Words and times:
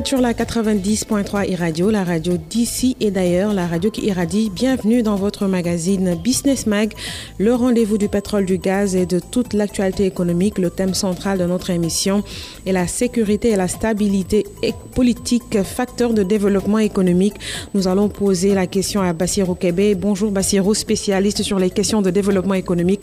êtes 0.00 0.06
sur 0.06 0.20
la 0.22 0.32
90.3 0.32 1.54
e-radio, 1.54 1.90
la 1.90 2.04
radio 2.04 2.38
d'ici 2.48 2.96
et 3.00 3.10
d'ailleurs, 3.10 3.52
la 3.52 3.66
radio 3.66 3.90
qui 3.90 4.06
irradie. 4.06 4.48
Bienvenue 4.48 5.02
dans 5.02 5.16
votre 5.16 5.46
magazine 5.46 6.14
Business 6.14 6.66
Mag, 6.66 6.94
le 7.36 7.54
rendez-vous 7.54 7.98
du 7.98 8.08
pétrole, 8.08 8.46
du 8.46 8.56
gaz 8.56 8.96
et 8.96 9.04
de 9.04 9.18
toute 9.18 9.52
l'actualité 9.52 10.06
économique. 10.06 10.56
Le 10.56 10.70
thème 10.70 10.94
central 10.94 11.36
de 11.36 11.44
notre 11.44 11.68
émission 11.68 12.24
est 12.64 12.72
la 12.72 12.86
sécurité 12.86 13.50
et 13.50 13.56
la 13.56 13.68
stabilité 13.68 14.46
politique, 14.94 15.62
facteur 15.62 16.14
de 16.14 16.22
développement 16.22 16.78
économique. 16.78 17.34
Nous 17.74 17.86
allons 17.86 18.08
poser 18.08 18.54
la 18.54 18.66
question 18.66 19.02
à 19.02 19.12
Bassirou 19.12 19.54
Kebe. 19.54 19.98
Bonjour 19.98 20.30
Bassirou, 20.30 20.72
spécialiste 20.72 21.42
sur 21.42 21.58
les 21.58 21.68
questions 21.68 22.00
de 22.00 22.08
développement 22.08 22.54
économique. 22.54 23.02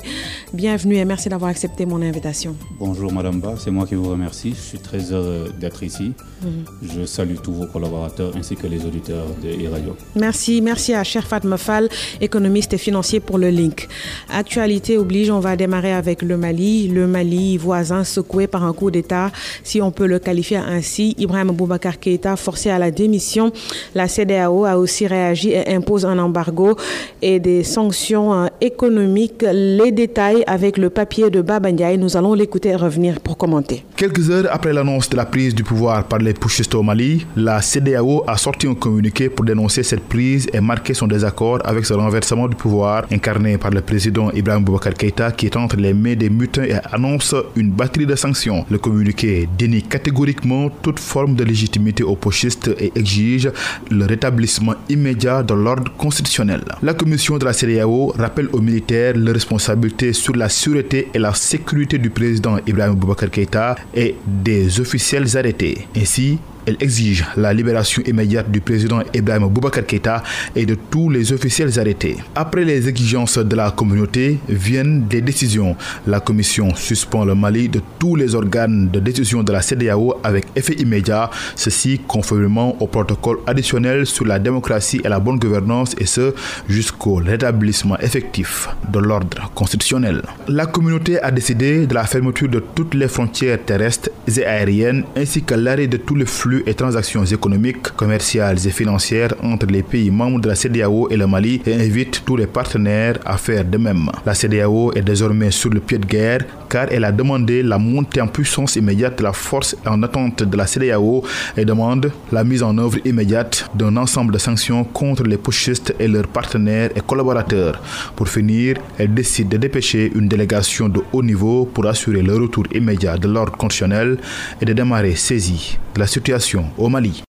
Bienvenue 0.52 0.96
et 0.96 1.06
merci 1.06 1.30
d'avoir 1.30 1.52
accepté 1.52 1.86
mon 1.86 2.02
invitation. 2.02 2.56
Bonjour 2.80 3.12
Madame 3.12 3.40
Ba, 3.40 3.54
c'est 3.60 3.72
moi 3.72 3.86
qui 3.86 3.94
vous 3.94 4.10
remercie. 4.10 4.56
Je 4.56 4.62
suis 4.70 4.80
très 4.80 5.12
heureux 5.12 5.54
d'être 5.60 5.84
ici. 5.84 6.14
Mhm. 6.42 6.87
Je 6.96 7.06
salue 7.06 7.36
tous 7.44 7.52
vos 7.52 7.66
collaborateurs 7.66 8.32
ainsi 8.38 8.56
que 8.56 8.68
les 8.68 8.86
auditeurs 8.86 9.26
de 9.44 9.50
e-radio. 9.50 9.96
Merci, 10.16 10.62
merci 10.62 10.94
à 10.94 11.04
Sherfat 11.04 11.42
Mefal, 11.44 11.90
économiste 12.22 12.74
et 12.74 12.78
financier 12.78 13.20
pour 13.20 13.38
le 13.38 13.50
link. 13.50 13.88
Actualité 14.30 14.98
oblige, 14.98 15.30
on 15.30 15.40
va 15.40 15.56
démarrer 15.56 15.94
avec 15.94 16.22
le 16.22 16.38
Mali. 16.38 16.88
Le 16.88 17.08
Mali 17.08 17.58
voisin 17.58 18.04
secoué 18.04 18.48
par 18.48 18.64
un 18.64 18.74
coup 18.74 18.92
d'État, 18.92 19.32
si 19.64 19.82
on 19.82 19.92
peut 19.92 20.08
le 20.08 20.20
qualifier 20.20 20.58
ainsi. 20.58 21.16
Ibrahim 21.18 21.52
Boubacar 21.52 22.00
Keïta 22.00 22.36
forcé 22.36 22.70
à 22.70 22.80
la 22.80 22.92
démission. 22.92 23.52
La 23.96 24.08
CDAO 24.08 24.66
a 24.66 24.78
aussi 24.78 25.08
réagi 25.08 25.52
et 25.52 25.74
impose 25.74 26.06
un 26.06 26.18
embargo 26.20 26.76
et 27.22 27.40
des 27.40 27.64
sanctions 27.64 28.34
euh, 28.34 28.48
économiques. 28.62 29.44
Les 29.52 29.92
détails 29.92 30.44
avec 30.48 30.78
le 30.78 30.90
papier 30.90 31.30
de 31.30 31.42
Babandiaï. 31.42 31.98
Nous 31.98 32.16
allons 32.16 32.34
l'écouter 32.34 32.70
et 32.70 32.76
revenir 32.76 33.20
pour 33.20 33.38
commenter. 33.38 33.84
Quelques 33.96 34.30
heures 34.30 34.48
après 34.52 34.74
l'annonce 34.74 35.10
de 35.10 35.18
la 35.18 35.26
prise 35.26 35.54
du 35.54 35.64
pouvoir 35.64 36.06
par 36.06 36.20
les 36.20 36.34
pushistes 36.34 36.76
au 36.78 36.84
Mali, 36.84 37.26
la 37.36 37.62
CDAO 37.62 38.24
a 38.28 38.38
sorti 38.38 38.68
un 38.68 38.76
communiqué 38.76 39.30
pour 39.30 39.46
dénoncer 39.46 39.84
cette 39.84 40.04
prise 40.04 40.48
et 40.54 40.62
marquer 40.62 40.94
son 40.94 41.08
désaccord 41.08 41.60
avec 41.66 41.86
ce 41.86 41.94
renversement 41.94 42.48
du 42.48 42.56
pouvoir 42.56 43.06
incarné 43.12 43.58
par 43.58 43.72
le 43.72 43.82
président 43.82 44.32
Ibrahim 44.32 44.64
Boubacar 44.64 44.94
Keïta 44.94 45.32
qui 45.32 45.48
est 45.48 45.56
entre 45.58 45.76
les 45.78 45.94
mains 45.94 46.16
des 46.16 46.30
mutins 46.30 46.64
et 46.64 46.76
annonce 46.92 47.36
une 47.56 47.72
batterie 47.72 48.06
de 48.06 48.16
sanctions. 48.16 48.66
Le 48.70 48.78
communiqué 48.78 49.50
dénie 49.58 49.82
catégoriquement 49.82 50.70
toute 50.82 51.00
forme 51.00 51.36
de 51.36 51.44
légitimité 51.44 52.04
aux 52.04 52.16
pushistes 52.16 52.70
et 52.80 52.92
exige 52.96 53.52
le 53.90 54.06
rétablissement 54.06 54.76
immédiat 54.90 55.44
de 55.44 55.54
l'ordre 55.54 55.92
constitutionnel. 55.98 56.64
La 56.82 56.94
commission 56.94 57.38
de 57.38 57.46
la 57.46 57.54
CDAO 57.54 58.14
rappelle 58.18 58.50
aux 58.54 58.62
militaires 58.62 59.16
leurs 59.18 59.34
responsabilités 59.34 60.14
sur 60.14 60.36
la 60.36 60.50
sûreté 60.50 61.08
et 61.14 61.20
la 61.20 61.34
sécurité 61.34 61.98
du 61.98 62.10
président 62.10 62.58
Ibrahim 62.68 62.96
Boubacar 62.96 63.30
Keïta 63.30 63.76
et 63.96 64.16
des 64.26 64.80
officiels 64.80 65.38
arrêtés. 65.38 65.88
Ainsi, 65.96 66.38
elle 66.68 66.78
exige 66.82 67.26
la 67.38 67.54
libération 67.54 68.04
immédiate 68.06 68.52
du 68.52 68.60
président 68.60 69.00
Ibrahim 69.14 69.48
Boubacar 69.48 69.86
Keïta 69.86 70.22
et 70.54 70.66
de 70.66 70.76
tous 70.76 71.10
les 71.10 71.32
officiels 71.32 71.80
arrêtés. 71.80 72.18
Après 72.36 72.66
les 72.66 72.90
exigences 72.90 73.38
de 73.38 73.56
la 73.56 73.72
communauté 73.72 74.38
viennent 74.50 75.08
des 75.08 75.22
décisions. 75.22 75.78
La 76.06 76.20
commission 76.20 76.76
suspend 76.76 77.24
le 77.24 77.36
Mali 77.36 77.70
de 77.70 77.82
tous 77.98 78.18
les 78.18 78.36
organes 78.36 78.90
de 78.90 79.00
décision 79.00 79.44
de 79.44 79.52
la 79.54 79.62
CDAO 79.62 80.16
avec 80.24 80.46
effet 80.58 80.74
immédiat, 80.74 81.30
ceci 81.56 82.02
conformément 82.06 82.76
au 82.82 82.88
protocole 82.88 83.38
additionnel 83.48 84.06
sur 84.06 84.26
la 84.26 84.38
démocratie 84.38 85.00
et 85.06 85.08
la 85.08 85.20
bonne 85.20 85.40
gouvernance 85.40 85.96
et 85.98 86.06
ce 86.06 86.34
jusqu'au 86.68 87.16
rétablissement 87.16 87.98
effectif 88.00 88.68
de 88.92 89.00
l'ordre 89.00 89.50
constitutionnel. 89.56 90.22
La 90.50 90.66
communauté 90.66 91.22
a 91.22 91.32
décidé 91.32 91.88
de 91.88 91.94
la 91.94 92.04
fermeture 92.04 92.50
de 92.50 92.60
toutes 92.60 92.94
les 92.94 93.08
frontières 93.08 93.64
terrestres 93.64 94.10
et 94.28 94.46
aériennes 94.46 95.06
ainsi 95.16 95.44
que 95.44 95.54
l'arrêt 95.54 95.88
de 95.88 95.96
tous 95.96 96.16
les 96.16 96.26
flux 96.26 96.57
et 96.66 96.74
transactions 96.74 97.26
économiques, 97.26 97.84
commerciales 97.96 98.58
et 98.66 98.72
financières 98.72 99.34
entre 99.44 99.68
les 99.68 99.84
pays 99.84 100.10
membres 100.12 100.40
de 100.40 100.50
la 100.50 100.56
CDAO 100.56 101.10
et 101.10 101.18
le 101.18 101.28
Mali 101.28 101.62
et 101.66 101.74
invite 101.74 102.24
tous 102.26 102.36
les 102.38 102.48
partenaires 102.48 103.20
à 103.26 103.38
faire 103.38 103.66
de 103.66 103.78
même. 103.78 104.10
La 104.26 104.34
CDAO 104.34 104.92
est 104.94 105.02
désormais 105.02 105.52
sur 105.52 105.70
le 105.70 105.80
pied 105.80 105.98
de 105.98 106.06
guerre 106.06 106.46
car 106.70 106.88
elle 106.92 107.06
a 107.06 107.12
demandé 107.12 107.64
la 107.64 107.78
montée 107.78 108.22
en 108.22 108.28
puissance 108.28 108.76
immédiate 108.76 109.18
de 109.18 109.24
la 109.24 109.34
force 109.34 109.76
en 109.86 110.02
attente 110.04 110.44
de 110.44 110.58
la 110.58 110.68
CDAO 110.68 111.24
et 111.56 111.66
demande 111.66 112.12
la 112.32 112.44
mise 112.44 112.64
en 112.64 112.78
œuvre 112.78 112.98
immédiate 113.06 113.70
d'un 113.76 113.96
ensemble 113.98 114.34
de 114.34 114.38
sanctions 114.38 114.84
contre 114.84 115.24
les 115.24 115.38
pushistes 115.38 115.94
et 116.00 116.08
leurs 116.08 116.28
partenaires 116.28 116.92
et 116.96 117.02
collaborateurs. 117.02 117.82
Pour 118.16 118.28
finir, 118.28 118.78
elle 118.98 119.14
décide 119.14 119.50
de 119.50 119.58
dépêcher 119.58 120.12
une 120.16 120.28
délégation 120.28 120.90
de 120.90 121.02
haut 121.14 121.24
niveau 121.24 121.66
pour 121.66 121.86
assurer 121.88 122.22
le 122.22 122.36
retour 122.36 122.66
immédiat 122.74 123.18
de 123.18 123.28
l'ordre 123.28 123.54
constitutionnel 123.54 124.18
et 124.62 124.66
de 124.66 124.74
démarrer 124.74 125.16
saisie 125.16 125.78
la 125.98 126.08
situation 126.08 126.47
au 126.56 126.90
Mali. 126.90 127.24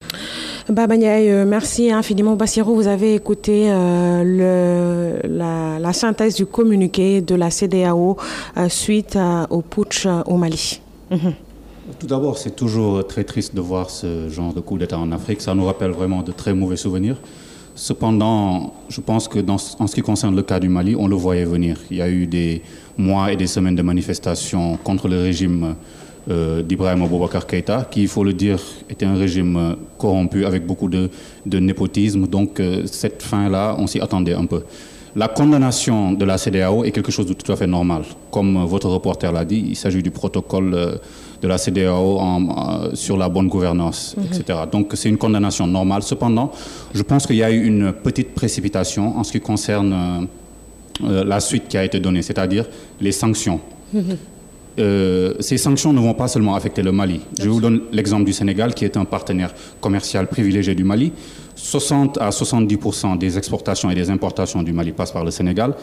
Baba 0.69 0.95
euh, 0.97 1.47
merci 1.47 1.91
infiniment. 1.91 2.37
Bassirou, 2.37 2.75
vous 2.75 2.89
avez 2.89 3.15
écouté 3.15 3.69
euh, 3.71 5.19
la, 5.81 5.93
synthèse 5.93 6.35
du 6.35 6.45
communiqué 6.45 7.23
de 7.23 7.35
la 7.35 7.51
CDAO 7.51 8.19
euh, 8.57 8.69
suite 8.69 9.19
au 9.49 9.63
putsch 9.63 10.07
au 10.27 10.37
Mali. 10.37 10.81
Mhm. 11.11 11.33
Tout 11.99 12.07
d'abord, 12.07 12.37
c'est 12.37 12.55
toujours 12.55 13.07
très 13.07 13.25
triste 13.25 13.55
de 13.55 13.63
voir 13.63 13.89
ce 13.89 14.29
genre 14.29 14.53
de 14.53 14.61
coup 14.61 14.77
d'État 14.77 14.99
en 14.99 15.11
Afrique. 15.11 15.41
Ça 15.41 15.55
nous 15.55 15.65
rappelle 15.65 15.91
vraiment 15.91 16.23
de 16.23 16.33
très 16.33 16.53
mauvais 16.53 16.77
souvenirs. 16.77 17.17
Cependant, 17.75 18.75
je 18.91 19.01
pense 19.01 19.27
que 19.27 19.39
dans, 19.39 19.57
en 19.79 19.87
ce 19.87 19.95
qui 19.95 20.03
concerne 20.03 20.37
le 20.37 20.43
cas 20.43 20.61
du 20.61 20.69
Mali, 20.69 20.95
on 20.99 21.09
le 21.09 21.17
voyait 21.17 21.47
venir. 21.47 21.79
Il 21.91 21.97
y 21.97 22.03
a 22.03 22.11
eu 22.11 22.27
des 22.27 22.61
mois 22.99 23.33
et 23.33 23.37
des 23.37 23.47
semaines 23.47 23.77
de 23.77 23.83
manifestations 23.83 24.77
contre 24.85 25.09
le 25.09 25.19
régime 25.19 25.77
euh, 26.31 26.63
d'Ibrahim 26.63 27.03
Aboubacar 27.03 27.47
Keïta, 27.47 27.87
qui, 27.91 28.03
il 28.03 28.09
faut 28.09 28.23
le 28.23 28.35
dire, 28.35 28.59
était 28.91 29.07
un 29.07 29.15
régime 29.15 29.57
euh, 29.57 29.75
corrompu 29.97 30.45
avec 30.45 30.67
beaucoup 30.67 30.91
de, 30.91 31.09
népotisme. 31.47 32.27
Donc 32.27 32.61
euh, 32.61 32.83
cette 32.85 33.23
fin-là, 33.23 33.75
on 33.79 33.87
s'y 33.87 33.99
attendait 33.99 34.35
un 34.35 34.45
peu. 34.45 34.63
La 35.17 35.29
condamnation 35.29 36.13
de 36.13 36.25
la 36.27 36.37
CDAO 36.37 36.85
est 36.85 36.91
quelque 36.91 37.11
chose 37.11 37.25
de 37.25 37.33
tout 37.33 37.51
à 37.51 37.57
fait 37.57 37.67
normal. 37.67 38.03
Comme 38.31 38.63
votre 38.67 38.91
reporter 38.91 39.33
l'a 39.33 39.47
dit, 39.47 39.69
il 39.71 39.77
s'agit 39.77 40.03
du 40.03 40.11
protocole 40.11 41.01
de 41.41 41.49
la 41.49 41.57
CDAO 41.57 42.21
sur 42.93 43.17
la 43.17 43.31
bonne 43.31 43.49
gouvernance, 43.49 44.15
mhm. 44.19 44.25
etc. 44.27 44.59
Donc 44.71 44.93
c'est 44.95 45.09
une 45.09 45.17
condamnation 45.17 45.67
normale. 45.67 46.03
Cependant, 46.03 46.53
je 46.93 47.03
pense 47.03 47.27
qu'il 47.27 47.37
y 47.37 47.43
a 47.43 47.51
eu 47.51 47.65
une 47.65 47.93
petite 47.93 48.35
précipitation 48.35 49.17
en 49.17 49.25
ce 49.25 49.33
qui 49.33 49.41
concerne 49.41 50.29
la 51.03 51.41
suite 51.41 51.69
qui 51.69 51.79
a 51.79 51.85
été 51.85 51.99
donnée, 51.99 52.21
c'est-à-dire 52.21 52.67
les 53.01 53.13
sanctions. 53.13 53.61
Mhm. 53.95 54.19
Euh, 54.79 55.35
ces 55.41 55.59
sanctions 55.59 55.93
ne 55.93 56.01
vont 56.01 56.15
pas 56.15 56.29
seulement 56.29 56.55
affecter 56.55 56.83
le 56.83 56.93
Mali. 56.93 57.21
Je 57.41 57.49
vous 57.49 57.61
donne 57.61 57.83
l'exemple 57.93 58.25
du 58.25 58.33
Sénégal, 58.33 58.75
qui 58.75 58.85
est 58.85 58.97
un 58.97 59.05
partenaire 59.05 59.53
commercial 59.81 60.27
privilégié 60.29 60.75
du 60.75 60.85
Mali. 60.85 61.13
60 61.57 62.19
à 62.19 62.31
70% 62.31 63.19
des 63.19 63.37
exportations 63.37 63.91
et 63.91 63.95
des 63.95 64.11
importations 64.11 64.63
du 64.63 64.73
Mali 64.73 64.93
passent 64.93 65.13
par 65.13 65.25
le 65.25 65.31
Sénégal. 65.33 65.75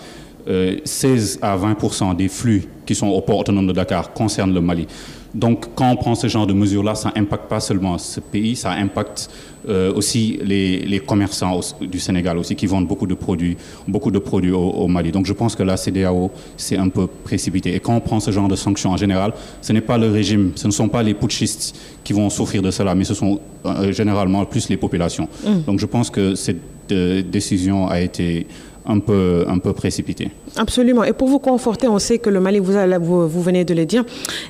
16 0.48 1.40
euh, 1.44 1.46
à 1.46 1.58
20% 1.58 2.16
des 2.16 2.28
flux 2.30 2.66
qui 2.86 2.96
sont 2.96 3.08
au 3.08 3.20
port 3.22 3.40
autonome 3.40 3.68
de 3.68 3.74
Dakar 3.74 4.14
concernent 4.14 4.54
le 4.54 4.62
Mali. 4.62 4.88
Donc, 5.36 5.66
quand 5.76 5.92
on 5.92 5.98
prend 5.98 6.16
ce 6.16 6.28
genre 6.28 6.48
de 6.48 6.54
mesures-là, 6.54 6.96
ça 6.96 7.12
n'impacte 7.14 7.50
pas 7.50 7.60
seulement 7.60 7.98
ce 7.98 8.22
pays, 8.22 8.56
ça 8.56 8.72
impacte 8.72 9.30
euh, 9.68 9.94
aussi 9.94 10.40
les, 10.42 11.02
commerçants 11.06 11.60
du 11.82 12.00
Sénégal 12.00 12.38
aussi 12.38 12.56
qui 12.56 12.68
vendent 12.68 12.88
beaucoup 12.88 13.06
de 13.06 13.16
produits, 13.16 13.58
beaucoup 13.86 14.12
de 14.12 14.20
produits 14.20 14.52
au, 14.52 14.88
Mali. 14.88 15.12
Donc, 15.12 15.26
je 15.26 15.34
pense 15.34 15.54
que 15.56 15.64
la 15.64 15.76
CDAO 15.76 16.32
s'est 16.56 16.78
un 16.78 16.88
peu 16.88 17.08
précipité. 17.08 17.76
Et 17.76 17.82
quand 17.82 17.96
on 17.96 18.00
prend 18.00 18.22
ce 18.22 18.32
genre 18.32 18.48
de 18.48 18.56
sanctions 18.56 18.92
en 18.92 18.98
général, 18.98 19.34
ce 19.62 19.74
n'est 19.74 19.82
pas 19.82 19.98
le 19.98 20.10
régime, 20.10 20.54
ce 20.56 20.68
ne 20.68 20.72
sont 20.72 20.88
pas 20.88 21.04
les 21.04 21.14
putschistes 21.14 21.76
qui 22.06 22.14
vont 22.14 22.30
souffrir 22.30 22.62
de 22.62 22.72
cela, 22.72 22.96
mais 22.96 23.04
ce 23.04 23.14
sont 23.14 23.42
euh, 23.66 23.92
généralement 23.92 24.46
plus 24.46 24.70
les 24.70 24.78
populations. 24.78 25.28
Mm. 25.44 25.64
Donc, 25.68 25.80
je 25.80 25.86
pense 25.86 26.10
que 26.10 26.36
cette 26.36 26.62
euh, 26.94 27.22
décision 27.22 27.90
a 27.90 28.00
été 28.00 28.48
un 28.88 29.00
peu, 29.00 29.46
un 29.48 29.58
peu 29.58 29.74
précipité. 29.74 30.32
Absolument. 30.58 31.04
Et 31.04 31.14
pour 31.14 31.28
vous 31.28 31.40
conforter, 31.40 31.88
on 31.88 32.00
sait 32.00 32.20
que 32.20 32.30
le 32.30 32.40
Mali, 32.40 32.60
vous, 32.60 33.28
vous, 33.28 33.42
venez 33.42 33.66
de 33.66 33.74
le 33.74 33.86
dire, 33.86 34.04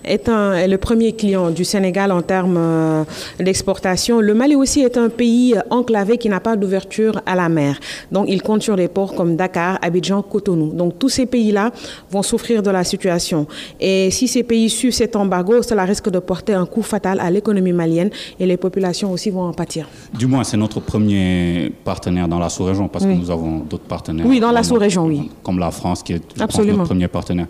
est, 0.03 0.29
un, 0.29 0.53
est 0.53 0.67
le 0.67 0.77
premier 0.77 1.13
client 1.13 1.51
du 1.51 1.63
Sénégal 1.63 2.11
en 2.11 2.21
termes 2.21 2.57
euh, 2.57 3.03
d'exportation. 3.39 4.19
Le 4.19 4.33
Mali 4.33 4.55
aussi 4.55 4.81
est 4.81 4.97
un 4.97 5.09
pays 5.09 5.55
enclavé 5.69 6.17
qui 6.17 6.29
n'a 6.29 6.39
pas 6.39 6.55
d'ouverture 6.55 7.21
à 7.25 7.35
la 7.35 7.49
mer. 7.49 7.79
Donc, 8.11 8.25
il 8.29 8.41
compte 8.41 8.61
sur 8.61 8.75
des 8.75 8.87
ports 8.87 9.15
comme 9.15 9.35
Dakar, 9.35 9.79
Abidjan, 9.81 10.21
Cotonou. 10.21 10.73
Donc, 10.73 10.99
tous 10.99 11.09
ces 11.09 11.25
pays-là 11.25 11.71
vont 12.11 12.23
souffrir 12.23 12.61
de 12.61 12.69
la 12.69 12.83
situation. 12.83 13.47
Et 13.79 14.11
si 14.11 14.27
ces 14.27 14.43
pays 14.43 14.69
suivent 14.69 14.93
cet 14.93 15.15
embargo, 15.15 15.61
cela 15.61 15.85
risque 15.85 16.09
de 16.09 16.19
porter 16.19 16.53
un 16.53 16.65
coup 16.65 16.81
fatal 16.81 17.19
à 17.19 17.29
l'économie 17.31 17.73
malienne 17.73 18.09
et 18.39 18.45
les 18.45 18.57
populations 18.57 19.11
aussi 19.11 19.29
vont 19.29 19.43
en 19.43 19.53
pâtir. 19.53 19.87
Du 20.13 20.27
moins, 20.27 20.43
c'est 20.43 20.57
notre 20.57 20.79
premier 20.79 21.71
partenaire 21.83 22.27
dans 22.27 22.39
la 22.39 22.49
sous-région 22.49 22.87
parce 22.87 23.05
que 23.05 23.11
nous 23.11 23.31
avons 23.31 23.59
d'autres 23.59 23.85
partenaires 23.85 24.24
oui, 24.25 24.39
dans 24.39 24.51
la 24.51 24.63
sous-région, 24.63 25.05
oui. 25.05 25.29
Comme 25.43 25.59
la 25.59 25.71
France, 25.71 26.03
qui 26.03 26.13
est 26.13 26.37
notre 26.37 26.83
premier 26.83 27.07
partenaire. 27.07 27.47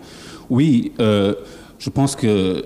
Oui, 0.48 0.92
euh, 1.00 1.34
je 1.78 1.90
pense 1.90 2.14
que 2.14 2.64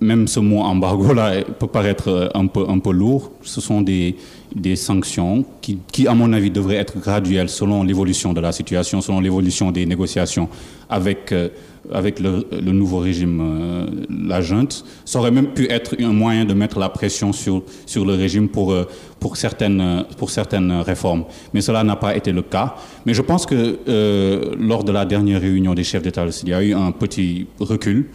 même 0.00 0.28
ce 0.28 0.40
mot 0.40 0.60
embargo 0.60 1.12
là 1.14 1.42
peut 1.42 1.66
paraître 1.66 2.30
un 2.34 2.46
peu, 2.46 2.68
un 2.68 2.78
peu 2.78 2.92
lourd. 2.92 3.32
Ce 3.42 3.60
sont 3.60 3.80
des, 3.80 4.16
des 4.54 4.76
sanctions 4.76 5.44
qui, 5.60 5.78
qui, 5.92 6.06
à 6.06 6.14
mon 6.14 6.32
avis, 6.32 6.50
devraient 6.50 6.76
être 6.76 6.98
graduelles 6.98 7.48
selon 7.48 7.82
l'évolution 7.82 8.32
de 8.32 8.40
la 8.40 8.52
situation, 8.52 9.00
selon 9.00 9.20
l'évolution 9.20 9.70
des 9.70 9.86
négociations 9.86 10.48
avec, 10.88 11.32
euh, 11.32 11.48
avec 11.92 12.20
le, 12.20 12.44
nouveau 12.72 12.98
régime, 12.98 13.40
euh, 13.40 13.86
la 14.08 14.40
junte. 14.40 14.84
Ça 15.04 15.18
aurait 15.18 15.30
même 15.30 15.48
pu 15.48 15.70
être 15.70 15.96
un 16.00 16.12
moyen 16.12 16.44
de 16.44 16.54
mettre 16.54 16.78
la 16.78 16.88
pression 16.88 17.32
sur, 17.32 17.62
sur 17.86 18.04
le 18.04 18.14
régime 18.14 18.48
pour, 18.48 18.72
euh, 18.72 18.84
pour, 19.20 19.36
certaines, 19.36 20.04
pour 20.16 20.30
certaines 20.30 20.72
réformes. 20.80 21.24
Mais 21.52 21.60
cela 21.60 21.84
n'a 21.84 21.96
pas 21.96 22.16
été 22.16 22.32
le 22.32 22.42
cas. 22.42 22.76
Mais 23.04 23.14
je 23.14 23.22
pense 23.22 23.46
que 23.46 23.78
euh, 23.88 24.54
lors 24.58 24.84
de 24.84 24.92
la 24.92 25.04
dernière 25.04 25.40
réunion 25.40 25.74
des 25.74 25.84
chefs 25.84 26.02
d'État, 26.02 26.24
il 26.42 26.48
y 26.48 26.54
a 26.54 26.62
eu 26.62 26.74
un 26.74 26.92
petit 26.92 27.46
recul 27.58 28.06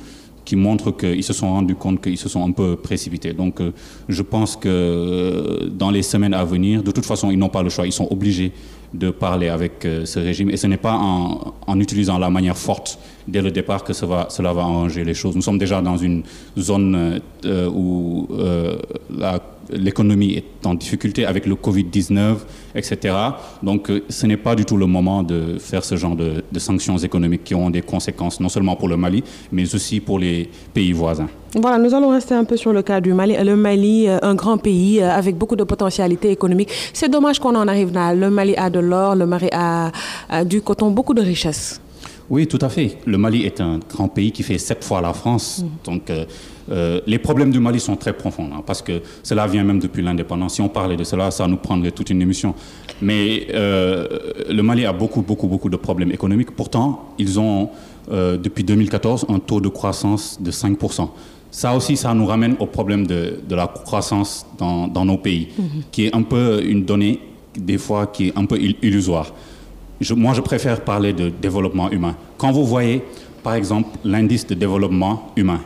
qui 0.46 0.56
montre 0.56 0.92
qu'ils 0.92 1.24
se 1.24 1.34
sont 1.34 1.50
rendus 1.50 1.76
compte 1.76 2.02
qu'ils 2.02 2.18
se 2.18 2.30
sont 2.30 2.46
un 2.48 2.52
peu 2.52 2.76
précipités. 2.76 3.34
Donc 3.34 3.62
euh, 3.62 3.72
je 4.10 4.22
pense 4.22 4.56
que 4.56 4.68
euh, 4.70 5.70
dans 5.70 5.92
les 5.92 6.04
semaines 6.04 6.34
à 6.34 6.44
venir, 6.44 6.84
de 6.84 6.92
toute 6.92 7.06
façon, 7.06 7.32
ils 7.32 7.38
n'ont 7.38 7.50
pas 7.50 7.64
le 7.64 7.70
choix. 7.70 7.86
Ils 7.86 7.92
sont 7.92 8.08
obligés 8.10 8.52
de 8.94 9.10
parler 9.10 9.50
avec 9.50 9.86
euh, 9.86 10.06
ce 10.06 10.20
régime. 10.20 10.50
Et 10.50 10.58
ce 10.58 10.68
n'est 10.68 10.78
pas 10.78 10.94
en, 10.94 11.80
utilisant 11.80 12.18
la 12.18 12.30
manière 12.30 12.58
forte 12.58 13.00
dès 13.28 13.42
le 13.42 13.52
départ 13.52 13.84
que 13.84 13.94
cela 13.94 14.54
va 14.54 14.62
arranger 14.62 15.04
les 15.04 15.14
choses. 15.14 15.36
Nous 15.36 15.42
sommes 15.42 15.58
déjà 15.58 15.82
dans 15.82 15.98
une 15.98 16.24
zone 16.58 17.22
euh, 17.46 17.70
où 17.70 18.28
euh, 18.32 18.76
l'économie 19.72 20.34
est 20.34 20.66
en 20.66 20.74
difficulté 20.74 21.26
avec 21.26 21.46
le 21.46 21.56
Covid-19, 21.56 22.36
etc. 22.76 23.16
Donc 23.64 23.90
euh, 23.90 24.04
ce 24.10 24.28
n'est 24.28 24.38
pas 24.38 24.56
du 24.56 24.66
tout 24.66 24.78
le 24.78 24.86
moment 24.86 25.24
de 25.24 25.58
faire 25.60 25.84
ce 25.84 25.96
genre 25.96 26.16
de, 26.16 26.44
sanctions 26.60 26.98
économiques 26.98 27.44
qui 27.44 27.56
ont 27.56 27.70
des 27.70 27.82
conséquences 27.82 28.40
non 28.40 28.50
seulement 28.50 28.76
pour 28.76 28.88
le 28.88 28.98
Mali, 28.98 29.24
mais 29.52 29.74
aussi 29.74 30.00
pour 30.00 30.20
les 30.20 30.50
pays 30.74 30.92
voisins. 30.94 31.28
Voilà, 31.56 31.78
nous 31.78 31.94
allons 31.94 32.10
rester 32.10 32.34
un 32.34 32.44
peu 32.44 32.58
sur 32.58 32.72
le 32.74 32.82
cas 32.82 33.02
du 33.02 33.14
Mali. 33.14 33.36
Le 33.44 33.56
Mali, 33.56 34.08
un 34.08 34.36
grand 34.36 34.58
pays 34.58 35.02
avec 35.02 35.38
beaucoup 35.38 35.56
de 35.56 35.64
potentialités 35.64 36.32
économiques. 36.32 36.70
C'est 36.94 37.10
dommage 37.10 37.40
qu'on 37.40 37.56
en 37.56 37.68
arrive 37.68 37.94
là. 37.94 38.14
Le 38.14 38.30
Mali 38.30 38.56
a 38.56 38.70
de 38.70 38.80
l'or, 38.80 39.16
le 39.16 39.26
Mali 39.26 39.50
a 39.52 39.92
du 40.46 40.62
coton, 40.62 40.92
beaucoup 40.92 41.14
de 41.14 41.22
richesses. 41.22 41.82
Oui, 42.31 42.48
tout 42.48 42.60
à 42.62 42.69
fait. 42.69 42.98
Le 43.06 43.18
Mali 43.18 43.44
est 43.44 43.60
un 43.60 43.78
grand 43.94 44.07
pays 44.07 44.31
qui 44.31 44.42
fait 44.42 44.57
sept 44.57 44.86
fois 44.86 45.01
la 45.01 45.12
France. 45.13 45.62
Mmh. 45.62 45.68
Donc, 45.83 46.10
euh, 46.10 46.24
euh, 46.72 47.01
les 47.06 47.19
problèmes 47.19 47.51
du 47.51 47.60
Mali 47.60 47.81
sont 47.81 47.98
très 47.98 48.13
profonds, 48.13 48.50
hein, 48.54 48.63
parce 48.66 48.81
que 48.81 49.01
cela 49.22 49.45
vient 49.48 49.66
même 49.66 49.80
depuis 49.80 50.01
l'indépendance. 50.01 50.54
Si 50.54 50.62
on 50.62 50.69
parlait 50.69 50.95
de 50.95 51.04
cela, 51.04 51.30
ça 51.30 51.45
nous 51.45 51.57
prendrait 51.57 51.92
toute 51.92 52.10
une 52.10 52.22
émission. 52.22 52.56
Mais 53.01 53.48
euh, 53.54 54.07
le 54.50 54.63
Mali 54.63 54.86
a 54.86 54.94
beaucoup, 54.94 55.22
beaucoup, 55.22 55.48
beaucoup 55.48 55.68
de 55.68 55.75
problèmes 55.75 56.13
économiques. 56.13 56.51
Pourtant, 56.51 57.13
ils 57.19 57.38
ont, 57.38 57.69
depuis 58.10 58.63
2014, 58.63 59.25
un 59.27 59.39
taux 59.39 59.60
de 59.60 59.68
croissance 59.68 60.42
de 60.42 60.51
5%. 60.51 61.10
Ça 61.51 61.75
aussi, 61.75 61.98
ça 61.98 62.13
nous 62.13 62.25
ramène 62.25 62.56
au 62.60 62.66
problème 62.66 63.06
de, 63.06 63.42
de 63.48 63.56
la 63.56 63.68
croissance 63.68 64.45
dans, 64.57 64.88
dans 64.88 65.04
nos 65.04 65.18
pays, 65.18 65.50
mmh. 65.57 65.63
qui 65.92 66.06
est 66.06 66.16
un 66.16 66.22
peu 66.22 66.63
une 66.63 66.86
donnée, 66.86 67.19
des 67.57 67.77
fois, 67.77 68.07
qui 68.07 68.30
est 68.30 68.38
un 68.38 68.45
peu 68.45 68.57
illusoire. 68.57 69.34
Moi, 70.15 70.33
je 70.33 70.42
préfère 70.42 70.81
parler 70.81 71.13
de 71.13 71.30
développement 71.30 71.92
humain. 71.92 72.15
Quand 72.38 72.51
vous 72.51 72.65
voyez, 72.65 73.03
par 73.44 73.53
exemple, 73.53 73.89
l'indice 74.03 74.48
de 74.48 74.56
développement 74.56 75.31
humain, 75.36 75.62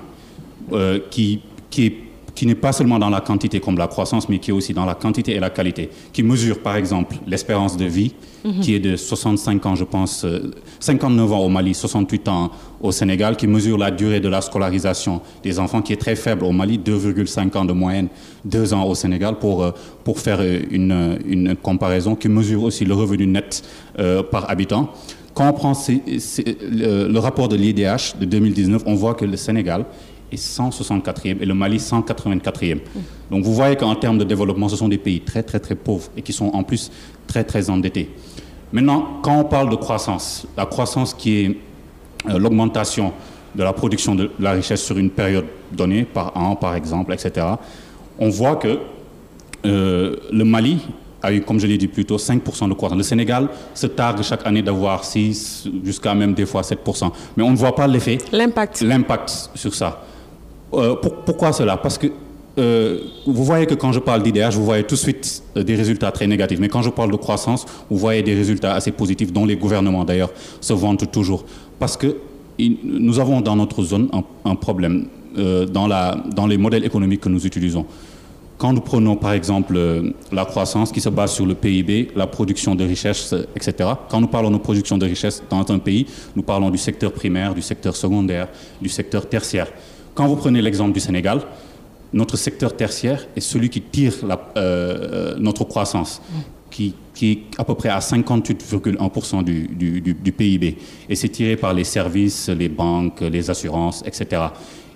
euh, 0.73 0.99
qui, 1.09 1.41
qui, 1.69 1.85
est, 1.85 1.95
qui 2.35 2.45
n'est 2.45 2.53
pas 2.55 2.73
seulement 2.73 2.99
dans 2.99 3.09
la 3.09 3.21
quantité 3.21 3.59
comme 3.59 3.77
la 3.77 3.87
croissance, 3.87 4.27
mais 4.29 4.39
qui 4.39 4.51
est 4.51 4.53
aussi 4.53 4.73
dans 4.73 4.85
la 4.85 4.93
quantité 4.93 5.33
et 5.35 5.39
la 5.39 5.49
qualité, 5.49 5.89
qui 6.13 6.21
mesure, 6.21 6.59
par 6.61 6.75
exemple, 6.75 7.15
l'espérance 7.25 7.77
de 7.77 7.85
vie, 7.85 8.11
mm 8.43 8.49
-hmm. 8.51 8.59
qui 8.63 8.75
est 8.75 8.79
de 8.79 8.95
65 8.97 9.65
ans, 9.65 9.75
je 9.75 9.85
pense, 9.85 10.25
euh, 10.25 10.51
59 10.79 11.31
ans 11.31 11.39
au 11.39 11.49
Mali, 11.49 11.73
68 11.73 12.27
ans 12.27 12.51
au 12.81 12.91
Sénégal, 12.91 13.35
qui 13.37 13.47
mesure 13.47 13.77
la 13.77 13.89
durée 13.91 14.19
de 14.19 14.29
la 14.29 14.41
scolarisation 14.41 15.21
des 15.43 15.57
enfants, 15.59 15.81
qui 15.81 15.93
est 15.93 16.01
très 16.05 16.15
faible 16.25 16.43
au 16.45 16.51
Mali, 16.51 16.77
2,5 16.77 17.55
ans 17.57 17.65
de 17.65 17.73
moyenne, 17.73 18.09
2 18.43 18.73
ans 18.73 18.83
au 18.91 18.95
Sénégal, 18.95 19.33
pour, 19.39 19.63
euh, 19.63 19.71
pour 20.03 20.19
faire 20.19 20.39
une, 20.77 21.17
une 21.35 21.55
comparaison, 21.67 22.15
qui 22.21 22.27
mesure 22.29 22.61
aussi 22.63 22.83
le 22.85 22.93
revenu 23.01 23.25
net 23.27 23.63
euh, 23.99 24.23
par 24.33 24.43
habitant. 24.51 24.83
Quand 25.35 25.49
on 25.49 25.53
prend 25.53 25.73
le, 25.87 27.07
le, 27.15 27.19
rapport 27.19 27.49
de 27.49 27.57
l'IDH 27.57 28.05
de 28.21 28.25
2019, 28.25 28.83
on 28.85 28.95
voit 28.95 29.15
que 29.15 29.25
le 29.25 29.35
Sénégal 29.37 29.81
est 30.35 30.59
164e 30.59 31.37
et 31.41 31.45
le 31.45 31.53
Mali 31.53 31.77
184e. 31.77 32.79
Donc 33.31 33.43
vous 33.43 33.53
voyez 33.53 33.75
qu'en 33.75 33.95
termes 33.95 34.17
de 34.17 34.23
développement, 34.23 34.69
ce 34.69 34.75
sont 34.75 34.87
des 34.87 34.97
pays 34.97 35.21
très 35.21 35.43
très 35.43 35.59
très 35.59 35.75
pauvres 35.75 36.09
et 36.15 36.21
qui 36.21 36.33
sont 36.33 36.47
en 36.53 36.63
plus 36.63 36.91
très 37.27 37.43
très 37.43 37.69
endettés. 37.69 38.09
Maintenant, 38.71 39.19
quand 39.21 39.39
on 39.39 39.43
parle 39.45 39.69
de 39.69 39.75
croissance, 39.75 40.47
la 40.57 40.65
croissance 40.65 41.13
qui 41.13 41.37
est 41.37 41.57
euh, 42.29 42.39
l'augmentation 42.39 43.13
de 43.55 43.63
la 43.63 43.73
production 43.73 44.15
de 44.15 44.31
la 44.39 44.51
richesse 44.51 44.83
sur 44.83 44.97
une 44.97 45.09
période 45.09 45.45
donnée, 45.71 46.03
par 46.03 46.35
an 46.35 46.55
par 46.55 46.75
exemple, 46.75 47.13
etc., 47.13 47.45
on 48.19 48.29
voit 48.29 48.55
que 48.55 48.79
euh, 49.65 50.15
le 50.31 50.43
Mali 50.43 50.79
a 51.25 51.33
eu, 51.33 51.41
comme 51.41 51.59
je 51.59 51.67
l'ai 51.67 51.77
dit 51.77 51.87
plus 51.87 52.05
tôt, 52.05 52.17
5% 52.17 52.69
de 52.69 52.73
croissance. 52.73 52.97
Le 52.97 53.03
Sénégal 53.03 53.49
se 53.73 53.87
targue 53.87 54.21
chaque 54.21 54.45
année 54.45 54.61
d'avoir 54.61 55.03
6%, 55.03 55.83
jusqu'à 55.83 56.13
même 56.13 56.33
des 56.33 56.45
fois 56.45 56.61
7%. 56.61 57.11
Mais 57.35 57.43
on 57.43 57.51
ne 57.51 57.55
voit 57.57 57.75
pas 57.75 57.87
l'effet. 57.87 58.17
L'impact. 58.31 58.81
L'impact 58.81 59.49
sur 59.55 59.73
ça. 59.73 60.03
Euh, 60.73 60.95
pour, 60.95 61.15
pourquoi 61.23 61.53
cela? 61.53 61.77
Parce 61.77 61.97
que 61.97 62.07
euh, 62.57 63.01
vous 63.25 63.43
voyez 63.43 63.65
que 63.65 63.73
quand 63.73 63.91
je 63.91 63.99
parle 63.99 64.23
d'IDH, 64.23 64.53
vous 64.53 64.63
voyez 64.63 64.83
tout 64.83 64.95
de 64.95 64.99
suite 64.99 65.43
euh, 65.57 65.63
des 65.63 65.75
résultats 65.75 66.11
très 66.11 66.27
négatifs. 66.27 66.59
Mais 66.59 66.69
quand 66.69 66.81
je 66.81 66.89
parle 66.89 67.11
de 67.11 67.17
croissance, 67.17 67.65
vous 67.89 67.97
voyez 67.97 68.23
des 68.23 68.33
résultats 68.33 68.73
assez 68.73 68.91
positifs 68.91 69.33
dont 69.33 69.45
les 69.45 69.55
gouvernements 69.57 70.05
d'ailleurs 70.05 70.31
se 70.61 70.73
vantent 70.73 71.11
toujours. 71.11 71.45
Parce 71.79 71.97
que 71.97 72.15
nous 72.57 73.19
avons 73.19 73.41
dans 73.41 73.57
notre 73.57 73.83
zone 73.83 74.09
un, 74.45 74.55
problème 74.55 75.07
dans, 75.35 76.47
les 76.47 76.57
modèles 76.57 76.85
économiques 76.85 77.19
que 77.19 77.27
nous 77.27 77.45
utilisons. 77.45 77.85
Quand 78.57 78.71
nous 78.71 78.79
prenons 78.79 79.17
par 79.17 79.33
exemple 79.33 79.77
la 80.31 80.45
croissance 80.45 80.93
qui 80.93 81.01
se 81.01 81.09
base 81.09 81.33
sur 81.33 81.45
le 81.45 81.53
PIB, 81.53 82.11
la 82.15 82.27
production 82.27 82.73
de 82.73 82.85
richesse, 82.85 83.35
etc. 83.57 83.89
Quand 84.09 84.21
nous 84.21 84.27
parlons 84.27 84.51
de 84.51 84.57
production 84.57 84.97
de 84.97 85.05
richesse 85.05 85.43
dans 85.49 85.69
un 85.69 85.79
pays, 85.79 86.05
nous 86.33 86.43
parlons 86.43 86.69
du 86.69 86.77
secteur 86.77 87.11
primaire, 87.11 87.53
du 87.53 87.61
secteur 87.61 87.93
secondaire, 87.93 88.47
du 88.81 88.87
secteur 88.87 89.27
tertiaire. 89.27 89.67
Quand 90.15 90.27
vous 90.27 90.37
prenez 90.37 90.61
l'exemple 90.61 90.93
du 90.93 91.01
Sénégal, 91.01 91.41
notre 92.13 92.37
secteur 92.37 92.75
tertiaire 92.75 93.27
est 93.35 93.41
celui 93.41 93.69
qui 93.69 93.81
tire 93.81 94.13
la, 94.25 94.39
euh, 94.55 95.35
notre 95.37 95.65
croissance, 95.65 96.21
qui, 96.71 96.95
est 97.21 97.39
à 97.57 97.65
peu 97.65 97.75
près 97.75 97.89
à 97.89 97.99
58,1% 97.99 99.43
du, 99.43 99.67
du, 99.67 99.99
du, 100.01 100.13
du, 100.13 100.31
PIB. 100.31 100.77
Et 101.09 101.15
c'est 101.15 101.29
tiré 101.29 101.57
par 101.57 101.73
les 101.73 101.83
services, 101.83 102.47
les 102.49 102.69
banques, 102.69 103.21
les 103.21 103.49
assurances, 103.49 104.03
etc. 104.05 104.41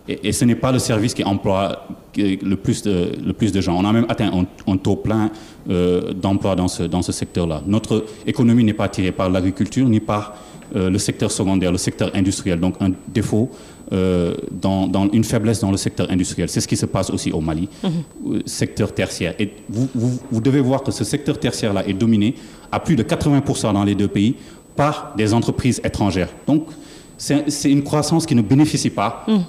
Et, 0.09 0.29
et 0.29 0.31
ce 0.31 0.43
n'est 0.45 0.55
pas 0.55 0.71
le 0.71 0.79
service 0.79 1.13
qui 1.13 1.23
emploie 1.23 1.87
le 2.17 2.55
plus 2.55 2.81
de, 2.83 3.11
le 3.23 3.33
plus 3.33 3.51
de 3.51 3.61
gens. 3.61 3.77
On 3.77 3.85
a 3.85 3.93
même 3.93 4.05
atteint 4.09 4.31
un, 4.33 4.71
un 4.71 4.77
taux 4.77 4.95
plein 4.95 5.29
euh, 5.69 6.13
d'emploi 6.13 6.55
dans 6.55 6.67
ce, 6.67 6.83
dans 6.83 7.01
ce 7.01 7.11
secteur-là. 7.11 7.61
Notre 7.67 8.05
économie 8.25 8.63
n'est 8.63 8.73
pas 8.73 8.89
tirée 8.89 9.11
par 9.11 9.29
l'agriculture 9.29 9.87
ni 9.87 9.99
par 9.99 10.33
euh, 10.75 10.89
le 10.89 10.97
secteur 10.97 11.31
secondaire, 11.31 11.71
le 11.71 11.77
secteur 11.77 12.11
industriel. 12.15 12.59
Donc 12.59 12.75
un 12.79 12.91
défaut 13.07 13.49
euh, 13.91 14.33
dans, 14.51 14.87
dans, 14.87 15.07
une 15.09 15.23
faiblesse 15.23 15.59
dans 15.61 15.71
le 15.71 15.77
secteur 15.77 16.09
industriel. 16.11 16.49
C'est 16.49 16.61
ce 16.61 16.67
qui 16.67 16.77
se 16.77 16.85
passe 16.85 17.09
aussi 17.09 17.31
au 17.31 17.41
Mali, 17.41 17.67
-hmm. 17.83 18.47
secteur 18.47 18.91
tertiaire. 18.93 19.33
Et 19.39 19.49
vous, 19.69 19.87
vous, 19.95 20.19
vous, 20.31 20.41
devez 20.41 20.61
voir 20.61 20.83
que 20.83 20.91
ce 20.91 21.03
secteur 21.03 21.39
tertiaire-là 21.39 21.83
est 21.87 21.93
dominé 21.97 22.35
à 22.71 22.79
plus 22.79 22.95
de 22.95 23.03
80% 23.03 23.73
dans 23.73 23.83
les 23.85 23.95
deux 23.95 24.07
pays 24.07 24.35
par 24.75 25.13
des 25.17 25.33
entreprises 25.33 25.81
étrangères. 25.83 26.29
Donc 26.47 26.67
c'est 27.17 27.71
une 27.71 27.83
croissance 27.83 28.25
qui 28.25 28.35
ne 28.35 28.41
bénéficie 28.41 28.91
pas 28.91 29.25
mm. 29.27 29.39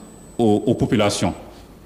Aux, 0.41 0.63
aux 0.67 0.75
populations 0.75 1.35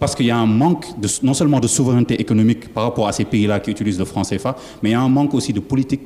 parce 0.00 0.14
qu'il 0.14 0.26
y 0.26 0.30
a 0.30 0.36
un 0.36 0.46
manque 0.46 0.86
de, 1.00 1.08
non 1.22 1.34
seulement 1.34 1.60
de 1.60 1.66
souveraineté 1.66 2.20
économique 2.20 2.72
par 2.72 2.84
rapport 2.84 3.06
à 3.08 3.12
ces 3.12 3.24
pays-là 3.24 3.60
qui 3.60 3.70
utilisent 3.70 3.98
le 3.98 4.04
franc 4.04 4.22
CFA, 4.22 4.56
mais 4.82 4.90
il 4.90 4.92
y 4.92 4.96
a 4.96 5.00
un 5.00 5.08
manque 5.08 5.34
aussi 5.34 5.52
de 5.52 5.60
politique 5.60 6.02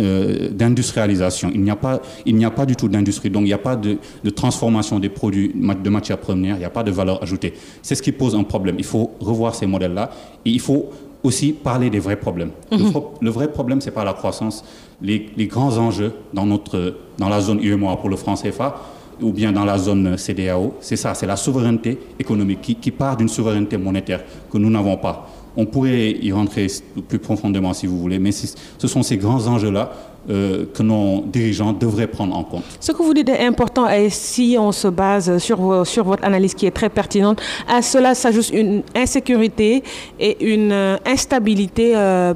euh, 0.00 0.50
d'industrialisation. 0.50 1.50
Il 1.54 1.62
n'y 1.62 1.70
a 1.70 1.76
pas, 1.76 2.00
il 2.24 2.34
n'y 2.36 2.44
a 2.44 2.50
pas 2.50 2.64
du 2.66 2.74
tout 2.74 2.88
d'industrie, 2.88 3.30
donc 3.30 3.42
il 3.42 3.46
n'y 3.46 3.52
a 3.52 3.58
pas 3.58 3.76
de, 3.76 3.98
de, 4.24 4.30
transformation 4.30 4.98
des 4.98 5.08
produits 5.08 5.52
de 5.54 5.90
matières 5.90 6.18
premières, 6.18 6.56
il 6.56 6.60
n'y 6.60 6.64
a 6.64 6.70
pas 6.70 6.82
de 6.82 6.90
valeur 6.90 7.22
ajoutée. 7.22 7.54
C'est 7.82 7.94
ce 7.94 8.02
qui 8.02 8.12
pose 8.12 8.34
un 8.34 8.44
problème. 8.44 8.76
Il 8.78 8.84
faut 8.84 9.12
revoir 9.20 9.54
ces 9.54 9.66
modèles-là 9.66 10.10
et 10.44 10.50
il 10.50 10.60
faut 10.60 10.86
aussi 11.22 11.52
parler 11.52 11.90
des 11.90 11.98
vrais 11.98 12.16
problèmes. 12.16 12.50
Le, 12.72 12.78
le, 13.20 13.30
vrai 13.30 13.52
problème, 13.52 13.80
c'est 13.80 13.90
pas 13.90 14.04
la 14.04 14.14
croissance. 14.14 14.64
Les, 15.02 15.26
les, 15.36 15.46
grands 15.46 15.76
enjeux 15.76 16.12
dans, 16.32 16.46
notre, 16.46 16.96
dans 17.18 17.28
la 17.28 17.40
zone 17.40 17.60
UEMOA 17.62 17.96
pour 17.96 18.08
le 18.08 18.16
franc 18.16 18.34
CFA, 18.34 18.80
ou 19.20 19.32
bien 19.32 19.52
dans 19.52 19.64
la 19.64 19.78
zone 19.78 20.16
CDAO, 20.16 20.74
c'est 20.80 20.96
ça, 20.96 21.14
c'est 21.14 21.26
la 21.26 21.36
souveraineté 21.36 21.98
économique 22.18 22.60
qui, 22.60 22.74
qui 22.76 22.90
part 22.90 23.16
d'une 23.16 23.28
souveraineté 23.28 23.76
monétaire 23.76 24.22
que 24.50 24.58
nous 24.58 24.70
n'avons 24.70 24.96
pas. 24.96 25.28
On 25.56 25.66
pourrait 25.66 26.10
y 26.10 26.30
rentrer 26.30 26.68
plus 27.08 27.18
profondément 27.18 27.72
si 27.72 27.86
vous 27.86 27.98
voulez, 27.98 28.18
mais 28.18 28.30
ce 28.32 28.86
sont 28.86 29.02
ces 29.02 29.16
grands 29.16 29.44
enjeux-là 29.46 29.90
euh, 30.30 30.66
que 30.72 30.82
nos 30.82 31.22
dirigeants 31.26 31.72
devraient 31.72 32.06
prendre 32.06 32.36
en 32.36 32.44
compte. 32.44 32.62
Ce 32.80 32.92
que 32.92 33.02
vous 33.02 33.14
dites 33.14 33.28
est 33.28 33.46
important 33.46 33.88
et 33.88 34.10
si 34.10 34.56
on 34.58 34.72
se 34.72 34.86
base 34.86 35.38
sur, 35.38 35.86
sur 35.86 36.04
votre 36.04 36.22
analyse 36.24 36.54
qui 36.54 36.66
est 36.66 36.70
très 36.70 36.90
pertinente, 36.90 37.40
à 37.66 37.82
cela 37.82 38.14
s'ajoute 38.14 38.50
une 38.50 38.82
insécurité 38.94 39.82
et 40.20 40.54
une 40.54 40.98
instabilité 41.06 41.96
euh, 41.96 42.34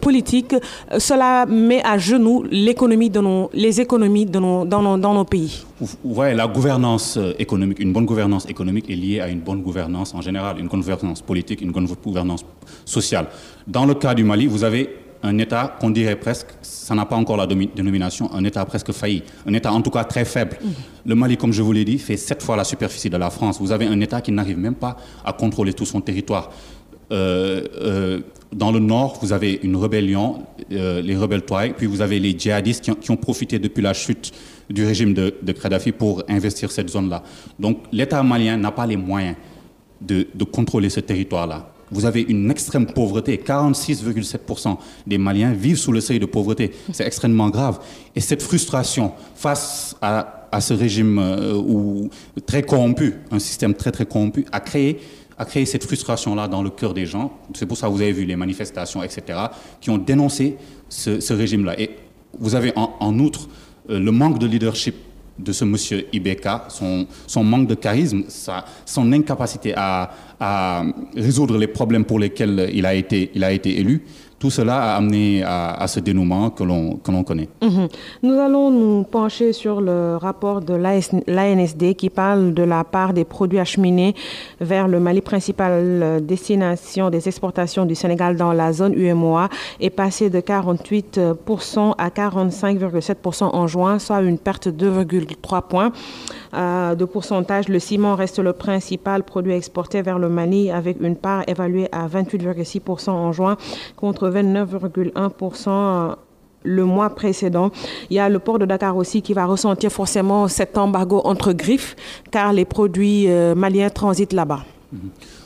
politique, 0.00 0.54
cela 0.98 1.46
met 1.46 1.82
à 1.84 1.98
genoux 1.98 2.44
l'économie 2.50 3.10
de 3.10 3.20
nos, 3.20 3.50
les 3.52 3.80
économies 3.80 4.26
de 4.26 4.38
nos, 4.38 4.64
dans, 4.64 4.82
nos, 4.82 4.96
dans 4.96 5.14
nos 5.14 5.24
pays. 5.24 5.64
Vous 5.80 6.14
voyez, 6.14 6.34
la 6.34 6.46
gouvernance 6.46 7.18
économique, 7.38 7.80
une 7.80 7.92
bonne 7.92 8.06
gouvernance 8.06 8.46
économique 8.48 8.90
est 8.90 8.96
liée 8.96 9.20
à 9.20 9.28
une 9.28 9.40
bonne 9.40 9.62
gouvernance 9.62 10.14
en 10.14 10.20
général, 10.20 10.58
une 10.58 10.68
bonne 10.68 10.80
gouvernance 10.80 11.22
politique, 11.22 11.60
une 11.60 11.72
bonne 11.72 11.86
gouvernance 11.86 12.44
sociale. 12.84 13.26
Dans 13.66 13.86
le 13.86 13.94
cas 13.94 14.14
du 14.14 14.24
Mali, 14.24 14.46
vous 14.46 14.64
avez 14.64 15.04
un 15.24 15.38
État 15.38 15.74
qu'on 15.80 15.90
dirait 15.90 16.16
presque, 16.16 16.48
ça 16.60 16.94
n'a 16.94 17.06
pas 17.06 17.16
encore 17.16 17.38
la 17.38 17.46
dénomination, 17.46 18.30
un 18.34 18.44
État 18.44 18.64
presque 18.66 18.92
failli, 18.92 19.22
un 19.46 19.54
État 19.54 19.72
en 19.72 19.80
tout 19.80 19.90
cas 19.90 20.04
très 20.04 20.26
faible. 20.26 20.58
Mm. 20.62 20.68
Le 21.06 21.14
Mali, 21.14 21.36
comme 21.38 21.52
je 21.52 21.62
vous 21.62 21.72
l'ai 21.72 21.84
dit, 21.84 21.98
fait 21.98 22.18
sept 22.18 22.42
fois 22.42 22.56
la 22.56 22.64
superficie 22.64 23.08
de 23.08 23.16
la 23.16 23.30
France. 23.30 23.58
Vous 23.58 23.72
avez 23.72 23.86
un 23.86 23.98
État 24.00 24.20
qui 24.20 24.32
n'arrive 24.32 24.58
même 24.58 24.74
pas 24.74 24.96
à 25.24 25.32
contrôler 25.32 25.72
tout 25.72 25.86
son 25.86 26.02
territoire. 26.02 26.50
Euh, 27.10 27.64
euh, 27.80 28.20
dans 28.54 28.72
le 28.72 28.78
nord, 28.78 29.18
vous 29.20 29.32
avez 29.32 29.60
une 29.62 29.76
rébellion, 29.76 30.44
euh, 30.72 31.02
les 31.02 31.16
rebelles 31.16 31.42
Touareg, 31.42 31.74
puis 31.74 31.86
vous 31.86 32.00
avez 32.00 32.18
les 32.20 32.38
djihadistes 32.38 32.90
qui 33.00 33.10
ont, 33.10 33.16
profité 33.16 33.58
depuis 33.58 33.82
la 33.82 33.92
chute 33.92 34.32
du 34.70 34.84
régime 34.84 35.12
de, 35.12 35.30
Kadhafi 35.52 35.92
pour 35.92 36.22
investir 36.28 36.70
cette 36.70 36.88
zone-là. 36.88 37.22
Donc 37.58 37.78
l'État 37.92 38.22
malien 38.22 38.56
n'a 38.56 38.70
pas 38.70 38.86
les 38.86 38.96
moyens 38.96 39.36
de, 40.00 40.26
de 40.34 40.44
contrôler 40.44 40.90
ce 40.90 41.00
territoire-là 41.00 41.74
vous 41.94 42.04
avez 42.04 42.22
une 42.22 42.50
extrême 42.50 42.86
pauvreté. 42.86 43.36
46,7% 43.36 44.76
des 45.06 45.18
Maliens 45.18 45.52
vivent 45.52 45.78
sous 45.78 45.92
le 45.92 46.00
seuil 46.00 46.18
de 46.18 46.26
pauvreté. 46.26 46.72
C'est 46.92 47.06
extrêmement 47.06 47.50
grave. 47.50 47.78
Et 48.14 48.20
cette 48.20 48.42
frustration 48.42 49.12
face 49.34 49.96
à, 50.02 50.40
ce 50.60 50.72
régime 50.72 51.18
euh, 51.18 52.08
très 52.46 52.62
corrompu, 52.62 53.14
un 53.32 53.40
système 53.40 53.74
très 53.74 53.90
très 53.90 54.06
corrompu, 54.06 54.44
a 54.52 54.60
créé, 54.60 55.00
a 55.38 55.44
créé 55.44 55.66
cette 55.66 55.84
frustration-là 55.84 56.48
dans 56.48 56.62
le 56.62 56.70
cœur 56.70 56.94
des 56.94 57.06
gens. 57.06 57.32
C'est 57.54 57.66
pour 57.66 57.76
ça 57.76 57.88
que 57.88 57.92
vous 57.92 58.02
avez 58.02 58.12
vu 58.12 58.24
les 58.24 58.36
manifestations, 58.36 59.02
etc., 59.02 59.38
qui 59.80 59.90
ont 59.90 59.98
dénoncé 59.98 60.56
ce, 60.88 61.32
régime-là. 61.32 61.78
Et 61.80 61.90
vous 62.38 62.54
avez 62.54 62.72
en, 62.76 63.18
outre 63.18 63.48
euh, 63.90 63.98
le 63.98 64.12
manque 64.12 64.38
de 64.38 64.46
leadership 64.46 64.94
de 65.38 65.52
ce 65.52 65.64
monsieur 65.64 66.06
Ibeka, 66.12 66.68
son, 66.68 67.44
manque 67.44 67.66
de 67.66 67.74
charisme, 67.74 68.22
son 68.86 69.12
incapacité 69.12 69.74
à, 69.76 70.12
résoudre 71.16 71.58
les 71.58 71.66
problèmes 71.66 72.04
pour 72.04 72.20
lesquels 72.20 72.70
il 72.72 72.86
a 72.86 72.94
été 72.94 73.80
élu. 73.80 74.04
Tout 74.44 74.50
cela 74.50 74.92
a 74.92 74.96
amené 74.96 75.42
à, 75.42 75.86
ce 75.86 76.00
dénouement 76.00 76.50
que 76.50 76.62
l'on 76.64 77.24
connaît. 77.24 77.48
Mhm. 77.62 77.88
Nous 78.22 78.34
allons 78.34 78.70
nous 78.70 79.02
pencher 79.04 79.54
sur 79.54 79.80
le 79.80 80.18
rapport 80.18 80.60
de 80.60 80.74
l'ANSD 80.74 81.94
qui 81.94 82.10
parle 82.10 82.52
de 82.52 82.62
la 82.62 82.84
part 82.84 83.14
des 83.14 83.24
produits 83.24 83.58
acheminés 83.58 84.14
vers 84.60 84.86
le 84.86 85.00
Mali, 85.00 85.22
principale 85.22 86.20
destination 86.26 87.08
des 87.08 87.26
exportations 87.26 87.86
du 87.86 87.94
Sénégal 87.94 88.36
dans 88.36 88.52
la 88.52 88.74
zone 88.74 88.92
UMOA, 88.92 89.48
est 89.80 89.88
passé 89.88 90.28
de 90.28 90.40
48% 90.40 91.94
à 91.96 92.10
45,7% 92.10 93.44
en 93.44 93.66
juin, 93.66 93.98
soit 93.98 94.20
une 94.20 94.36
perte 94.36 94.68
de 94.68 94.90
2,3 94.90 95.62
points 95.62 95.90
euh, 96.52 96.94
de 96.94 97.06
pourcentage. 97.06 97.70
Le 97.70 97.78
ciment 97.78 98.14
reste 98.14 98.40
le 98.40 98.52
principal 98.52 99.22
produit 99.22 99.54
exporté 99.54 100.02
vers 100.02 100.18
le 100.18 100.28
Mali 100.28 100.70
avec 100.70 100.98
une 101.00 101.16
part 101.16 101.44
évaluée 101.48 101.88
à 101.92 102.06
28,6% 102.08 103.08
en 103.08 103.32
juin 103.32 103.56
contre 103.96 104.33
29,1% 104.42 106.16
le 106.64 106.84
mois 106.84 107.10
précédent. 107.10 107.70
Il 108.10 108.16
y 108.16 108.18
a 108.18 108.28
le 108.28 108.38
port 108.38 108.58
de 108.58 108.64
Dakar 108.64 108.96
aussi 108.96 109.22
qui 109.22 109.34
va 109.34 109.44
ressentir 109.46 109.90
forcément 109.92 110.48
cet 110.48 110.76
embargo 110.78 111.20
entre 111.24 111.52
griffes 111.52 111.94
car 112.30 112.52
les 112.52 112.64
produits 112.64 113.26
euh, 113.28 113.54
maliens 113.54 113.90
transitent 113.90 114.32
là-bas. 114.32 114.64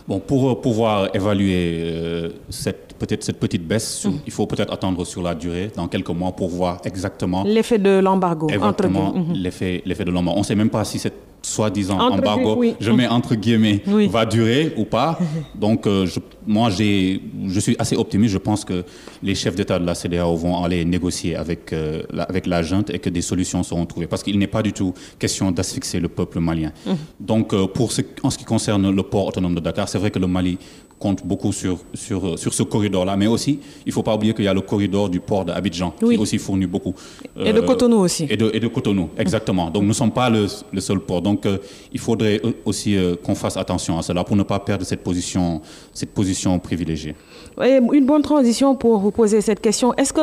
Bon, 0.07 0.21
pour 0.21 0.51
euh, 0.51 0.55
pouvoir 0.55 1.15
évaluer 1.15 1.81
euh, 1.83 2.31
cette 2.49 2.88
peut-être 2.99 3.25
cette 3.25 3.39
petite 3.39 3.67
baisse, 3.67 4.05
mhm. 4.05 4.21
il 4.27 4.33
faut 4.33 4.47
peut-être 4.47 4.73
attendre 4.73 5.05
sur 5.05 5.23
la 5.23 5.35
durée, 5.35 5.71
dans 5.75 5.89
quelques 5.89 6.11
mois, 6.11 6.33
pour 6.33 6.49
voir 6.49 6.81
exactement 6.85 7.45
l'effet 7.45 7.79
de 7.79 7.99
l'embargo. 7.99 8.49
Exactement, 8.49 9.15
mhm. 9.15 9.33
l'effet 9.35 9.83
de 10.05 10.11
l'embargo. 10.11 10.37
On 10.39 10.41
ne 10.41 10.47
sait 10.47 10.55
même 10.55 10.71
pas 10.71 10.85
si 10.85 10.99
cette 10.99 11.29
soi-disant 11.43 11.99
embargo, 11.99 12.63
je 12.81 12.91
mets 12.91 13.07
entre 13.07 13.35
guillemets, 13.35 13.83
va 14.11 14.27
durer 14.27 14.75
ou 14.77 14.85
pas. 14.85 15.19
Donc, 15.55 15.87
euh, 15.87 16.07
je, 16.07 16.21
moi, 16.47 16.69
je 16.71 17.61
suis 17.61 17.77
assez 17.79 17.97
optimiste. 17.97 18.33
Je 18.33 18.39
pense 18.39 18.65
que 18.65 18.85
les 19.23 19.35
chefs 19.35 19.55
d'État 19.55 19.79
de 19.79 19.87
la 19.87 19.95
CDAO 19.95 20.37
vont 20.37 20.63
aller 20.63 20.85
négocier 20.85 21.37
avec, 21.37 21.73
euh, 21.73 22.03
la, 22.11 22.25
avec 22.25 22.47
la 22.47 22.63
junte 22.63 22.91
et 22.91 22.99
que 22.99 23.11
des 23.11 23.23
solutions 23.23 23.63
seront 23.63 23.87
trouvées. 23.87 24.07
Parce 24.07 24.23
qu'il 24.23 24.39
n'est 24.39 24.47
pas 24.47 24.63
du 24.63 24.73
tout 24.73 24.93
question 25.19 25.51
d'asphyxier 25.51 26.01
le 26.01 26.09
peuple 26.09 26.41
malien. 26.41 26.73
Mmh. 26.87 26.91
Donc, 27.21 27.53
euh, 27.55 27.67
pour 27.67 27.93
ce, 27.93 28.03
en 28.23 28.31
ce 28.31 28.39
qui 28.39 28.45
concerne 28.45 28.91
le 28.91 29.03
port 29.03 29.27
autonome 29.27 29.55
de 29.55 29.61
Dakar, 29.61 29.89
c'est 29.89 29.99
vrai 29.99 30.11
que 30.11 30.19
le 30.19 30.27
Mali 30.27 30.59
compte 30.99 31.25
beaucoup 31.25 31.53
sur, 31.53 31.79
sur, 31.95 32.39
sur 32.39 32.53
ce 32.53 32.63
corridor-là. 32.63 33.17
Mais 33.17 33.27
aussi, 33.27 33.61
il 33.87 33.89
ne 33.89 33.93
faut 33.93 34.03
pas 34.03 34.15
oublier 34.15 34.35
qu'il 34.35 34.45
y 34.45 34.49
a 34.49 34.55
le 34.55 34.61
corridor 34.61 35.09
du 35.09 35.21
port 35.21 35.45
d'Abidjan, 35.45 35.93
qui 35.99 36.17
aussi 36.17 36.39
fournit 36.39 36.67
beaucoup. 36.67 36.95
et 37.39 37.53
de 37.53 37.59
euh, 37.61 37.63
Cotonou 37.67 37.99
aussi. 37.99 38.27
Et 38.29 38.37
de, 38.37 38.51
et 38.53 38.61
de 38.61 38.69
Cotonou, 38.69 39.11
exactement. 39.17 39.71
Donc 39.71 39.83
nous 39.83 39.89
ne 39.89 39.95
sommes 39.95 40.11
pas 40.13 40.29
le, 40.31 40.47
le 40.73 40.81
seul 40.81 41.01
port. 41.01 41.23
Donc 41.23 41.47
euh, 41.47 41.59
il 41.93 42.01
faudrait 42.01 42.41
aussi 42.65 42.97
euh, 42.97 43.15
qu'on 43.23 43.35
fasse 43.35 43.57
attention 43.57 43.99
à 43.99 44.03
cela 44.03 44.25
pour 44.25 44.37
ne 44.37 44.43
pas 44.43 44.59
perdre 44.59 44.85
cette 44.85 45.03
position, 45.03 45.61
cette 45.93 46.11
position 46.13 46.59
privilégiée. 46.59 47.15
une 47.61 48.07
bonne 48.07 48.23
transition 48.23 48.75
pour 48.75 48.99
vous 48.99 49.11
poser 49.11 49.41
cette 49.41 49.61
question. 49.61 49.95
Est-ce 49.95 50.13
que 50.13 50.23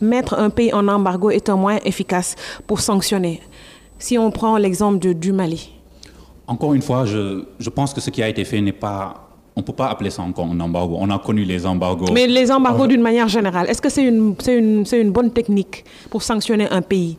mettre 0.00 0.34
un 0.34 0.50
pays 0.50 0.72
en 0.72 0.86
embargo 0.88 1.30
est 1.30 1.48
un 1.48 1.56
moyen 1.56 1.80
efficace 1.84 2.36
pour 2.66 2.80
sanctionner? 2.80 3.40
Si 3.98 4.16
on 4.18 4.30
prend 4.30 4.56
l'exemple 4.56 5.14
du 5.14 5.32
Mali. 5.32 5.72
Encore 6.46 6.74
une 6.74 6.82
fois, 6.82 7.04
je, 7.04 7.44
je 7.58 7.70
pense 7.70 7.92
que 7.94 8.00
ce 8.00 8.10
qui 8.10 8.22
a 8.22 8.28
été 8.28 8.44
fait 8.44 8.60
n'est 8.60 8.72
pas 8.72 9.29
on 9.56 9.60
ne 9.60 9.64
peut 9.64 9.72
pas 9.72 9.88
appeler 9.88 10.10
ça 10.10 10.22
encore 10.22 10.46
un 10.46 10.60
embargo. 10.60 10.96
On 10.98 11.10
a 11.10 11.18
connu 11.18 11.44
les 11.44 11.66
embargos. 11.66 12.12
Mais 12.12 12.26
les 12.26 12.50
embargos 12.50 12.86
d'une 12.86 13.02
manière 13.02 13.28
générale, 13.28 13.68
est-ce 13.68 13.82
que 13.82 13.88
c'est 13.88 14.04
une, 14.04 14.34
une, 14.48 14.84
une, 14.92 15.10
bonne 15.10 15.30
technique 15.30 15.84
pour 16.08 16.22
sanctionner 16.22 16.68
un 16.70 16.82
pays? 16.82 17.18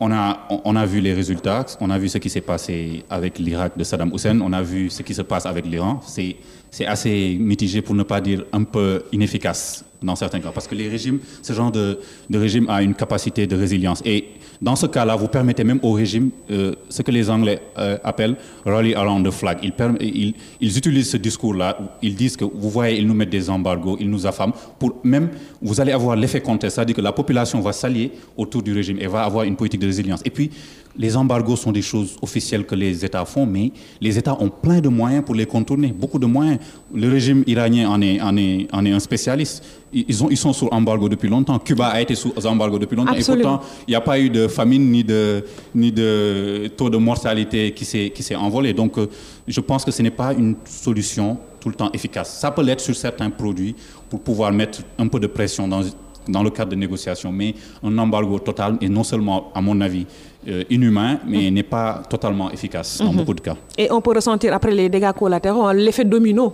On 0.00 0.10
a, 0.10 0.48
on 0.64 0.74
a 0.74 0.84
vu 0.84 1.00
les 1.00 1.12
résultats, 1.12 1.64
on 1.80 1.90
a 1.90 1.98
vu 1.98 2.08
ce 2.08 2.18
qui 2.18 2.28
s'est 2.28 2.40
passé 2.40 3.04
avec 3.08 3.38
l'Irak 3.38 3.76
de 3.76 3.84
Saddam 3.84 4.10
Hussein, 4.12 4.40
on 4.40 4.52
a 4.52 4.62
vu 4.62 4.90
ce 4.90 5.02
qui 5.02 5.14
se 5.14 5.22
passe 5.22 5.46
avec 5.46 5.64
l'Iran. 5.66 6.00
C'est 6.02 6.36
assez 6.80 7.36
mitigé 7.38 7.82
pour 7.82 7.94
ne 7.94 8.02
pas 8.02 8.20
dire 8.20 8.44
un 8.52 8.64
peu 8.64 9.02
inefficace 9.12 9.84
dans 10.02 10.16
certains 10.16 10.40
cas. 10.40 10.50
Parce 10.52 10.66
que 10.66 10.74
les 10.74 10.88
régimes, 10.88 11.18
ce 11.42 11.52
genre 11.52 11.70
de, 11.70 11.98
de 12.28 12.38
régime 12.38 12.68
a 12.68 12.82
une 12.82 12.94
capacité 12.94 13.46
de 13.46 13.56
résilience. 13.56 14.02
Et 14.04 14.24
dans 14.60 14.76
ce 14.76 14.86
cas-là, 14.86 15.16
vous 15.16 15.26
permettez 15.28 15.64
même 15.64 15.80
au 15.82 15.92
régime 15.92 16.30
euh, 16.50 16.74
ce 16.88 17.02
que 17.02 17.10
les 17.10 17.28
Anglais 17.28 17.60
euh, 17.78 17.98
appellent 18.04 18.36
rally 18.64 18.94
around 18.94 19.26
the 19.26 19.30
flag. 19.32 19.58
Ils, 19.62 20.34
ils, 20.60 20.78
utilisent 20.78 21.10
ce 21.10 21.16
discours-là. 21.16 21.76
Ils 22.00 22.14
disent 22.14 22.36
que, 22.36 22.44
vous 22.44 22.70
voyez, 22.70 22.98
ils 22.98 23.06
nous 23.06 23.14
mettent 23.14 23.30
des 23.30 23.50
embargos, 23.50 23.96
ils 23.98 24.08
nous 24.08 24.24
affament. 24.24 24.52
Pour 24.78 25.00
même, 25.02 25.30
vous 25.60 25.80
allez 25.80 25.92
avoir 25.92 26.14
l'effet 26.14 26.40
contraire, 26.40 26.70
c'est-à-dire 26.70 26.94
que 26.94 27.00
la 27.00 27.12
population 27.12 27.60
va 27.60 27.72
s'allier 27.72 28.12
autour 28.36 28.62
du 28.62 28.72
régime 28.72 28.98
et 29.00 29.08
va 29.08 29.24
avoir 29.24 29.44
une 29.44 29.56
politique 29.56 29.80
de 29.80 29.86
résilience. 29.86 30.20
Et 30.24 30.30
puis, 30.30 30.50
les 30.96 31.16
embargos 31.16 31.56
sont 31.56 31.72
des 31.72 31.82
choses 31.82 32.16
officielles 32.20 32.66
que 32.66 32.74
les 32.74 33.04
États 33.04 33.24
font, 33.24 33.46
mais 33.46 33.72
les 34.00 34.18
États 34.18 34.36
ont 34.40 34.48
plein 34.50 34.80
de 34.80 34.88
moyens 34.88 35.24
pour 35.24 35.34
les 35.34 35.46
contourner, 35.46 35.88
beaucoup 35.88 36.18
de 36.18 36.26
moyens. 36.26 36.58
Le 36.94 37.08
régime 37.08 37.44
iranien 37.46 37.88
en 37.88 38.00
est, 38.02 38.20
en 38.20 38.36
est, 38.36 38.68
en 38.72 38.84
est 38.84 38.92
un 38.92 39.00
spécialiste. 39.00 39.64
Ils, 39.92 40.22
ont, 40.22 40.28
ils 40.30 40.36
sont 40.36 40.52
sous 40.52 40.68
embargo 40.68 41.08
depuis 41.08 41.28
longtemps. 41.28 41.58
Cuba 41.58 41.86
a 41.88 42.00
été 42.00 42.14
sous 42.14 42.32
embargo 42.46 42.78
depuis 42.78 42.96
longtemps. 42.96 43.14
Et 43.14 43.24
pourtant, 43.24 43.60
il 43.86 43.90
n'y 43.90 43.94
a 43.94 44.00
pas 44.00 44.18
eu 44.18 44.30
de 44.30 44.48
famine 44.48 44.90
ni 44.90 45.04
de, 45.04 45.44
ni 45.74 45.92
de 45.92 46.70
taux 46.76 46.90
de 46.90 46.96
mortalité 46.96 47.72
qui 47.72 47.84
s'est 47.84 48.34
envolé. 48.36 48.72
Donc, 48.72 48.98
euh, 48.98 49.06
je 49.48 49.60
pense 49.60 49.84
que 49.84 49.90
ce 49.90 50.02
n'est 50.02 50.10
pas 50.10 50.32
une 50.32 50.56
solution 50.64 51.38
tout 51.60 51.68
le 51.68 51.74
temps 51.74 51.90
efficace. 51.92 52.38
Ça 52.38 52.50
peut 52.50 52.62
l'être 52.62 52.80
sur 52.80 52.96
certains 52.96 53.30
produits 53.30 53.74
pour 54.10 54.20
pouvoir 54.20 54.52
mettre 54.52 54.80
un 54.98 55.06
peu 55.08 55.20
de 55.20 55.26
pression 55.26 55.68
dans, 55.68 55.82
dans 56.28 56.42
le 56.42 56.50
cadre 56.50 56.70
de 56.70 56.76
négociations. 56.76 57.30
Mais 57.32 57.54
un 57.82 57.96
embargo 57.98 58.38
total 58.38 58.78
est 58.80 58.88
non 58.88 59.04
seulement, 59.04 59.50
à 59.54 59.60
mon 59.60 59.80
avis, 59.80 60.06
euh, 60.48 60.64
inhumain, 60.70 61.18
mais 61.26 61.50
mmh. 61.50 61.54
n'est 61.54 61.62
pas 61.62 62.02
totalement 62.08 62.50
efficace 62.50 62.98
dans 62.98 63.12
mmh. 63.12 63.16
beaucoup 63.16 63.34
de 63.34 63.40
cas. 63.40 63.56
Et 63.78 63.90
on 63.90 64.00
peut 64.00 64.12
ressentir 64.14 64.52
après 64.54 64.72
les 64.72 64.88
dégâts 64.88 65.12
collatéraux 65.12 65.72
l'effet 65.72 66.04
domino 66.04 66.52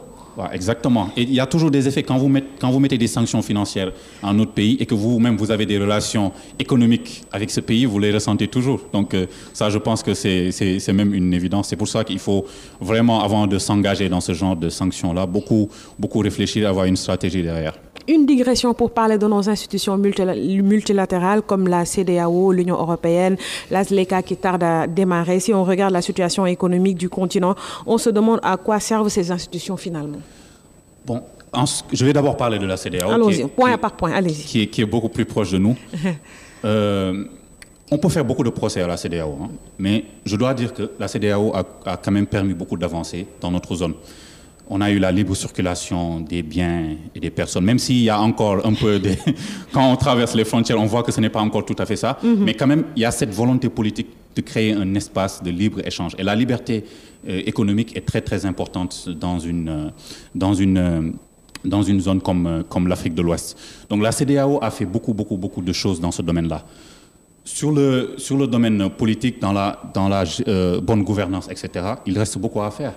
exactement. 0.53 1.11
Et 1.17 1.23
il 1.23 1.35
y 1.35 1.41
a 1.41 1.47
toujours 1.47 1.71
des 1.71 1.87
effets 1.89 2.03
quand 2.03 2.17
vous, 2.17 2.29
mettez, 2.29 2.49
quand 2.61 2.71
vous 2.71 2.79
mettez 2.81 2.99
des 2.99 3.07
sanctions 3.07 3.43
financières 3.43 3.93
en 4.23 4.35
notre 4.35 4.53
pays 4.53 4.77
et 4.81 4.87
que 4.87 4.95
vous-même 4.95 5.37
vous 5.37 5.51
avez 5.51 5.67
des 5.67 5.79
relations 5.79 6.33
économiques 6.59 7.25
avec 7.33 7.51
ce 7.51 7.61
pays, 7.61 7.85
vous 7.87 7.99
les 7.99 8.13
ressentez 8.13 8.49
toujours. 8.49 8.81
Donc 8.93 9.15
euh, 9.15 9.27
ça, 9.53 9.71
je 9.71 9.79
pense 9.79 10.03
que 10.03 10.15
c'est 10.15 10.93
même 10.93 11.15
une 11.15 11.35
évidence. 11.35 11.69
C'est 11.69 11.77
pour 11.77 11.89
ça 11.89 12.05
qu'il 12.05 12.19
faut 12.19 12.45
vraiment, 12.81 13.23
avant 13.23 13.47
de 13.47 13.59
s'engager 13.59 14.09
dans 14.09 14.21
ce 14.21 14.33
genre 14.33 14.57
de 14.57 14.69
sanctions-là, 14.69 15.27
beaucoup, 15.27 15.69
beaucoup 15.99 16.21
réfléchir, 16.21 16.69
avoir 16.69 16.85
une 16.87 16.97
stratégie 16.97 17.43
derrière 17.43 17.75
une 18.09 18.27
digression 18.27 18.75
pour 18.75 18.91
parler 18.91 19.19
de 19.19 19.27
nos 19.27 19.49
institutions 19.49 19.97
multilatérales 19.99 21.43
comme 21.43 21.69
la 21.69 21.85
CDAO, 21.85 22.53
l'Union 22.53 22.77
européenne, 22.77 23.37
la 23.71 23.85
ZLECA 23.85 24.23
qui 24.23 24.37
tarde 24.37 24.63
à 24.63 24.87
démarrer. 24.87 25.41
Si 25.41 25.53
on 25.53 25.63
regarde 25.63 25.93
la 25.93 26.03
situation 26.03 26.47
économique 26.47 26.97
du 26.97 27.09
continent, 27.09 27.55
on 27.87 27.99
se 27.99 28.11
demande 28.11 28.41
à 28.43 28.57
quoi 28.57 28.81
servent 28.81 29.09
ces 29.11 29.31
institutions 29.31 29.77
finalement. 29.77 30.19
Bon, 31.07 31.23
je 31.93 32.05
vais 32.05 32.13
d'abord 32.13 32.37
parler 32.37 32.59
de 32.59 32.67
la 32.67 32.77
CDAO. 32.77 33.11
Allons-y, 33.11 33.47
point 33.47 33.77
par 33.79 33.93
point, 33.93 34.13
allez-y. 34.13 34.45
Qui, 34.45 34.69
qui, 34.69 34.81
est 34.83 34.87
beaucoup 34.87 35.09
plus 35.11 35.25
proche 35.25 35.53
de 35.53 35.59
nous. 35.59 35.77
Euh, 36.65 37.25
on 37.89 37.99
peut 37.99 38.09
faire 38.09 38.25
beaucoup 38.25 38.43
de 38.43 38.51
procès 38.51 38.83
à 38.83 38.89
la 38.89 38.97
CDAO, 38.97 39.39
hein, 39.41 39.51
mais 39.79 40.05
je 40.27 40.35
dois 40.35 40.53
dire 40.55 40.75
que 40.75 40.91
la 40.99 41.07
CDAO 41.07 41.55
a, 41.55 41.63
a 41.87 41.97
quand 41.97 42.11
même 42.11 42.27
permis 42.27 42.53
beaucoup 42.53 42.77
d'avancées 42.77 43.29
dans 43.41 43.53
notre 43.53 43.77
zone. 43.77 43.95
On 44.71 44.81
a 44.81 44.91
eu 44.91 44.99
la 44.99 45.11
libre 45.11 45.35
circulation 45.35 46.21
des 46.21 46.43
biens 46.43 46.97
et 47.15 47.21
des 47.21 47.31
personnes, 47.31 47.65
même 47.65 47.79
s'il 47.79 48.03
y 48.03 48.11
a 48.11 48.21
encore 48.21 48.67
un 48.67 48.75
peu 48.75 48.99
de... 48.99 49.11
Quand 49.73 49.91
on 49.91 49.97
traverse 49.97 50.35
les 50.35 50.45
frontières, 50.45 50.79
on 50.79 50.87
voit 50.87 51.03
que 51.03 51.13
ce 51.13 51.21
n'est 51.21 51.31
pas 51.31 51.41
encore 51.41 51.65
tout 51.65 51.77
à 51.79 51.87
fait 51.87 51.97
ça, 51.97 52.19
mhm. 52.23 52.45
mais 52.45 52.55
quand 52.55 52.67
même, 52.67 52.85
il 52.97 53.03
y 53.03 53.05
a 53.05 53.11
cette 53.11 53.33
volonté 53.33 53.69
politique 53.69 54.09
de 54.37 54.41
créer 54.43 54.73
un 54.73 54.95
espace 54.95 55.43
de 55.43 55.51
libre 55.51 55.81
échange. 55.85 56.15
Et 56.19 56.23
la 56.23 56.35
liberté 56.35 56.85
euh, 57.29 57.43
économique 57.47 57.97
est 57.97 58.07
très, 58.07 58.21
très 58.21 58.45
importante 58.47 59.09
dans 59.09 59.39
une, 59.39 59.69
euh, 59.69 59.89
dans 60.35 60.55
une, 60.55 60.79
euh, 60.79 61.11
dans 61.65 61.83
une 61.83 62.01
zone 62.01 62.21
comme, 62.21 62.63
comme 62.69 62.87
l'Afrique 62.89 63.15
de 63.15 63.23
l'Ouest. 63.23 63.59
Donc 63.89 64.03
la 64.03 64.13
CDAO 64.13 64.59
a 64.63 64.71
fait 64.71 64.85
beaucoup, 64.85 65.15
beaucoup, 65.15 65.37
beaucoup 65.37 65.63
de 65.63 65.73
choses 65.73 66.01
dans 66.01 66.13
ce 66.13 66.23
domaine-là. 66.23 66.65
Sur 67.45 67.73
le, 67.73 68.15
sur 68.19 68.37
le 68.37 68.47
domaine 68.47 68.91
politique, 68.91 69.41
dans 69.41 69.55
la, 69.55 69.81
dans 69.95 70.09
la 70.09 70.25
bonne 70.83 71.03
gouvernance, 71.03 71.49
etc., 71.51 71.95
il 72.05 72.19
reste 72.19 72.37
beaucoup 72.37 72.61
à 72.61 72.71
faire. 72.71 72.93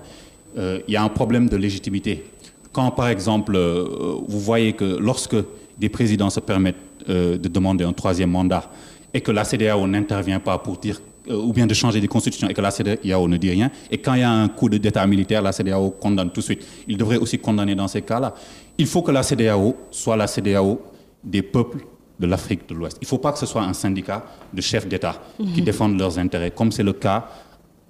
Euh, 0.58 0.80
il 0.88 0.94
y 0.94 0.98
a 0.98 1.04
un 1.04 1.10
problème 1.10 1.50
de 1.50 1.58
légitimité. 1.58 2.26
Quand, 2.72 2.92
par 2.92 3.08
exemple, 3.08 3.56
euh, 3.56 4.16
vous 4.28 4.40
voyez 4.40 4.74
que 4.74 4.98
lorsque 5.00 5.36
des 5.78 5.90
présidents 5.90 6.30
se 6.30 6.40
permettent 6.40 6.76
euh, 7.10 7.38
de 7.38 7.48
demander 7.48 7.84
un 7.84 7.94
troisième 7.94 8.32
mandat 8.32 8.70
et 9.14 9.22
que 9.22 9.32
la 9.32 9.44
CDAO 9.44 9.88
n'intervient 9.88 10.40
pas 10.40 10.58
pour 10.58 10.78
dire 10.78 11.02
ou 11.30 11.54
bien 11.54 11.68
de 11.68 11.74
changer 11.76 12.02
des 12.02 12.08
constitutions 12.08 12.50
et 12.50 12.54
que 12.54 12.62
la 12.62 12.72
CDAO 12.72 13.28
ne 13.28 13.38
dit 13.38 13.52
rien. 13.52 13.70
Et 13.92 14.00
quand 14.00 14.16
il 14.16 14.22
y 14.22 14.24
a 14.24 14.32
un 14.32 14.48
coup 14.48 14.68
d'État 14.68 15.06
militaire, 15.06 15.42
la 15.42 15.52
CDAO 15.52 15.92
condamne 15.92 16.32
tout 16.32 16.40
de 16.40 16.46
suite. 16.46 16.66
Il 16.88 16.98
devrait 16.98 17.18
aussi 17.18 17.38
condamner 17.38 17.76
dans 17.76 17.88
ces 17.88 18.02
cas-là. 18.02 18.34
Il 18.78 18.88
faut 18.88 19.04
que 19.04 19.12
la 19.12 19.22
CDAO 19.22 19.76
soit 19.92 20.18
la 20.18 20.26
CDAO 20.26 20.82
des 21.24 21.44
peuples 21.44 21.86
de 22.20 22.28
l'Afrique 22.28 22.68
de 22.70 22.76
l'Ouest. 22.76 22.98
Il 23.02 23.06
ne 23.06 23.08
faut 23.08 23.18
pas 23.20 23.32
que 23.32 23.40
ce 23.40 23.46
soit 23.46 23.64
un 23.64 23.74
syndicat 23.74 24.24
de 24.54 24.62
chefs 24.62 24.88
d'État 24.88 25.22
qui 25.38 25.62
mhm. 25.62 25.66
défendent 25.66 26.00
leurs 26.00 26.18
intérêts, 26.18 26.52
comme 26.52 26.72
c'est 26.72 26.84
le 26.84 26.94
cas 26.94 27.28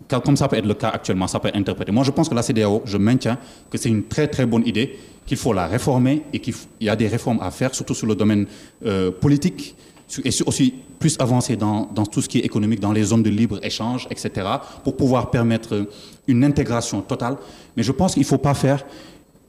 comme 0.08 0.38
ça 0.38 0.48
peut 0.48 0.58
être 0.58 0.66
le 0.66 0.74
cas 0.74 0.90
actuellement, 0.90 1.28
ça 1.28 1.40
peut 1.40 1.48
être 1.50 1.56
interprété. 1.56 1.92
Moi, 1.92 2.04
je 2.04 2.12
pense 2.12 2.28
que 2.30 2.36
la 2.36 2.42
CDAO, 2.42 2.82
je 2.86 2.98
maintiens 2.98 3.38
que 3.70 3.78
c'est 3.78 3.90
une 3.90 4.04
très 4.04 4.28
très 4.28 4.46
bonne 4.46 4.66
idée, 4.66 4.98
qu'il 5.26 5.38
faut 5.38 5.54
la 5.54 5.68
réformer 5.68 6.24
et 6.34 6.40
qu'il 6.40 6.54
y 6.80 6.90
a 6.90 6.96
des 6.96 7.08
réformes 7.08 7.40
à 7.42 7.52
faire, 7.52 7.74
surtout 7.74 7.94
sur 7.94 8.08
le 8.08 8.16
domaine 8.16 8.46
euh, 8.86 9.12
politique 9.12 9.76
et 10.24 10.30
aussi 10.46 10.74
plus 11.00 11.16
avancer 11.20 11.56
dans, 11.56 11.90
dans, 11.94 12.06
tout 12.06 12.22
ce 12.22 12.28
qui 12.28 12.40
est 12.40 12.46
économique, 12.46 12.80
dans 12.80 12.92
les 12.92 13.04
zones 13.04 13.24
de 13.24 13.30
libre-échange, 13.30 14.08
etc., 14.12 14.48
pour 14.84 14.98
pouvoir 14.98 15.32
permettre 15.32 15.88
une 16.28 16.44
intégration 16.44 17.02
totale. 17.02 17.38
Mais 17.78 17.84
je 17.84 17.92
pense 17.92 18.14
qu'il 18.14 18.24
ne 18.24 18.28
faut 18.28 18.38
pas 18.38 18.54
faire... 18.54 18.86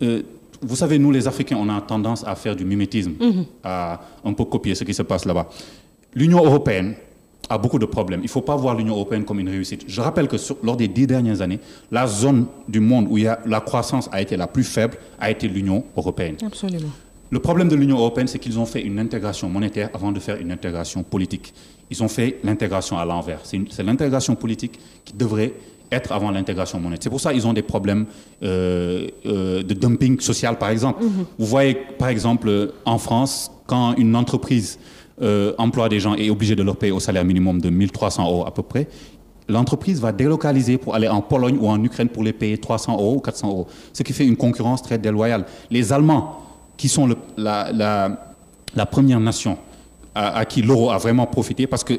Euh, 0.03 0.23
vous 0.65 0.77
savez, 0.77 0.99
nous 0.99 1.11
les 1.11 1.27
Africains, 1.27 1.57
on 1.59 1.69
a 1.69 1.81
tendance 1.81 2.23
à 2.25 2.37
faire 2.37 2.55
du 2.55 2.65
mimétisme, 2.65 3.13
mm-hmm. 3.21 3.45
à 3.65 4.01
un 4.25 4.33
peu 4.33 4.45
copier 4.45 4.77
ce 4.77 4.85
qui 4.85 4.95
se 4.95 5.03
passe 5.03 5.25
là-bas. 5.25 5.49
L'Union 6.15 6.45
européenne, 6.45 6.95
a 7.53 7.59
beaucoup 7.59 7.79
de 7.79 7.87
problèmes. 7.87 8.21
Il 8.21 8.25
ne 8.25 8.31
faut 8.31 8.41
pas 8.41 8.57
voir 8.57 8.75
l'Union 8.75 8.95
européenne 8.95 9.25
comme 9.25 9.41
une 9.41 9.49
réussite. 9.49 9.85
Je 9.87 10.01
rappelle 10.01 10.29
que 10.29 10.37
lors 10.63 10.77
des 10.77 10.89
dix 10.89 11.07
dernières 11.07 11.41
années, 11.43 11.61
la 11.91 12.07
zone 12.07 12.47
du 12.69 12.81
monde 12.81 13.07
où 13.11 13.19
il 13.19 13.25
y 13.25 13.29
a, 13.29 13.41
la 13.47 13.61
croissance 13.61 14.09
a 14.13 14.21
été 14.21 14.37
la 14.37 14.47
plus 14.47 14.65
faible 14.65 14.97
a 15.21 15.31
été 15.31 15.49
l'Union 15.49 15.85
européenne. 15.97 16.37
Absolument. 16.45 16.89
Le 17.31 17.39
problème 17.39 17.69
de 17.69 17.77
l'Union 17.77 17.97
européenne, 17.97 18.27
c'est 18.27 18.39
qu'ils 18.39 18.59
ont 18.59 18.67
fait 18.67 18.83
une 18.83 18.99
intégration 18.99 19.49
monétaire 19.49 19.89
avant 19.95 20.13
de 20.13 20.21
faire 20.21 20.37
une 20.37 20.53
intégration 20.53 21.03
politique. 21.03 21.55
Ils 21.91 22.03
ont 22.03 22.09
fait 22.09 22.39
l'intégration 22.45 22.99
à 22.99 23.05
l'envers. 23.05 23.41
C'est 23.45 23.83
l'intégration 23.83 24.35
politique 24.35 24.79
qui 25.05 25.15
devrait 25.15 25.55
être 25.91 26.13
avant 26.13 26.31
l'intégration 26.31 26.79
monétaire. 26.79 27.05
C'est 27.05 27.11
pour 27.11 27.21
ça 27.21 27.33
qu'ils 27.33 27.47
ont 27.47 27.53
des 27.53 27.63
problèmes 27.63 28.07
euh, 28.43 29.09
euh, 29.27 29.63
de 29.63 29.75
dumping 29.75 30.21
social, 30.21 30.59
par 30.59 30.71
exemple. 30.71 31.03
Mm-hmm. 31.03 31.25
Vous 31.39 31.47
voyez, 31.47 31.75
par 31.99 32.09
exemple, 32.09 32.73
en 32.85 32.99
France, 32.99 33.51
quand 33.67 33.95
une 33.97 34.15
entreprise 34.17 34.79
euh, 35.21 35.53
emploie 35.59 35.89
des 35.89 36.01
gens 36.01 36.15
et 36.17 36.27
est 36.27 36.31
obligé 36.31 36.57
de 36.57 36.63
leur 36.63 36.77
payer 36.77 36.93
au 36.93 37.01
salaire 37.01 37.25
minimum 37.25 37.61
de 37.61 37.69
1300 37.69 38.25
euros 38.25 38.47
à 38.47 38.51
peu 38.51 38.63
près, 38.63 38.89
l'entreprise 39.49 40.01
va 40.01 40.13
délocaliser 40.13 40.79
pour 40.79 40.95
aller 40.95 41.09
en 41.09 41.21
Pologne 41.21 41.59
ou 41.61 41.69
en 41.69 41.83
Ukraine 41.83 42.09
pour 42.09 42.23
les 42.23 42.33
payer 42.33 42.59
300 42.59 42.95
euros 42.95 43.17
ou 43.17 43.21
400 43.21 43.49
euros, 43.49 43.67
ce 43.93 44.03
qui 44.03 44.13
fait 44.13 44.27
une 44.27 44.37
concurrence 44.37 44.83
très 44.83 44.99
déloyale. 44.99 45.45
Les 45.71 45.93
Allemands, 45.93 46.39
qui 46.77 46.89
sont 46.89 47.09
la, 47.37 48.87
première 48.91 49.21
nation 49.21 49.59
à, 50.15 50.45
qui 50.45 50.63
l'euro 50.63 50.91
a 50.91 50.99
vraiment 50.99 51.27
profité, 51.27 51.67
parce 51.67 51.85
que 51.85 51.95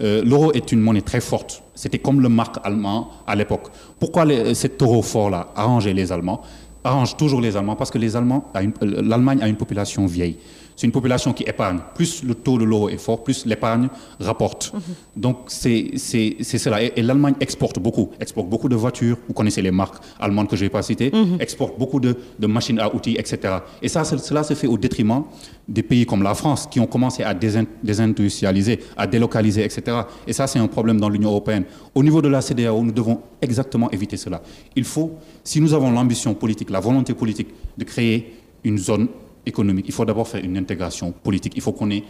euh, 0.00 0.22
l'euro 0.24 0.52
est 0.52 0.70
une 0.70 0.80
monnaie 0.80 1.00
très 1.00 1.20
forte. 1.20 1.62
C'était 1.74 1.98
comme 1.98 2.20
le 2.20 2.28
marque 2.28 2.56
allemand 2.64 3.08
à 3.26 3.34
l'époque. 3.34 3.68
Pourquoi 3.98 4.26
cet 4.54 4.80
euro 4.82 5.02
fort-là 5.02 5.48
arrangeait 5.56 5.94
les 5.94 6.12
Allemands? 6.12 6.42
Arrange 6.84 7.16
toujours 7.16 7.40
les 7.40 7.56
Allemands 7.56 7.76
parce 7.76 7.90
que 7.90 7.98
l'Allemagne 7.98 9.40
a 9.42 9.48
une 9.48 9.56
population 9.56 10.06
vieille 10.06 10.38
c'est 10.78 10.86
une 10.86 10.92
population 10.92 11.32
qui 11.32 11.42
épargne. 11.42 11.80
Plus 11.96 12.22
le 12.22 12.36
taux 12.36 12.56
de 12.56 12.62
l'euro 12.62 12.88
est 12.88 12.98
fort, 12.98 13.24
plus 13.24 13.44
l'épargne 13.46 13.88
rapporte. 14.20 14.72
Mhm. 14.72 14.80
Donc 15.16 15.36
c'est 15.48 15.90
cela. 15.98 16.80
Et, 16.80 17.02
l'Allemagne 17.02 17.34
exporte 17.40 17.80
beaucoup, 17.80 18.10
exporte 18.20 18.48
beaucoup 18.48 18.68
de 18.68 18.76
voitures. 18.76 19.16
Vous 19.26 19.34
connaissez 19.34 19.60
les 19.60 19.72
marques 19.72 20.00
allemandes 20.20 20.46
que 20.46 20.54
je 20.54 20.62
ne 20.62 20.66
vais 20.66 20.72
pas 20.72 20.82
citer. 20.82 21.10
Mhm. 21.12 21.38
Exporte 21.40 21.76
beaucoup 21.76 21.98
de, 21.98 22.14
machines 22.46 22.78
à 22.78 22.94
outils, 22.94 23.16
etc. 23.18 23.54
Et 23.82 23.88
ça, 23.88 24.04
cela 24.04 24.44
se 24.44 24.54
fait 24.54 24.68
au 24.68 24.78
détriment 24.78 25.24
des 25.66 25.82
pays 25.82 26.06
comme 26.06 26.22
la 26.22 26.34
France 26.34 26.68
qui 26.70 26.78
ont 26.78 26.86
commencé 26.86 27.24
à 27.24 27.34
désindustrialiser, 27.34 28.78
à 28.96 29.08
délocaliser, 29.08 29.64
etc. 29.64 29.82
Et 30.28 30.32
ça, 30.32 30.46
c'est 30.46 30.60
un 30.60 30.68
problème 30.68 31.00
dans 31.00 31.08
l'Union 31.08 31.30
européenne. 31.30 31.64
Au 31.92 32.04
niveau 32.04 32.22
de 32.22 32.28
la 32.28 32.40
CDAO, 32.40 32.84
nous 32.84 32.92
devons 32.92 33.20
exactement 33.42 33.90
éviter 33.90 34.16
cela. 34.16 34.40
Il 34.76 34.84
faut, 34.84 35.10
si 35.42 35.60
nous 35.60 35.74
avons 35.74 35.90
l'ambition 35.90 36.34
politique, 36.34 36.70
la 36.70 36.78
volonté 36.78 37.14
politique 37.14 37.48
de 37.76 37.82
créer 37.82 38.32
une 38.62 38.78
zone 38.78 39.08
économique, 39.46 39.86
il 39.88 39.92
faut 39.92 40.04
d'abord 40.04 40.28
faire 40.28 40.44
une 40.44 40.56
intégration 40.56 41.12
politique. 41.12 41.52
Il 41.56 41.62
faut 41.62 41.72
qu'on 41.72 41.90
ait, 41.90 42.04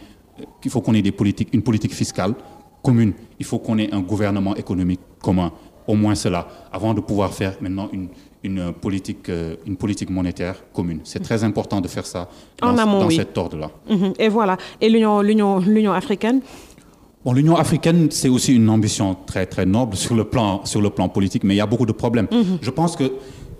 il 0.63 0.71
faut 0.71 0.81
qu'on 0.81 0.93
ait 0.93 1.01
des 1.01 1.11
politiques, 1.11 1.49
une 1.53 1.61
politique 1.61 1.93
fiscale 1.93 2.33
commune. 2.83 3.13
Il 3.39 3.45
faut 3.45 3.59
qu'on 3.59 3.77
ait 3.77 3.93
un 3.93 4.01
gouvernement 4.01 4.55
économique 4.55 5.01
commun. 5.21 5.51
Au 5.87 5.95
moins 5.95 6.15
cela, 6.15 6.47
avant 6.71 6.93
de 6.93 7.01
pouvoir 7.01 7.33
faire 7.33 7.55
maintenant 7.61 7.89
une, 7.91 8.09
une 8.43 8.71
politique, 8.73 9.27
euh, 9.29 9.55
une 9.65 9.75
politique 9.75 10.09
monétaire 10.09 10.63
commune. 10.71 10.99
C'est 11.03 11.19
très 11.19 11.43
important 11.43 11.81
de 11.81 11.87
faire 11.87 12.05
ça 12.05 12.29
dans, 12.61 12.73
dans 12.73 13.09
cet 13.09 13.37
ordre-là. 13.37 13.71
Mhm. 13.89 14.13
Et 14.19 14.29
voilà. 14.29 14.57
Et 14.79 14.87
l'Union 14.89 15.91
africaine? 15.91 16.41
Bon, 17.25 17.33
l'Union 17.33 17.57
africaine, 17.57 18.07
c'est 18.11 18.29
aussi 18.29 18.55
une 18.55 18.69
ambition 18.69 19.15
très, 19.25 19.45
très 19.45 19.65
noble 19.65 19.97
sur 19.97 20.15
le 20.15 20.23
plan, 20.23 20.63
sur 20.63 20.79
le 20.79 20.89
plan 20.89 21.09
politique, 21.09 21.43
mais 21.43 21.55
il 21.55 21.57
y 21.57 21.61
a 21.61 21.65
beaucoup 21.65 21.85
de 21.85 21.91
problèmes. 21.91 22.27
Mhm. 22.31 22.59
Je 22.61 22.69
pense 22.69 22.95
que 22.95 23.11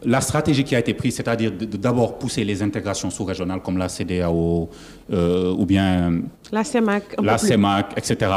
la 0.03 0.21
stratégie 0.21 0.63
qui 0.63 0.75
a 0.75 0.79
été 0.79 0.93
prise, 0.93 1.15
c'est-à-dire 1.15 1.51
de, 1.51 1.65
d'abord 1.65 2.17
pousser 2.17 2.43
les 2.43 2.61
intégrations 2.61 3.09
sous-régionales 3.09 3.61
comme 3.61 3.77
la 3.77 3.89
CDAO 3.89 4.69
euh, 5.11 5.51
ou 5.51 5.65
bien 5.65 6.21
la 6.51 6.63
CEMAC, 6.63 7.03
la 7.21 7.37
CEMAC 7.37 7.93
etc., 7.97 8.31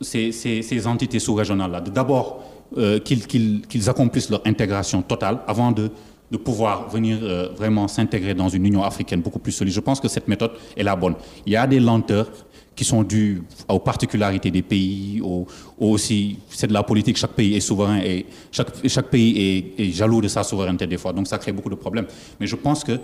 ces, 0.00 0.32
ces, 0.32 0.86
entités 0.86 1.18
sous-régionales-là, 1.18 1.80
d'abord 1.80 2.42
euh, 2.76 2.98
qu'ils, 2.98 3.88
accomplissent 3.88 4.30
leur 4.30 4.42
intégration 4.44 5.02
totale 5.02 5.38
avant 5.46 5.72
de, 5.72 5.90
de 6.30 6.36
pouvoir 6.36 6.88
venir 6.88 7.18
euh, 7.22 7.48
vraiment 7.56 7.86
s'intégrer 7.88 8.34
dans 8.34 8.48
une 8.48 8.66
Union 8.66 8.82
africaine 8.82 9.20
beaucoup 9.20 9.38
plus 9.38 9.52
solide. 9.52 9.72
Je 9.72 9.80
pense 9.80 10.00
que 10.00 10.08
cette 10.08 10.28
méthode 10.28 10.52
est 10.76 10.82
la 10.82 10.96
bonne. 10.96 11.14
Il 11.46 11.52
y 11.52 11.56
a 11.56 11.66
des 11.66 11.80
lenteurs 11.80 12.28
qui 12.74 12.84
sont 12.84 13.02
dues 13.02 13.42
aux 13.68 13.78
particularités 13.78 14.50
des 14.50 14.62
pays, 14.62 15.22
aussi, 15.78 16.38
c'est 16.48 16.66
de 16.66 16.72
la 16.72 16.82
politique, 16.82 17.16
chaque 17.16 17.32
pays 17.32 17.54
est 17.54 17.60
souverain 17.60 17.98
et 17.98 18.26
chaque, 18.50 18.68
chaque 18.88 19.08
pays 19.08 19.74
est, 19.78 19.92
jaloux 19.92 20.20
de 20.20 20.28
sa 20.28 20.42
souveraineté 20.42 20.86
des 20.86 20.98
fois, 20.98 21.12
donc 21.12 21.26
ça 21.28 21.38
crée 21.38 21.52
beaucoup 21.52 21.70
de 21.70 21.74
problèmes. 21.74 22.06
Mais 22.40 22.46
je 22.46 22.56
pense 22.56 22.82
que 22.84 22.98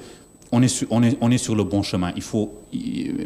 on 0.52 0.62
est 0.62 1.38
sur 1.38 1.54
le 1.54 1.64
bon 1.64 1.83
chemin. 1.83 2.12
Il 2.16 2.22
faut, 2.22 2.52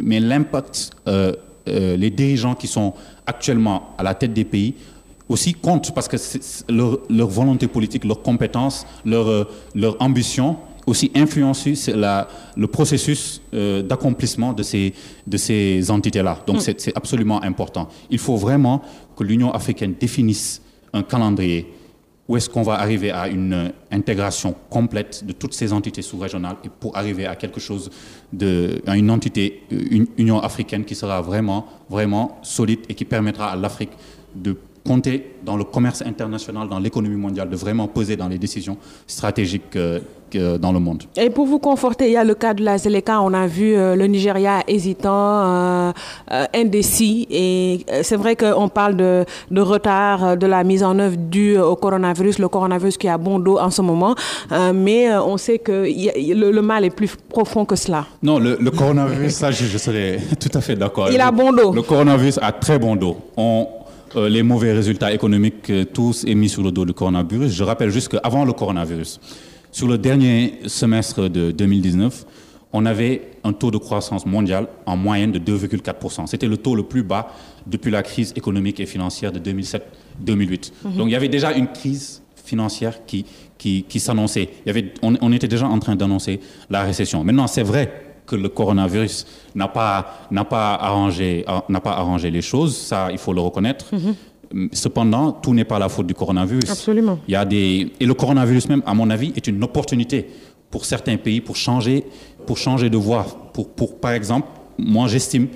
mais 0.03 0.21
l'impact, 0.21 0.91
euh, 1.09 1.33
euh, 1.69 1.97
les 1.97 2.11
dirigeants 2.11 2.55
qui 2.55 2.67
sont 2.67 2.93
actuellement 3.27 3.95
à 3.97 4.03
la 4.03 4.15
tête 4.15 4.35
des 4.35 4.45
pays 4.45 4.75
aussi 5.29 5.55
comptent 5.55 5.95
parce 5.95 6.09
que 6.09 6.17
leur, 6.71 6.99
leur, 7.09 7.29
volonté 7.29 7.67
politique, 7.67 8.05
leurs 8.05 8.21
compétences, 8.21 8.87
leur, 9.07 9.27
euh, 9.29 9.45
leur 9.75 9.97
ambition 10.01 10.59
aussi 10.87 11.11
influencer 11.15 11.75
le 12.57 12.67
processus 12.67 13.41
euh, 13.53 13.83
d'accomplissement 13.83 14.53
de 14.53 14.63
ces, 14.63 14.93
de 15.27 15.37
ces 15.37 15.91
entités-là. 15.91 16.41
Donc 16.47 16.57
mm. 16.57 16.75
c'est 16.77 16.97
absolument 16.97 17.43
important. 17.43 17.89
Il 18.11 18.19
faut 18.19 18.37
vraiment 18.37 18.83
que 19.17 19.25
l'Union 19.25 19.53
africaine 19.53 19.95
définisse 19.99 20.61
un 20.93 21.03
calendrier 21.03 21.67
où 22.27 22.37
est-ce 22.37 22.49
qu'on 22.49 22.63
va 22.63 22.75
arriver 22.75 23.11
à 23.11 23.29
une 23.29 23.73
intégration 23.91 24.55
complète 24.71 25.25
de 25.27 25.33
toutes 25.33 25.53
ces 25.53 25.73
entités 25.73 26.01
sous-régionales 26.01 26.57
et 26.65 26.69
pour 26.69 26.97
arriver 26.97 27.27
à 27.27 27.37
quelque 27.37 27.61
chose 27.61 27.91
de, 28.33 28.81
à 28.87 28.97
une 28.97 29.11
entité, 29.11 29.63
une 29.71 30.07
Union 30.17 30.41
africaine 30.41 30.85
qui 30.85 30.95
sera 30.95 31.21
vraiment, 31.21 31.67
vraiment 31.91 32.39
solide 32.43 32.81
et 32.89 32.95
qui 32.95 33.05
permettra 33.05 33.53
à 33.53 33.57
l'Afrique 33.57 33.91
de 34.35 34.57
compter 34.85 35.37
dans 35.45 35.57
le 35.57 35.65
commerce 35.65 36.03
international, 36.03 36.69
dans 36.69 36.79
l'économie 36.79 37.17
mondiale, 37.17 37.49
de 37.49 37.57
vraiment 37.57 37.89
peser 37.89 38.17
dans 38.17 38.29
les 38.29 38.39
décisions 38.39 38.77
stratégiques 39.07 39.77
euh, 40.37 40.59
dans 40.59 40.73
le 40.73 40.81
monde. 40.81 41.05
Et 41.17 41.31
pour 41.31 41.47
vous 41.47 41.59
conforter, 41.59 42.07
il 42.07 42.13
y 42.13 42.17
a 42.17 42.25
le 42.25 42.35
cas 42.35 42.55
de 42.55 42.65
la 42.65 42.77
Zeleka. 42.77 43.21
On 43.21 43.33
a 43.35 43.47
vu 43.47 43.75
euh, 43.75 43.95
le 43.95 44.07
Nigeria 44.07 44.63
hésitant, 44.67 45.13
euh, 45.13 45.93
indécis. 46.53 47.27
Et 47.31 47.87
c'est 48.03 48.17
vrai 48.17 48.35
qu'on 48.37 48.69
parle 48.69 48.97
de, 48.97 49.25
de, 49.51 49.61
retard 49.61 50.37
de 50.37 50.47
la 50.47 50.65
mise 50.65 50.83
en 50.83 50.99
œuvre 50.99 51.17
due 51.17 51.59
au 51.59 51.77
coronavirus, 51.77 52.39
le 52.39 52.49
coronavirus 52.49 52.97
qui 52.97 53.09
a 53.09 53.17
bon 53.17 53.39
dos 53.39 53.59
en 53.59 53.71
ce 53.71 53.83
moment. 53.83 54.15
mais 54.75 55.15
on 55.17 55.37
sait 55.37 55.59
que 55.59 55.87
le, 55.87 56.61
mal 56.63 56.85
est 56.85 56.91
plus 56.91 57.15
profond 57.29 57.65
que 57.65 57.77
cela. 57.77 58.07
Non, 58.23 58.39
le, 58.39 58.57
coronavirus, 58.71 59.33
ça, 59.33 59.51
je, 59.51 59.67
je, 59.67 59.79
serais 59.79 60.19
tout 60.41 60.51
à 60.53 60.61
fait 60.61 60.75
d'accord. 60.75 61.11
Il 61.13 61.21
a 61.21 61.31
bon 61.31 61.53
dos. 61.53 61.73
Le 61.73 61.83
coronavirus 61.83 62.39
a 62.43 62.51
très 62.53 62.79
bon 62.79 62.97
dos. 62.97 63.17
On, 63.37 63.67
euh, 64.17 64.29
les 64.29 64.43
mauvais 64.43 64.73
résultats 64.73 65.13
économiques, 65.13 65.71
euh, 65.71 65.85
tous 65.85 66.25
émis 66.25 66.49
sur 66.49 66.63
le 66.63 66.71
dos 66.71 66.85
du 66.85 66.93
coronavirus. 66.93 67.53
Je 67.53 67.65
rappelle 67.65 67.91
juste 67.91 68.09
qu'avant 68.09 68.45
le 68.45 68.53
coronavirus, 68.53 69.21
Sur 69.73 69.89
le 69.89 69.99
dernier 69.99 70.61
semestre 70.67 71.29
de 71.29 71.51
2019, 71.51 72.25
on 72.73 72.87
avait 72.87 73.33
un 73.43 73.53
taux 73.53 73.73
de 73.73 73.79
croissance 73.79 74.25
mondial 74.25 74.69
en 74.87 74.97
moyenne 74.97 75.33
de 75.33 75.39
2,4%. 75.39 76.29
C'était 76.29 76.47
le 76.47 76.57
taux 76.57 76.77
le 76.77 76.85
plus 76.85 77.03
bas 77.03 77.29
depuis 77.67 77.91
la 77.91 78.03
crise 78.03 78.33
économique 78.37 78.79
et 78.79 78.87
financière 78.87 79.33
de 79.33 79.41
2007-2008. 79.41 80.73
Mhm. 80.85 80.97
Donc 80.97 81.09
il 81.09 81.13
y 81.13 81.17
avait 81.17 81.29
déjà 81.29 81.53
une 81.53 81.67
crise 81.67 82.23
financière 82.45 83.05
qui, 83.05 83.25
qui, 83.59 84.01
s'annonçait. 84.01 84.49
On, 85.03 85.15
on 85.21 85.33
était 85.33 85.49
déjà 85.49 85.67
en 85.67 85.79
train 85.79 85.97
d'annoncer 85.97 86.39
la 86.71 86.83
récession. 86.83 87.25
Maintenant, 87.25 87.47
c'est 87.47 87.63
vrai 87.63 88.04
que 88.27 88.37
le 88.37 88.49
coronavirus 88.49 89.27
n'a 89.55 89.69
pas, 89.69 90.27
n'a 90.31 90.45
pas, 90.45 90.75
arrangé, 90.75 91.45
n'a 91.69 91.81
pas 91.81 91.93
arrangé 91.93 92.31
les 92.31 92.43
choses, 92.43 92.77
ça, 92.77 93.09
il 93.13 93.19
faut 93.19 93.33
le 93.33 93.41
reconnaître. 93.41 93.87
Mhm. 93.93 94.69
Cependant, 94.73 95.33
tout 95.33 95.53
n'est 95.53 95.65
pas 95.65 95.79
la 95.79 95.89
faute 95.89 96.07
du 96.07 96.15
coronavirus. 96.15 96.71
Absolument. 96.71 97.19
Il 97.27 97.33
y 97.33 97.37
a 97.37 97.45
des... 97.45 97.93
Et 97.99 98.07
le 98.07 98.15
coronavirus 98.15 98.69
même, 98.69 98.83
à 98.87 98.95
mon 98.95 99.11
avis, 99.11 99.33
est 99.35 99.47
une 99.47 99.63
opportunité 99.65 100.29
pour 100.71 100.85
certains 100.85 101.17
pays 101.17 101.41
pour 101.41 101.57
changer, 101.57 102.05
pour 102.47 102.59
changer 102.59 102.91
de 102.91 102.97
voie. 102.97 103.25
Pour, 103.53 103.69
pour, 103.69 104.01
par 104.01 104.13
exemple, 104.13 104.49
moi 104.79 105.07
j'estime 105.07 105.47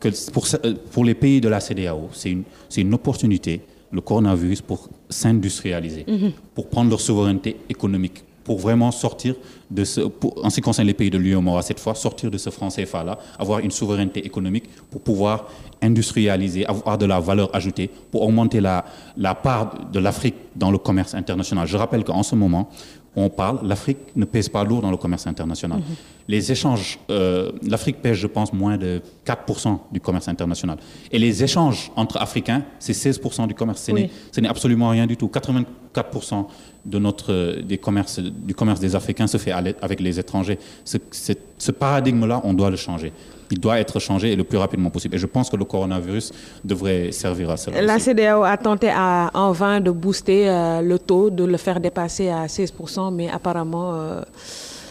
que 0.00 0.08
pour, 0.30 0.46
pour 0.92 1.04
les 1.04 1.14
pays 1.14 1.40
de 1.40 1.48
la 1.48 1.60
CDAO, 1.60 2.08
c'est 2.12 2.30
une, 2.30 2.44
une 2.76 2.94
opportunité, 2.94 3.62
le 3.90 4.00
coronavirus, 4.00 4.60
pour 4.62 4.88
s'industrialiser, 5.08 6.04
mhm. 6.06 6.32
pour 6.54 6.68
prendre 6.68 6.90
leur 6.90 7.00
souveraineté 7.00 7.56
économique, 7.68 8.24
pour 8.48 8.58
vraiment 8.58 8.90
sortir 8.90 9.34
de 9.70 9.84
ce, 9.84 10.00
en 10.42 10.48
ce 10.48 10.54
qui 10.54 10.62
concerne 10.62 10.86
les 10.88 10.94
pays 10.94 11.10
de 11.10 11.18
l'UEMOA 11.18 11.60
cette 11.60 11.78
fois, 11.78 11.94
sortir 11.94 12.30
de 12.30 12.38
ce 12.38 12.48
franc 12.48 12.68
CFA-là, 12.68 13.18
avoir 13.38 13.58
une 13.58 13.70
souveraineté 13.70 14.24
économique 14.24 14.64
pour 14.90 15.02
pouvoir 15.02 15.48
industrialiser, 15.82 16.64
avoir 16.64 16.96
de 16.96 17.04
la 17.04 17.20
valeur 17.20 17.54
ajoutée, 17.54 17.90
pour 18.10 18.22
augmenter 18.22 18.62
la, 18.62 18.86
la 19.18 19.34
part 19.34 19.90
de 19.92 19.98
l'Afrique 19.98 20.36
dans 20.56 20.70
le 20.70 20.78
commerce 20.78 21.12
international. 21.14 21.66
Je 21.66 21.76
rappelle 21.76 22.04
qu'en 22.04 22.22
ce 22.22 22.34
moment, 22.34 22.70
on 23.16 23.28
parle, 23.28 23.58
l'Afrique 23.64 23.98
ne 24.16 24.24
pèse 24.24 24.48
pas 24.48 24.64
lourd 24.64 24.80
dans 24.80 24.90
le 24.90 24.96
commerce 24.96 25.26
international. 25.26 25.80
Mhm. 25.80 25.96
Les 26.28 26.52
échanges, 26.52 26.98
euh, 27.10 27.52
l'Afrique 27.62 28.00
pèse, 28.00 28.16
je 28.16 28.26
pense, 28.26 28.52
moins 28.52 28.76
de 28.76 29.02
4% 29.24 29.78
du 29.92 30.00
commerce 30.00 30.28
international. 30.28 30.78
Et 31.10 31.18
les 31.18 31.42
échanges 31.42 31.90
entre 31.96 32.18
Africains, 32.18 32.62
c'est 32.78 32.92
16% 32.92 33.46
du 33.46 33.54
commerce. 33.54 33.82
Ce 33.82 34.40
n'est 34.40 34.48
absolument 34.48 34.90
rien 34.90 35.06
du 35.06 35.16
tout. 35.16 35.28
84% 35.28 36.46
de 36.88 36.98
notre, 36.98 37.60
des 37.62 37.78
commerces, 37.78 38.18
du 38.20 38.54
commerce 38.54 38.80
des 38.80 38.94
Africains 38.96 39.26
se 39.26 39.36
fait 39.36 39.52
avec 39.52 40.00
les 40.00 40.18
étrangers. 40.18 40.58
ce 40.84 41.72
paradigme-là, 41.72 42.40
on 42.44 42.54
doit 42.54 42.70
le 42.70 42.76
changer 42.76 43.12
il 43.50 43.60
doit 43.60 43.78
être 43.78 43.98
changé 43.98 44.36
le 44.36 44.44
plus 44.44 44.58
rapidement 44.58 44.90
possible. 44.90 45.14
Et 45.14 45.18
je 45.18 45.26
pense 45.26 45.50
que 45.50 45.56
le 45.56 45.64
coronavirus 45.64 46.32
devrait 46.64 47.12
servir 47.12 47.50
à 47.50 47.56
cela. 47.56 47.80
La 47.82 47.98
CDAO 47.98 48.42
a 48.42 48.56
tenté 48.56 48.90
en 48.92 49.52
vain 49.52 49.80
de 49.80 49.90
booster 49.90 50.48
euh, 50.48 50.82
le 50.82 50.98
taux, 50.98 51.30
de 51.30 51.44
le 51.44 51.56
faire 51.56 51.80
dépasser 51.80 52.28
à 52.28 52.46
16%, 52.46 53.14
mais 53.14 53.28
apparemment... 53.28 53.94
Euh, 53.94 54.22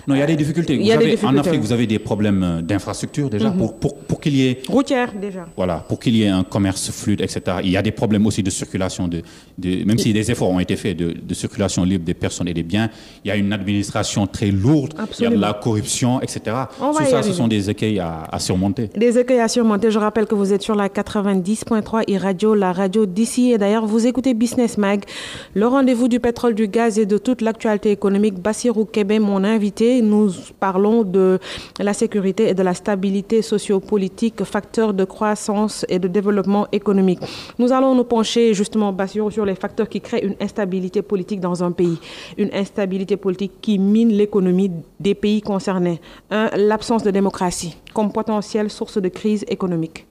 non, 0.08 0.16
il 0.16 0.20
y 0.20 0.22
a 0.22 0.26
des 0.26 0.38
difficultés. 0.38 0.80
En 1.24 1.38
Afrique, 1.38 1.60
vous 1.60 1.74
avez 1.74 1.86
des 1.86 2.00
problèmes 2.00 2.44
euh, 2.44 2.62
d'infrastructure 2.62 3.30
déjà 3.30 3.50
mhm. 3.50 3.58
pour, 3.58 3.78
pour, 3.78 3.98
pour 3.98 4.22
qu'il 4.22 4.36
y 4.38 4.48
ait... 4.48 4.62
Routière 4.70 5.12
déjà. 5.14 5.46
Voilà, 5.58 5.84
pour 5.88 6.00
qu'il 6.00 6.16
y 6.16 6.24
ait 6.24 6.30
un 6.30 6.44
commerce 6.44 6.92
fluide, 6.92 7.20
etc. 7.20 7.58
Il 7.62 7.72
y 7.72 7.78
a 7.78 7.82
des 7.82 7.92
problèmes 7.92 8.26
aussi 8.26 8.42
de 8.42 8.50
circulation, 8.50 9.10
de, 9.10 9.22
de 9.58 9.84
même 9.84 9.98
si 9.98 10.14
des 10.14 10.32
efforts 10.32 10.50
ont 10.50 10.62
été 10.62 10.78
faits 10.78 10.96
de, 10.96 11.12
de, 11.12 11.34
circulation 11.34 11.84
libre 11.84 12.06
des 12.06 12.14
personnes 12.14 12.48
et 12.48 12.54
des 12.54 12.64
biens, 12.64 12.90
il 13.26 13.28
y 13.28 13.32
a 13.32 13.36
une 13.36 13.52
administration 13.52 14.28
très 14.28 14.50
lourde, 14.50 14.94
il 15.20 15.24
y 15.24 15.28
a 15.28 15.30
de 15.30 15.36
la 15.36 15.54
corruption, 15.54 16.22
etc. 16.22 16.56
Tout 16.80 16.94
ça, 17.04 17.22
ce 17.22 17.34
sont 17.34 17.50
des 17.50 17.70
écueils 17.70 18.00
à, 18.00 18.24
à, 18.32 18.40
surmonter. 18.40 18.90
Des 18.96 19.20
écueils 19.20 19.42
à 19.42 19.50
surmonter. 19.50 19.92
Je 19.92 20.00
rappelle 20.00 20.26
que 20.26 20.36
vous 20.36 20.54
êtes 20.54 20.62
sur 20.62 20.76
la 20.76 20.88
90.3 20.88 22.16
e-radio, 22.16 22.56
la 22.56 22.72
radio 22.72 23.06
d'ici. 23.06 23.52
Et 23.52 23.58
d'ailleurs, 23.58 23.86
vous 23.86 24.08
écoutez 24.08 24.34
Business 24.34 24.78
Mag, 24.78 25.04
le 25.54 25.68
rendez-vous 25.68 26.08
du 26.08 26.22
pétrole, 26.22 26.56
du 26.56 26.70
gaz 26.70 26.98
et 26.98 27.06
de 27.06 27.18
toute 27.18 27.42
l'actualité 27.42 27.92
économique. 27.92 28.36
Bassirou 28.36 28.86
Kébé, 28.86 29.20
mon 29.20 29.44
invité 29.44 29.97
nous 30.02 30.32
parlons 30.60 31.04
de 31.04 31.40
la 31.80 31.94
sécurité 31.94 32.50
et 32.50 32.54
de 32.54 32.64
la 32.64 32.74
stabilité 32.74 33.42
sociopolitique, 33.42 34.44
facteurs 34.44 34.94
de 34.94 35.04
croissance 35.04 35.86
et 35.90 36.00
de 36.00 36.08
développement 36.08 36.68
économique. 36.72 37.20
Nous 37.60 37.72
allons 37.72 37.96
nous 37.96 38.04
pencher 38.04 38.54
justement 38.54 38.96
sur 39.30 39.46
les 39.46 39.56
facteurs 39.56 39.90
qui 39.90 40.02
créent 40.02 40.26
une 40.26 40.36
instabilité 40.40 41.02
politique 41.02 41.40
dans 41.40 41.64
un 41.64 41.72
pays, 41.72 41.98
une 42.38 42.50
instabilité 42.54 43.18
politique 43.18 43.54
qui 43.62 43.80
mine 43.80 44.10
l'économie 44.10 44.72
des 45.00 45.16
pays 45.16 45.42
concernés. 45.42 46.00
Un, 46.32 46.50
l'absence 46.56 47.04
de 47.04 47.12
démocratie 47.12 47.78
comme 47.94 48.12
potentielle 48.12 48.70
source 48.70 49.00
de 49.00 49.10
crise 49.10 49.44
économique. 49.48 50.06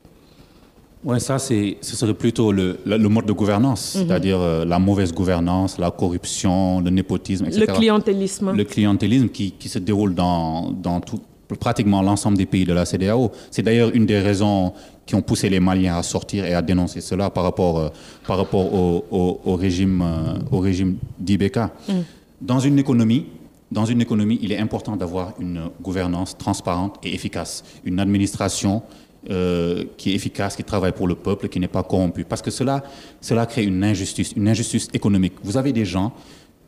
Oui, 1.04 1.20
ça, 1.20 1.38
ce 1.38 1.74
serait 1.82 2.14
plutôt 2.14 2.50
le, 2.50 2.78
mode 3.08 3.26
de 3.26 3.32
gouvernance, 3.32 3.94
mhm. 3.94 4.06
c'est-à-dire 4.06 4.40
euh, 4.40 4.64
la 4.64 4.78
mauvaise 4.78 5.12
gouvernance, 5.12 5.78
la 5.78 5.90
corruption, 5.90 6.80
le 6.80 6.90
népotisme, 6.90 7.46
etc. 7.46 7.64
Le 7.68 7.72
clientélisme. 7.74 8.52
Le 8.52 8.64
clientélisme 8.64 9.28
qui, 9.28 9.54
se 9.68 9.78
déroule 9.78 10.14
dans, 10.14 10.72
dans 10.72 11.00
tout, 11.00 11.20
pratiquement 11.54 12.02
l'ensemble 12.02 12.36
des 12.36 12.46
pays 12.46 12.64
de 12.64 12.72
la 12.72 12.84
CDAO. 12.84 13.30
C'est 13.50 13.62
d'ailleurs 13.62 13.90
une 13.94 14.06
des 14.06 14.18
raisons 14.18 14.72
qui 15.04 15.14
ont 15.14 15.22
poussé 15.22 15.48
les 15.48 15.60
Maliens 15.60 15.96
à 15.96 16.02
sortir 16.02 16.44
et 16.44 16.54
à 16.54 16.62
dénoncer 16.62 17.00
cela 17.00 17.30
par 17.30 17.44
rapport, 17.44 17.78
euh, 17.78 17.88
par 18.26 18.38
rapport 18.38 18.74
au, 18.74 19.38
au, 19.44 19.54
régime, 19.54 20.02
euh, 20.02 20.38
au 20.50 20.58
régime 20.58 20.96
d'IBK. 21.18 21.58
Mm. 21.88 21.92
Dans 22.40 22.58
une 22.58 22.78
économie, 22.78 23.26
dans 23.70 23.84
une 23.84 24.00
économie, 24.00 24.38
il 24.42 24.52
est 24.52 24.58
important 24.58 24.96
d'avoir 24.96 25.34
une 25.40 25.70
gouvernance 25.80 26.36
transparente 26.36 26.96
et 27.04 27.14
efficace, 27.14 27.64
une 27.84 28.00
administration 28.00 28.82
euh, 29.30 29.84
qui 29.96 30.12
est 30.12 30.14
efficace, 30.14 30.56
qui 30.56 30.64
travaille 30.64 30.92
pour 30.92 31.08
le 31.08 31.14
peuple, 31.14 31.48
qui 31.48 31.58
n'est 31.58 31.68
pas 31.68 31.82
corrompu. 31.82 32.24
Parce 32.24 32.42
que 32.42 32.50
cela, 32.50 32.82
cela 33.20 33.46
crée 33.46 33.64
une 33.64 33.82
injustice, 33.82 34.32
une 34.36 34.48
injustice 34.48 34.88
économique. 34.92 35.34
Vous 35.42 35.56
avez 35.56 35.72
des 35.72 35.84
gens 35.84 36.12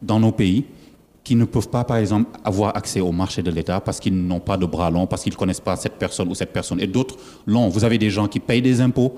dans 0.03 0.21
nos 0.21 0.33
pays 0.33 0.64
qui 1.25 1.37
ne 1.37 1.44
peuvent 1.44 1.68
pas, 1.68 1.85
par 1.85 1.99
exemple, 1.99 2.31
avoir 2.42 2.77
accès 2.77 3.01
au 3.01 3.12
marché 3.12 3.42
de 3.42 3.51
l'État 3.51 3.81
parce 3.81 4.01
qu'ils 4.01 4.16
n'ont 4.16 4.40
pas 4.40 4.57
de 4.57 4.66
bras 4.66 4.90
longs, 4.90 5.07
parce 5.07 5.23
qu'ils 5.23 5.33
ne 5.33 5.38
connaissent 5.38 5.61
pas 5.61 5.77
cette 5.77 5.99
personne 5.99 6.29
ou 6.29 6.35
cette 6.35 6.53
personne. 6.53 6.81
Et 6.81 6.87
d'autres 6.87 7.16
l'ont. 7.47 7.68
Vous 7.68 7.85
avez 7.85 7.99
des 7.99 8.11
gens 8.11 8.29
qui 8.29 8.40
payent 8.40 8.62
des 8.62 8.81
impôts, 8.81 9.14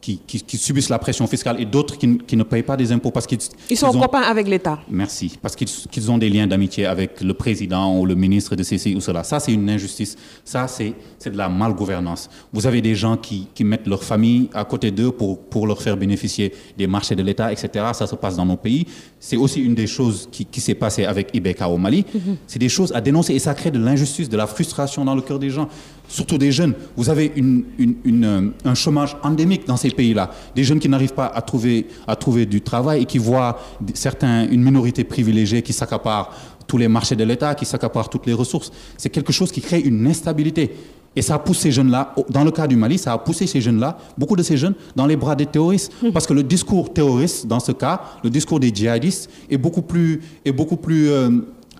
qui, 0.00 0.58
subissent 0.58 0.88
la 0.88 0.98
pression 0.98 1.26
fiscale 1.26 1.60
et 1.60 1.64
d'autres 1.64 1.96
qui, 1.98 2.36
ne 2.36 2.42
payent 2.42 2.62
pas 2.62 2.76
des 2.76 2.90
impôts 2.92 3.10
parce 3.10 3.26
qu'ils 3.26 3.38
ils 3.68 3.76
sont 3.76 3.92
copains 3.92 4.22
avec 4.22 4.48
l'État. 4.48 4.78
Merci, 4.88 5.38
parce 5.40 5.54
qu'ils 5.54 6.10
ont 6.10 6.18
des 6.18 6.30
liens 6.30 6.46
d'amitié 6.46 6.86
avec 6.86 7.20
le 7.20 7.34
président 7.34 7.98
ou 7.98 8.06
le 8.06 8.14
ministre 8.14 8.56
de 8.56 8.62
ceci 8.62 8.94
ou 8.94 9.00
cela. 9.00 9.24
Ça, 9.24 9.40
c'est 9.40 9.52
une 9.52 9.68
injustice. 9.68 10.16
Ça, 10.44 10.66
c'est 10.68 10.94
de 11.24 11.36
la 11.36 11.48
malgouvernance. 11.48 12.30
Vous 12.52 12.66
avez 12.66 12.80
des 12.80 12.94
gens 12.94 13.16
qui, 13.16 13.48
mettent 13.60 13.86
leur 13.86 14.02
famille 14.02 14.48
à 14.54 14.64
côté 14.64 14.90
d'eux 14.90 15.10
pour, 15.10 15.38
pour 15.38 15.66
leur 15.66 15.82
faire 15.82 15.96
bénéficier 15.96 16.52
des 16.78 16.86
marchés 16.86 17.14
de 17.14 17.22
l'État, 17.22 17.52
etc. 17.52 17.86
Ça 17.92 18.06
se 18.06 18.14
passe 18.14 18.36
dans 18.36 18.46
nos 18.46 18.56
pays. 18.56 18.86
C'est 19.18 19.36
aussi 19.36 19.60
une 19.60 19.74
des 19.74 19.86
choses 19.86 20.28
qui, 20.32 20.60
s'est 20.60 20.74
passée 20.74 21.04
avec 21.04 21.30
Ibeka 21.34 21.68
au 21.68 21.76
Mali. 21.76 22.04
Mhm. 22.12 22.36
C'est 22.46 22.58
des 22.58 22.68
choses 22.68 22.92
à 22.92 23.00
dénoncer 23.00 23.34
et 23.34 23.38
ça 23.38 23.54
crée 23.54 23.70
de 23.70 23.78
l'injustice, 23.78 24.28
de 24.28 24.36
la 24.36 24.46
frustration 24.46 25.04
dans 25.04 25.14
le 25.14 25.22
cœur 25.22 25.38
des 25.38 25.50
gens 25.50 25.68
surtout 26.10 26.36
des 26.36 26.52
jeunes. 26.52 26.74
Vous 26.96 27.08
avez 27.08 27.32
euh, 27.38 28.50
un 28.64 28.74
chômage 28.74 29.16
endémique 29.22 29.66
dans 29.66 29.76
ces 29.76 29.90
pays-là. 29.90 30.30
Des 30.54 30.64
jeunes 30.64 30.80
qui 30.80 30.88
n'arrivent 30.88 31.14
pas 31.14 31.26
à 31.26 31.40
trouver, 31.40 31.86
à 32.06 32.16
trouver 32.16 32.44
du 32.44 32.60
travail 32.60 33.02
et 33.02 33.04
qui 33.06 33.18
voient 33.18 33.58
certains, 33.94 34.48
une 34.50 34.62
minorité 34.62 35.04
privilégiée 35.04 35.62
qui 35.62 35.72
s'accapare 35.72 36.32
tous 36.66 36.78
les 36.78 36.88
marchés 36.88 37.16
de 37.16 37.24
l'État, 37.24 37.54
qui 37.54 37.64
s'accapare 37.64 38.08
toutes 38.08 38.26
les 38.26 38.32
ressources. 38.32 38.70
C'est 38.96 39.08
quelque 39.08 39.32
chose 39.32 39.50
qui 39.50 39.60
crée 39.60 39.80
une 39.80 40.06
instabilité. 40.06 40.70
Et 41.16 41.22
ça 41.22 41.34
a 41.34 41.38
poussé 41.40 41.62
ces 41.62 41.72
jeunes-là, 41.72 42.14
dans 42.28 42.44
le 42.44 42.52
cas 42.52 42.68
du 42.68 42.76
Mali, 42.76 42.96
ça 42.96 43.12
a 43.12 43.18
poussé 43.18 43.48
ces 43.48 43.60
jeunes-là, 43.60 43.98
beaucoup 44.16 44.36
de 44.36 44.44
ces 44.44 44.56
jeunes, 44.56 44.74
dans 44.94 45.06
les 45.06 45.16
bras 45.16 45.34
des 45.34 45.46
terroristes. 45.46 45.92
Mmh. 46.00 46.12
Parce 46.12 46.26
que 46.26 46.32
le 46.32 46.44
discours 46.44 46.92
terroriste, 46.92 47.48
dans 47.48 47.58
ce 47.58 47.72
cas, 47.72 48.00
le 48.22 48.30
discours 48.30 48.60
des 48.60 48.72
djihadistes, 48.72 49.28
est 49.50 49.58
beaucoup 49.58 49.82
plus, 49.82 50.20
est 50.44 50.52
beaucoup 50.52 50.76
plus 50.76 51.08
euh, 51.08 51.30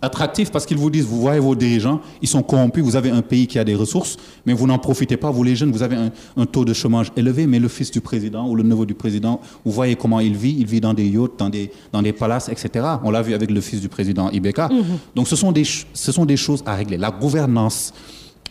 attractif 0.02 0.50
parce 0.50 0.66
qu'ils 0.66 0.78
vous 0.78 0.90
disent, 0.90 1.04
vous 1.04 1.20
voyez 1.20 1.40
vos 1.40 1.54
dirigeants, 1.54 2.00
ils 2.22 2.28
sont 2.28 2.42
corrompus, 2.42 2.82
vous 2.82 2.96
avez 2.96 3.10
un 3.10 3.22
pays 3.22 3.46
qui 3.46 3.58
a 3.58 3.64
des 3.64 3.74
ressources, 3.74 4.16
mais 4.46 4.52
vous 4.52 4.66
n'en 4.66 4.78
profitez 4.78 5.16
pas, 5.16 5.30
vous 5.30 5.42
les 5.42 5.56
jeunes, 5.56 5.72
vous 5.72 5.82
avez 5.82 5.96
un, 6.36 6.46
taux 6.46 6.64
de 6.64 6.72
chômage 6.72 7.12
élevé, 7.16 7.46
mais 7.46 7.58
le 7.58 7.68
fils 7.68 7.90
du 7.90 8.00
président 8.00 8.48
ou 8.48 8.54
le 8.54 8.62
neveu 8.62 8.86
du 8.86 8.94
président, 8.94 9.40
vous 9.64 9.72
voyez 9.72 9.96
comment 9.96 10.20
il 10.20 10.36
vit, 10.36 10.56
il 10.58 10.66
vit 10.66 10.80
dans 10.80 10.94
des 10.94 11.06
yachts, 11.06 11.38
dans 11.38 11.50
des, 11.50 11.70
dans 11.92 12.02
des 12.02 12.12
palaces, 12.12 12.48
etc. 12.48 12.84
On 13.04 13.10
l'a 13.10 13.22
vu 13.22 13.34
avec 13.34 13.50
le 13.50 13.60
fils 13.60 13.80
du 13.80 13.88
président 13.88 14.30
Ibeka. 14.30 14.68
Mhm. 14.68 14.84
Donc 15.14 15.28
ce 15.28 15.36
sont, 15.36 15.52
des, 15.52 15.64
ce 15.64 16.12
sont 16.12 16.24
des 16.24 16.36
choses 16.36 16.62
à 16.66 16.74
régler. 16.74 16.96
La 16.96 17.10
gouvernance 17.10 17.92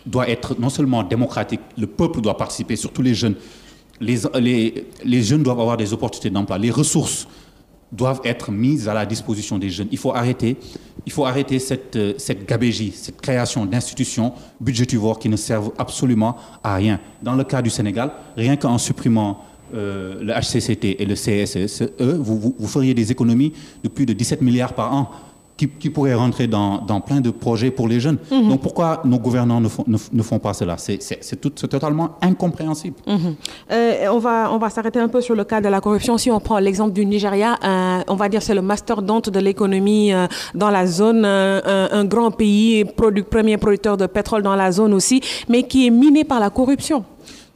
doit 0.06 0.30
être 0.30 0.60
non 0.60 0.70
seulement 0.70 1.04
démocratique, 1.04 1.62
le 1.78 1.88
peuple 1.88 2.22
doit 2.22 2.38
participer, 2.38 2.76
surtout 2.76 3.02
les 3.02 3.14
jeunes. 3.14 3.36
Les, 4.02 4.18
les, 4.40 4.88
les 5.04 5.24
jeunes 5.24 5.44
doivent 5.44 5.60
avoir 5.60 5.76
des 5.76 5.92
opportunités 5.92 6.30
d'emploi. 6.30 6.58
Les 6.58 6.72
ressources 6.72 7.28
doivent 7.92 8.22
être 8.24 8.52
mises 8.52 8.88
à 8.88 8.94
la 8.94 9.06
disposition 9.06 9.58
des 9.58 9.70
jeunes. 9.70 9.88
Il 9.92 9.98
faut 9.98 10.14
arrêter, 10.14 10.58
il 11.06 11.12
faut 11.12 11.26
arrêter 11.26 11.60
cette, 11.60 11.96
euh, 11.96 12.14
cette 12.18 12.48
gabégie, 12.48 12.92
cette 12.96 13.20
création 13.20 13.66
d'institutions 13.66 14.34
budgétivores 14.60 15.20
qui 15.20 15.30
ne 15.30 15.36
servent 15.36 15.72
absolument 15.78 16.38
à 16.64 16.76
rien. 16.76 17.00
Dans 17.22 17.36
le 17.36 17.44
cas 17.44 17.62
du 17.62 17.70
Sénégal, 17.70 18.12
rien 18.38 18.56
qu'en 18.58 18.78
supprimant 18.78 19.44
euh, 19.74 20.24
le 20.24 20.34
HCCT 20.34 21.02
et 21.02 21.06
le 21.06 21.16
vous, 22.18 22.56
vous, 22.58 22.68
feriez 22.68 22.96
des 22.96 23.12
économies 23.12 23.54
de 23.84 23.90
plus 23.90 24.08
de 24.08 24.14
17 24.14 24.42
milliards 24.42 24.74
par 24.74 24.94
an. 24.94 25.12
Qui, 25.68 25.90
pourraient 25.90 26.14
rentrer 26.14 26.48
dans, 26.48 26.78
dans, 26.80 27.02
plein 27.02 27.20
de 27.20 27.32
projets 27.32 27.72
pour 27.72 27.88
les 27.88 28.00
jeunes. 28.00 28.18
Mhm. 28.32 28.50
Donc 28.50 28.62
pourquoi 28.62 29.02
nos 29.04 29.20
gouvernants 29.20 29.60
ne 29.60 29.68
font, 29.68 29.84
ne, 29.88 30.24
font 30.24 30.40
pas 30.40 30.54
cela? 30.54 30.78
C'est 30.78 31.42
totalement 31.42 32.12
incompréhensible. 32.22 32.96
Mhm. 33.08 33.36
Euh, 33.72 34.08
on 34.12 34.20
va, 34.20 34.52
on 34.54 34.58
va 34.58 34.70
s'arrêter 34.70 35.00
un 35.00 35.10
peu 35.10 35.22
sur 35.22 35.36
le 35.36 35.44
cas 35.44 35.60
de 35.60 35.68
la 35.68 35.82
corruption. 35.82 36.18
Si 36.18 36.32
on 36.32 36.40
prend 36.40 36.60
l'exemple 36.60 36.94
du 36.94 37.06
Nigeria, 37.06 37.58
on 38.08 38.16
va 38.16 38.30
dire 38.30 38.42
c'est 38.42 38.56
le 38.56 38.62
mastodonte 38.62 39.30
de 39.30 39.40
l'économie 39.40 40.14
euh, 40.14 40.28
dans 40.56 40.70
la 40.70 40.88
zone, 40.88 41.26
un, 41.26 42.06
grand 42.06 42.32
pays, 42.32 42.86
premier 42.86 43.58
producteur 43.58 43.98
de 43.98 44.06
pétrole 44.06 44.42
dans 44.42 44.56
la 44.56 44.72
zone 44.72 44.94
aussi, 44.94 45.22
mais 45.50 45.64
qui 45.64 45.88
est 45.88 45.92
miné 45.92 46.24
par 46.24 46.40
la 46.40 46.50
corruption. 46.50 47.04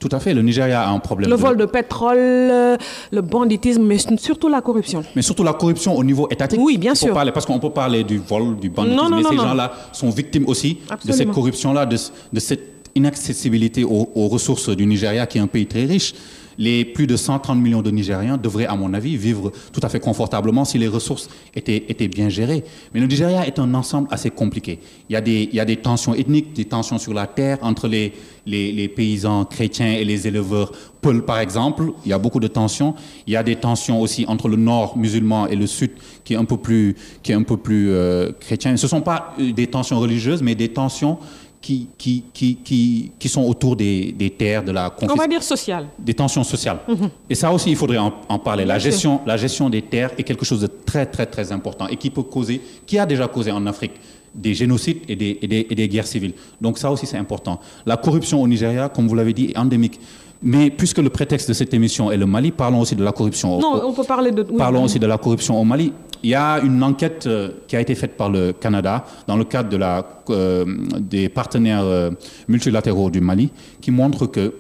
Tout 0.04 0.14
à 0.14 0.20
fait. 0.20 0.34
Le 0.34 0.42
Nigeria 0.42 0.82
a 0.82 0.90
un 0.90 1.00
problème. 1.00 1.30
Le 1.30 1.38
vol 1.38 1.56
de 1.56 1.64
pétrole, 1.64 2.18
euh, 2.20 2.76
le 3.14 3.22
banditisme, 3.22 3.84
mais 3.84 3.98
surtout 4.18 4.50
la 4.50 4.60
corruption. 4.60 5.02
Mais 5.16 5.22
surtout 5.22 5.46
la 5.46 5.54
corruption 5.54 5.96
au 5.96 6.04
niveau 6.04 6.28
étatique. 6.30 6.60
Oui, 6.62 6.78
bien 6.78 6.94
sûr. 6.94 7.14
Parler, 7.14 7.32
parce 7.32 7.46
qu'on 7.46 7.58
peut 7.58 7.70
parler 7.70 8.04
du 8.04 8.18
vol, 8.18 8.58
du 8.58 8.70
banditisme, 8.70 9.16
mais 9.16 9.24
ces 9.24 9.38
gens-là 9.38 9.72
sont 9.94 10.10
victimes 10.10 10.44
aussi 10.48 10.80
de 11.06 11.12
cette 11.14 11.32
corruption-là, 11.32 11.86
de, 11.86 11.96
cette 12.40 12.90
inaccessibilité 12.96 13.86
aux, 13.86 14.10
aux 14.14 14.28
ressources 14.28 14.76
du 14.76 14.86
Nigeria, 14.86 15.26
qui 15.26 15.38
est 15.38 15.42
un 15.42 15.48
pays 15.48 15.68
très 15.68 15.86
riche 15.86 16.14
les 16.58 16.86
plus 16.86 17.08
de 17.08 17.16
130 17.16 17.58
millions 17.60 17.82
de 17.82 17.92
Nigériens 17.92 18.38
devraient, 18.38 18.66
à 18.66 18.76
mon 18.76 18.94
avis, 18.94 19.18
vivre 19.18 19.52
tout 19.72 19.82
à 19.84 19.90
fait 19.90 20.00
confortablement 20.00 20.66
si 20.66 20.78
les 20.78 20.88
ressources 20.88 21.30
étaient, 21.56 21.86
étaient 21.90 22.08
bien 22.08 22.30
gérées. 22.30 22.64
Mais 22.94 23.00
le 23.00 23.08
Nigeria 23.08 23.46
est 23.48 23.60
un 23.60 23.74
ensemble 23.74 24.08
assez 24.12 24.30
compliqué. 24.30 24.80
Il 25.10 25.14
y 25.14 25.16
a 25.16 25.22
des, 25.22 25.50
il 25.52 25.56
y 25.56 25.60
a 25.60 25.66
des 25.66 25.78
tensions 25.78 26.14
ethniques, 26.14 26.54
des 26.54 26.66
tensions 26.66 26.98
sur 26.98 27.14
la 27.14 27.28
terre 27.28 27.58
entre 27.62 27.88
les, 27.88 28.14
les, 28.46 28.88
paysans 28.88 29.46
chrétiens 29.46 29.94
et 29.94 30.04
les 30.04 30.28
éleveurs 30.28 30.72
Peul, 31.02 31.26
par 31.26 31.40
exemple. 31.40 31.92
Il 32.06 32.10
y 32.10 32.14
a 32.14 32.18
beaucoup 32.18 32.40
de 32.40 32.48
tensions. 32.48 32.96
Il 33.28 33.34
y 33.34 33.36
a 33.36 33.44
des 33.44 33.58
tensions 33.58 34.00
aussi 34.02 34.26
entre 34.28 34.48
le 34.48 34.56
nord 34.56 34.98
musulman 34.98 35.48
et 35.48 35.56
le 35.56 35.68
sud 35.68 35.92
qui 36.24 36.34
est 36.34 36.38
un 36.38 36.46
peu 36.46 36.58
plus, 36.58 36.96
qui 37.22 37.34
est 37.34 37.36
un 37.36 37.44
peu 37.44 37.58
plus 37.58 37.90
euh, 37.90 38.32
chrétien. 38.40 38.78
Ce 38.78 38.86
ne 38.86 38.90
sont 38.90 39.02
pas 39.02 39.34
euh, 39.40 39.52
des 39.52 39.68
tensions 39.68 40.00
religieuses, 40.00 40.42
mais 40.42 40.56
des 40.56 40.70
tensions 40.70 41.18
qui, 41.64 41.88
qui, 41.98 42.24
qui, 42.34 43.12
qui, 43.18 43.30
sont 43.30 43.42
autour 43.42 43.78
des, 43.78 44.12
des 44.12 44.30
terres, 44.32 44.66
de 44.66 44.74
la 44.74 44.94
On 45.02 45.16
va 45.16 45.28
dire 45.28 45.42
sociale. 45.42 45.88
Des 45.98 46.14
tensions 46.14 46.44
sociales. 46.44 46.80
Mhm. 46.86 47.10
Et 47.30 47.36
ça 47.36 47.54
aussi, 47.54 47.70
il 47.72 47.78
faudrait 47.78 47.98
en, 47.98 48.12
parler. 48.40 48.66
La 48.66 48.78
gestion, 48.80 49.22
la 49.26 49.38
gestion 49.38 49.70
des 49.70 49.82
terres 49.82 50.12
est 50.18 50.24
quelque 50.24 50.44
chose 50.44 50.60
de 50.60 50.68
très, 50.68 51.06
très, 51.06 51.26
très 51.26 51.54
important 51.54 51.88
et 51.88 51.96
qui 51.96 52.10
peut 52.10 52.24
causer, 52.24 52.62
qui 52.86 53.00
a 53.00 53.06
déjà 53.06 53.30
causé 53.30 53.50
en 53.52 53.66
Afrique 53.66 53.94
des 54.36 54.54
génocides 54.54 55.04
et 55.08 55.16
des, 55.16 55.40
et 55.42 55.48
des, 55.48 55.68
et 55.70 55.76
des 55.76 55.88
guerres 55.88 56.08
civiles. 56.08 56.34
Donc 56.60 56.78
ça 56.78 56.92
aussi, 56.92 57.06
c'est 57.06 57.18
important. 57.18 57.62
La 57.86 57.96
corruption 57.96 58.42
au 58.42 58.48
Nigeria, 58.48 58.90
comme 58.90 59.08
vous 59.08 59.16
l'avez 59.16 59.34
dit, 59.34 59.52
est 59.52 59.58
endémique. 59.58 60.00
Mais 60.44 60.70
puisque 60.70 60.98
le 60.98 61.10
prétexte 61.10 61.48
de 61.48 61.54
cette 61.54 61.74
émission 61.74 62.12
est 62.12 62.18
le 62.18 62.26
Mali, 62.26 62.52
parlons 62.52 62.82
aussi 62.82 62.96
de 62.96 63.04
la 63.04 63.14
corruption. 63.14 63.60
Non, 63.60 63.82
on 63.86 63.94
peut 63.94 64.04
parler 64.04 64.32
de. 64.32 64.44
parlons 64.44 64.84
aussi 64.84 65.00
de 65.00 65.08
la 65.08 65.18
corruption 65.18 65.60
au 65.60 65.64
Mali. 65.64 65.94
Il 66.22 66.30
y 66.30 66.36
a 66.36 66.60
une 66.60 66.82
enquête 66.84 67.28
euh, 67.28 67.50
qui 67.68 67.76
a 67.76 67.82
été 67.82 67.96
faite 67.96 68.16
par 68.16 68.30
le 68.30 68.54
Canada 68.54 69.06
dans 69.28 69.36
le 69.36 69.44
cadre 69.44 69.70
de 69.70 69.78
la, 69.78 70.22
euh, 70.30 70.66
des 71.00 71.28
partenaires 71.28 71.84
euh, 71.84 72.12
multilatéraux 72.48 73.10
du 73.10 73.20
Mali 73.20 73.52
qui 73.82 73.92
montre 73.92 74.28
que 74.28 74.54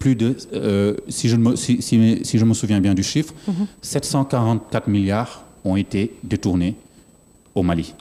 plus 0.00 0.16
de, 0.16 0.36
si, 1.06 1.28
je 1.28 1.36
me, 1.36 1.54
si, 1.54 1.80
si, 1.80 2.38
je 2.38 2.44
me 2.44 2.54
souviens 2.54 2.80
bien 2.80 2.92
du 2.92 3.04
chiffre, 3.04 3.32
744 3.82 4.88
mhm. 4.88 4.92
milliards 4.92 5.44
ont 5.64 5.76
été 5.76 6.12
détournés 6.24 6.74
au 7.54 7.62
Mali, 7.62 7.94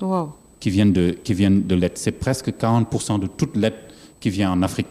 qui 0.59 0.71
viennent 0.71 0.91
de, 0.91 1.15
qui 1.23 1.35
viennent 1.35 1.67
de 1.67 1.75
l'aide. 1.75 1.91
C'est 1.93 2.11
presque 2.11 2.49
40% 2.49 3.19
de 3.19 3.27
toute 3.27 3.55
l'aide 3.55 3.75
qui 4.19 4.31
vient 4.31 4.51
en 4.51 4.63
Afrique 4.63 4.87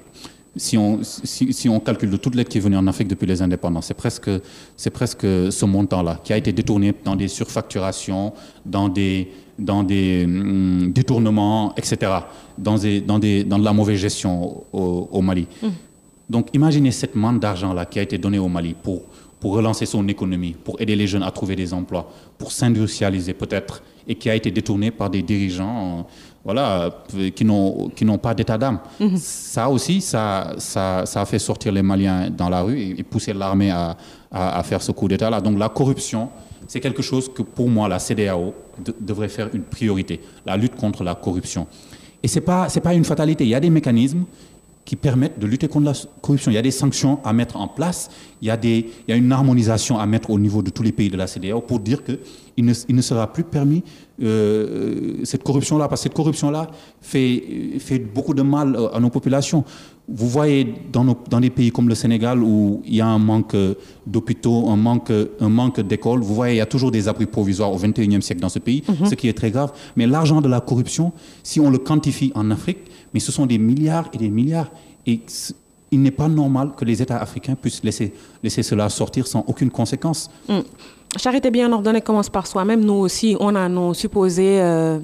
si 0.56 0.76
on, 0.76 1.00
si, 1.02 1.68
on 1.68 1.80
calcule 1.80 2.10
de 2.10 2.16
toute 2.16 2.34
l'aide 2.34 2.48
qui 2.48 2.58
est 2.58 2.60
venue 2.60 2.76
en 2.76 2.86
Afrique 2.86 3.08
depuis 3.08 3.26
les 3.26 3.40
indépendances, 3.40 3.86
c'est 3.86 3.94
presque, 3.94 4.30
c'est 4.76 4.90
presque 4.90 5.22
ce 5.22 5.64
montant-là 5.64 6.20
qui 6.22 6.32
a 6.32 6.36
été 6.36 6.52
détourné 6.52 6.94
dans 7.04 7.16
des 7.16 7.28
surfacturations, 7.28 8.34
dans 8.66 8.88
des, 8.88 9.32
dans 9.58 9.82
des 9.82 10.24
hum, 10.24 10.92
détournements, 10.92 11.74
etc., 11.76 12.12
dans, 12.58 12.76
des, 12.76 13.00
dans, 13.00 13.18
des, 13.18 13.44
dans 13.44 13.58
de 13.58 13.64
la 13.64 13.72
mauvaise 13.72 13.98
gestion 13.98 14.64
au, 14.72 15.22
Mali. 15.22 15.46
Mmh. 15.62 15.68
Donc 16.28 16.48
imaginez 16.52 16.90
cette 16.90 17.14
manne 17.14 17.38
d'argent-là 17.38 17.86
qui 17.86 17.98
a 17.98 18.02
été 18.02 18.18
donnée 18.18 18.38
au 18.38 18.48
Mali 18.48 18.74
pour, 18.74 19.02
pour 19.40 19.54
relancer 19.54 19.86
son 19.86 20.06
économie, 20.08 20.54
pour 20.64 20.80
aider 20.80 20.96
les 20.96 21.06
jeunes 21.06 21.22
à 21.22 21.30
trouver 21.30 21.56
des 21.56 21.72
emplois, 21.72 22.12
pour 22.36 22.52
s'industrialiser 22.52 23.32
peut-être, 23.32 23.82
et 24.06 24.14
qui 24.14 24.28
a 24.28 24.34
été 24.34 24.50
détourné 24.50 24.90
par 24.90 25.08
des 25.08 25.22
dirigeants 25.22 26.06
voilà, 26.44 26.90
euh, 27.14 27.31
qui 27.31 27.44
n'ont 27.44 28.18
pas 28.20 28.35
d'état 28.35 28.59
d'âme. 28.59 28.81
Mhm. 28.98 29.16
Ça 29.16 29.68
aussi, 29.68 30.00
ça, 30.00 30.55
ça, 30.59 31.07
ça, 31.07 31.20
a 31.20 31.24
fait 31.24 31.38
sortir 31.38 31.72
les 31.72 31.83
Maliens 31.83 32.31
dans 32.31 32.48
la 32.48 32.62
rue 32.62 32.81
et, 32.81 33.02
pousser 33.02 33.33
l'armée 33.33 33.70
à, 33.70 33.96
à, 34.31 34.62
faire 34.62 34.83
ce 34.83 34.92
coup 34.92 35.07
d'état-là. 35.09 35.40
Donc 35.40 35.59
la 35.59 35.68
corruption, 35.68 36.31
c'est 36.66 36.81
quelque 36.81 37.02
chose 37.02 37.33
que 37.33 37.42
pour 37.42 37.68
moi, 37.68 37.88
la 37.88 37.98
CDAO 37.98 38.55
devrait 39.00 39.28
faire 39.28 39.50
une 39.52 39.62
priorité, 39.62 40.20
la 40.44 40.57
lutte 40.57 40.74
contre 40.74 41.05
la 41.05 41.14
corruption. 41.14 41.66
Et 42.22 42.28
ce 42.28 42.37
n'est 42.38 42.44
pas, 42.44 42.68
pas 42.68 42.94
une 42.94 43.05
fatalité, 43.05 43.44
il 43.44 43.50
y 43.50 43.55
a 43.55 43.61
des 43.61 43.70
mécanismes 43.70 44.24
qui 44.84 44.96
permettent 44.96 45.38
de 45.38 45.46
lutter 45.46 45.68
contre 45.68 45.86
la 45.86 45.92
corruption. 46.20 46.50
Il 46.50 46.54
y 46.54 46.58
a 46.58 46.62
des 46.62 46.72
sanctions 46.72 47.20
à 47.24 47.32
mettre 47.32 47.56
en 47.56 47.68
place, 47.68 48.10
il 48.40 48.48
y 48.48 48.50
a, 48.50 48.56
des, 48.56 48.90
il 49.06 49.10
y 49.10 49.12
a 49.12 49.16
une 49.16 49.30
harmonisation 49.30 49.98
à 49.98 50.06
mettre 50.06 50.30
au 50.30 50.38
niveau 50.38 50.62
de 50.62 50.70
tous 50.70 50.82
les 50.82 50.90
pays 50.92 51.08
de 51.08 51.16
la 51.16 51.26
CDAO 51.28 51.60
pour 51.60 51.78
dire 51.78 52.02
qu'il 52.02 52.64
ne, 52.64 52.72
il 52.88 52.96
ne 52.96 53.02
sera 53.02 53.32
plus 53.32 53.44
permis 53.44 53.84
euh, 54.20 55.20
cette 55.22 55.44
corruption-là, 55.44 55.88
parce 55.88 56.00
que 56.00 56.04
cette 56.04 56.14
corruption-là 56.14 56.68
fait, 57.00 57.42
fait 57.78 58.00
beaucoup 58.00 58.34
de 58.34 58.42
mal 58.42 58.74
euh, 58.74 58.88
à 58.92 58.98
nos 58.98 59.10
populations. 59.10 59.64
Vous 60.08 60.28
voyez 60.28 60.74
dans, 60.92 61.04
nos, 61.04 61.16
dans 61.30 61.38
des 61.38 61.50
pays 61.50 61.70
comme 61.70 61.88
le 61.88 61.94
Sénégal 61.94 62.42
où 62.42 62.82
il 62.84 62.96
y 62.96 63.00
a 63.00 63.06
un 63.06 63.20
manque 63.20 63.56
d'hôpitaux, 64.04 64.68
un 64.68 64.76
manque, 64.76 65.12
un 65.40 65.48
manque 65.48 65.80
d'écoles, 65.80 66.20
vous 66.20 66.34
voyez, 66.34 66.54
il 66.54 66.58
y 66.58 66.60
a 66.60 66.66
toujours 66.66 66.90
des 66.90 67.06
abris 67.06 67.26
provisoires 67.26 67.72
au 67.72 67.76
XXIe 67.76 68.20
siècle 68.20 68.40
dans 68.40 68.48
ce 68.48 68.58
pays, 68.58 68.82
mhm. 68.88 69.06
ce 69.06 69.14
qui 69.14 69.28
est 69.28 69.32
très 69.32 69.52
grave. 69.52 69.72
Mais 69.94 70.08
l'argent 70.08 70.40
de 70.40 70.48
la 70.48 70.60
corruption, 70.60 71.12
si 71.44 71.60
on 71.60 71.70
le 71.70 71.78
quantifie 71.78 72.32
en 72.34 72.50
Afrique, 72.50 72.78
mais 73.12 73.20
ce 73.20 73.33
sont 73.33 73.46
des 73.46 73.59
milliards 73.59 74.09
et 74.12 74.18
des 74.18 74.29
milliards. 74.29 74.70
Et 75.07 75.20
il 75.90 76.01
n'est 76.01 76.11
pas 76.11 76.29
normal 76.29 76.72
que 76.77 76.85
les 76.85 77.03
États 77.03 77.18
africains 77.18 77.55
puissent 77.55 77.85
laisser, 77.85 78.12
laisser 78.42 78.62
cela 78.62 78.88
sortir 78.88 79.27
sans 79.27 79.44
aucune 79.46 79.70
conséquence. 79.70 80.31
Mm. 80.48 80.61
Charité 81.16 81.51
bien 81.51 81.70
ordonnée 81.72 82.01
commence 82.01 82.31
par 82.31 82.46
soi-même. 82.46 82.83
Nous 82.85 82.94
aussi, 82.94 83.37
on 83.38 83.55
a 83.55 83.68
nos 83.68 83.92
supposés 83.92 84.61
euh, 84.62 84.98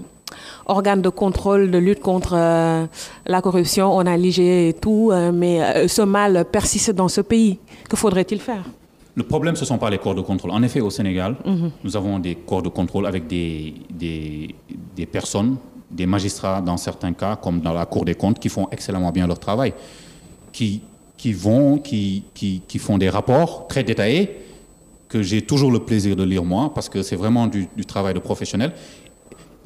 organes 0.65 1.03
de 1.03 1.11
contrôle, 1.11 1.71
de 1.71 1.77
lutte 1.77 2.01
contre 2.01 2.33
euh, 2.35 2.87
la 3.27 3.43
corruption. 3.43 3.95
On 3.95 4.07
a 4.07 4.17
l'IG 4.17 4.39
et 4.39 4.75
tout, 4.81 5.11
euh, 5.13 5.31
mais 5.33 5.87
ce 5.87 6.01
mal 6.01 6.47
persiste 6.51 6.93
dans 6.93 7.09
ce 7.09 7.21
pays. 7.21 7.59
Que 7.91 7.97
faudrait-il 7.97 8.41
faire? 8.41 8.65
Le 9.19 9.25
problème, 9.25 9.57
ce 9.57 9.63
ne 9.63 9.67
sont 9.67 9.79
pas 9.79 9.91
les 9.91 9.99
corps 9.99 10.15
de 10.15 10.21
contrôle. 10.21 10.53
En 10.53 10.63
effet, 10.63 10.81
au 10.81 10.91
Sénégal, 10.91 11.35
mhm. 11.45 11.73
nous 11.83 11.97
avons 11.97 12.21
des 12.21 12.37
corps 12.37 12.63
de 12.63 12.69
contrôle 12.69 13.05
avec 13.05 13.27
des, 13.27 13.75
des, 13.91 14.55
des, 14.95 15.07
personnes, 15.07 15.57
des 15.91 16.07
magistrats 16.07 16.61
dans 16.61 16.77
certains 16.77 17.13
cas, 17.13 17.37
comme 17.37 17.61
dans 17.61 17.73
la 17.73 17.87
Cour 17.87 18.05
des 18.05 18.15
comptes, 18.15 18.39
qui 18.39 18.49
font 18.49 18.69
excellemment 18.71 19.11
bien 19.11 19.27
leur 19.27 19.39
travail, 19.39 19.73
qui, 20.53 20.83
qui 21.17 21.33
vont, 21.33 21.79
qui, 21.79 22.25
qui, 22.35 22.63
qui 22.67 22.79
font 22.79 22.99
des 22.99 23.09
rapports 23.09 23.67
très 23.69 23.83
détaillés, 23.83 24.37
que 25.09 25.23
j'ai 25.23 25.43
toujours 25.43 25.71
le 25.71 25.81
plaisir 25.81 26.15
de 26.17 26.23
lire 26.23 26.45
moi, 26.45 26.73
parce 26.75 26.89
que 26.89 27.03
c'est 27.03 27.17
vraiment 27.17 27.47
du, 27.47 27.69
travail 27.87 28.15
de 28.15 28.19
professionnel, 28.19 28.73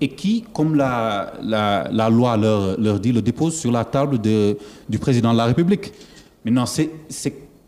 et 0.01 0.09
qui, 0.09 0.45
comme 0.53 0.75
la, 0.75 1.33
la, 1.43 2.11
loi 2.11 2.37
leur, 2.37 2.81
leur, 2.81 2.99
dit, 3.01 3.13
le 3.13 3.23
dépose 3.23 3.57
sur 3.57 3.71
la 3.71 3.85
table 3.85 4.21
de, 4.21 4.57
du 4.89 4.99
président 4.99 5.33
de 5.33 5.39
la 5.39 5.45
République. 5.45 5.93
Maintenant, 6.45 6.67
c'est 6.67 6.91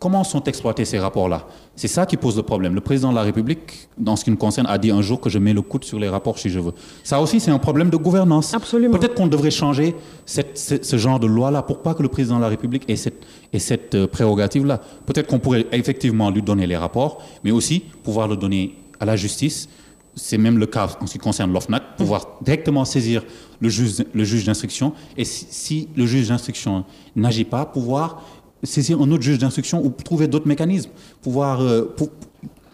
comment 0.05 0.23
sont 0.23 0.43
exploités 0.43 0.85
ces 0.85 0.99
rapports-là? 0.99 1.47
C'est 1.75 1.87
ça 1.87 2.05
qui 2.05 2.15
pose 2.15 2.37
le 2.37 2.43
problème. 2.43 2.75
Le 2.75 2.81
président 2.81 3.09
de 3.09 3.15
la 3.15 3.23
République, 3.23 3.89
dans 3.97 4.15
ce 4.15 4.23
qui 4.23 4.29
nous 4.29 4.37
concerne, 4.37 4.67
a 4.67 4.77
dit 4.77 4.91
un 4.91 5.01
jour 5.01 5.19
que 5.19 5.31
je 5.31 5.39
mets 5.39 5.51
le 5.51 5.63
coude 5.63 5.83
sur 5.83 5.97
les 5.97 6.07
rapports 6.07 6.37
si 6.37 6.47
je 6.51 6.59
veux. 6.59 6.73
Ça 7.03 7.19
aussi, 7.19 7.39
c'est 7.39 7.49
un 7.49 7.57
problème 7.57 7.89
de 7.89 7.97
gouvernance. 7.97 8.53
Absolument. 8.53 8.99
Peut-être 8.99 9.15
qu'on 9.15 9.25
devrait 9.25 9.49
changer 9.49 9.95
cette, 10.27 10.59
ce, 10.59 10.97
genre 10.97 11.19
de 11.19 11.25
loi-là 11.25 11.63
pour 11.63 11.81
pas 11.81 11.95
que 11.95 12.03
le 12.03 12.09
président 12.09 12.35
de 12.35 12.41
la 12.43 12.49
République 12.49 12.87
ait 12.87 12.95
cette, 12.97 13.25
ait 13.51 13.57
cette 13.57 13.95
euh, 13.95 14.05
prérogative-là? 14.05 14.79
Peut-être 15.07 15.25
qu'on 15.25 15.39
pourrait 15.39 15.65
effectivement 15.71 16.29
lui 16.29 16.43
donner 16.43 16.67
les 16.67 16.77
rapports, 16.77 17.23
mais 17.43 17.49
aussi 17.49 17.79
pouvoir 18.03 18.27
le 18.27 18.37
donner 18.37 18.75
à 18.99 19.05
la 19.05 19.15
justice. 19.15 19.67
C'est 20.13 20.37
même 20.37 20.59
le 20.59 20.67
cas 20.67 20.87
en 21.01 21.07
ce 21.07 21.13
qui 21.13 21.17
concerne 21.17 21.51
l'OFNAC, 21.51 21.97
pouvoir 21.97 22.27
directement 22.41 22.85
saisir 22.85 23.23
le 23.59 23.69
juge, 23.69 24.05
le 24.13 24.23
juge 24.23 24.45
d'instruction. 24.45 24.93
Et 25.17 25.25
si, 25.25 25.47
si 25.49 25.87
le 25.95 26.05
juge 26.05 26.29
d'instruction 26.29 26.85
n'agit 27.15 27.43
pas, 27.43 27.65
pouvoir 27.65 28.21
saisir 28.65 29.01
un 29.01 29.11
autre 29.11 29.23
juge 29.23 29.37
d'instruction 29.37 29.83
ou 29.83 29.89
trouver 29.89 30.27
d'autres 30.27 30.47
mécanismes 30.47 30.91
pouvoir, 31.21 31.61
euh, 31.61 31.93
pour 31.95 32.09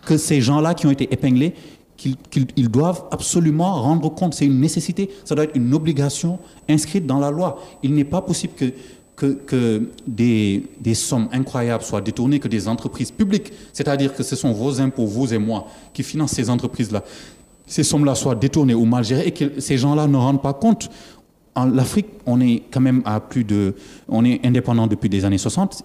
que 0.06 0.18
ces 0.18 0.42
gens-là 0.42 0.74
qui 0.74 0.88
ont 0.88 0.92
été 0.92 1.12
épinglés, 1.14 1.54
qu'ils 1.96 2.70
doivent 2.70 3.04
absolument 3.12 3.80
rendre 3.80 4.10
compte. 4.10 4.34
C'est 4.34 4.46
une 4.46 4.60
nécessité, 4.60 5.12
ça 5.24 5.36
doit 5.36 5.44
être 5.44 5.56
une 5.56 5.74
obligation 5.74 6.40
inscrite 6.68 7.06
dans 7.06 7.20
la 7.20 7.30
loi. 7.30 7.62
Il 7.84 7.94
n'est 7.94 8.04
pas 8.04 8.22
possible 8.22 8.54
que, 8.56 8.74
que, 9.16 9.34
que 9.34 9.90
des, 10.08 10.64
des, 10.80 10.96
sommes 10.96 11.30
incroyables 11.32 11.84
soient 11.84 12.02
détournées, 12.02 12.40
que 12.40 12.48
des 12.48 12.68
entreprises 12.68 13.12
publiques, 13.12 13.54
c'est-à-dire 13.72 14.16
que 14.16 14.24
ce 14.24 14.36
sont 14.36 14.52
vos 14.52 14.82
impôts, 14.82 15.06
vous 15.06 15.32
et 15.32 15.38
moi, 15.38 15.68
qui 15.94 16.02
financent 16.02 16.32
ces 16.32 16.50
entreprises-là, 16.50 17.04
ces 17.72 17.84
sommes-là 17.84 18.16
soient 18.16 18.36
détournées 18.36 18.74
ou 18.74 18.86
mal 18.86 19.04
gérées 19.04 19.28
et 19.28 19.32
que 19.32 19.62
ces 19.62 19.78
gens-là 19.78 20.06
ne 20.08 20.18
rendent 20.18 20.42
pas 20.42 20.54
compte 20.54 20.90
en 21.56 21.78
Afrique, 21.78 22.08
on 22.26 22.40
est 22.40 22.64
quand 22.72 22.80
même 22.80 23.02
à 23.04 23.20
plus 23.20 23.44
de. 23.44 23.76
On 24.08 24.24
est 24.24 24.46
indépendant 24.46 24.88
depuis 24.88 25.10
les 25.10 25.26
années 25.26 25.38
60. 25.38 25.84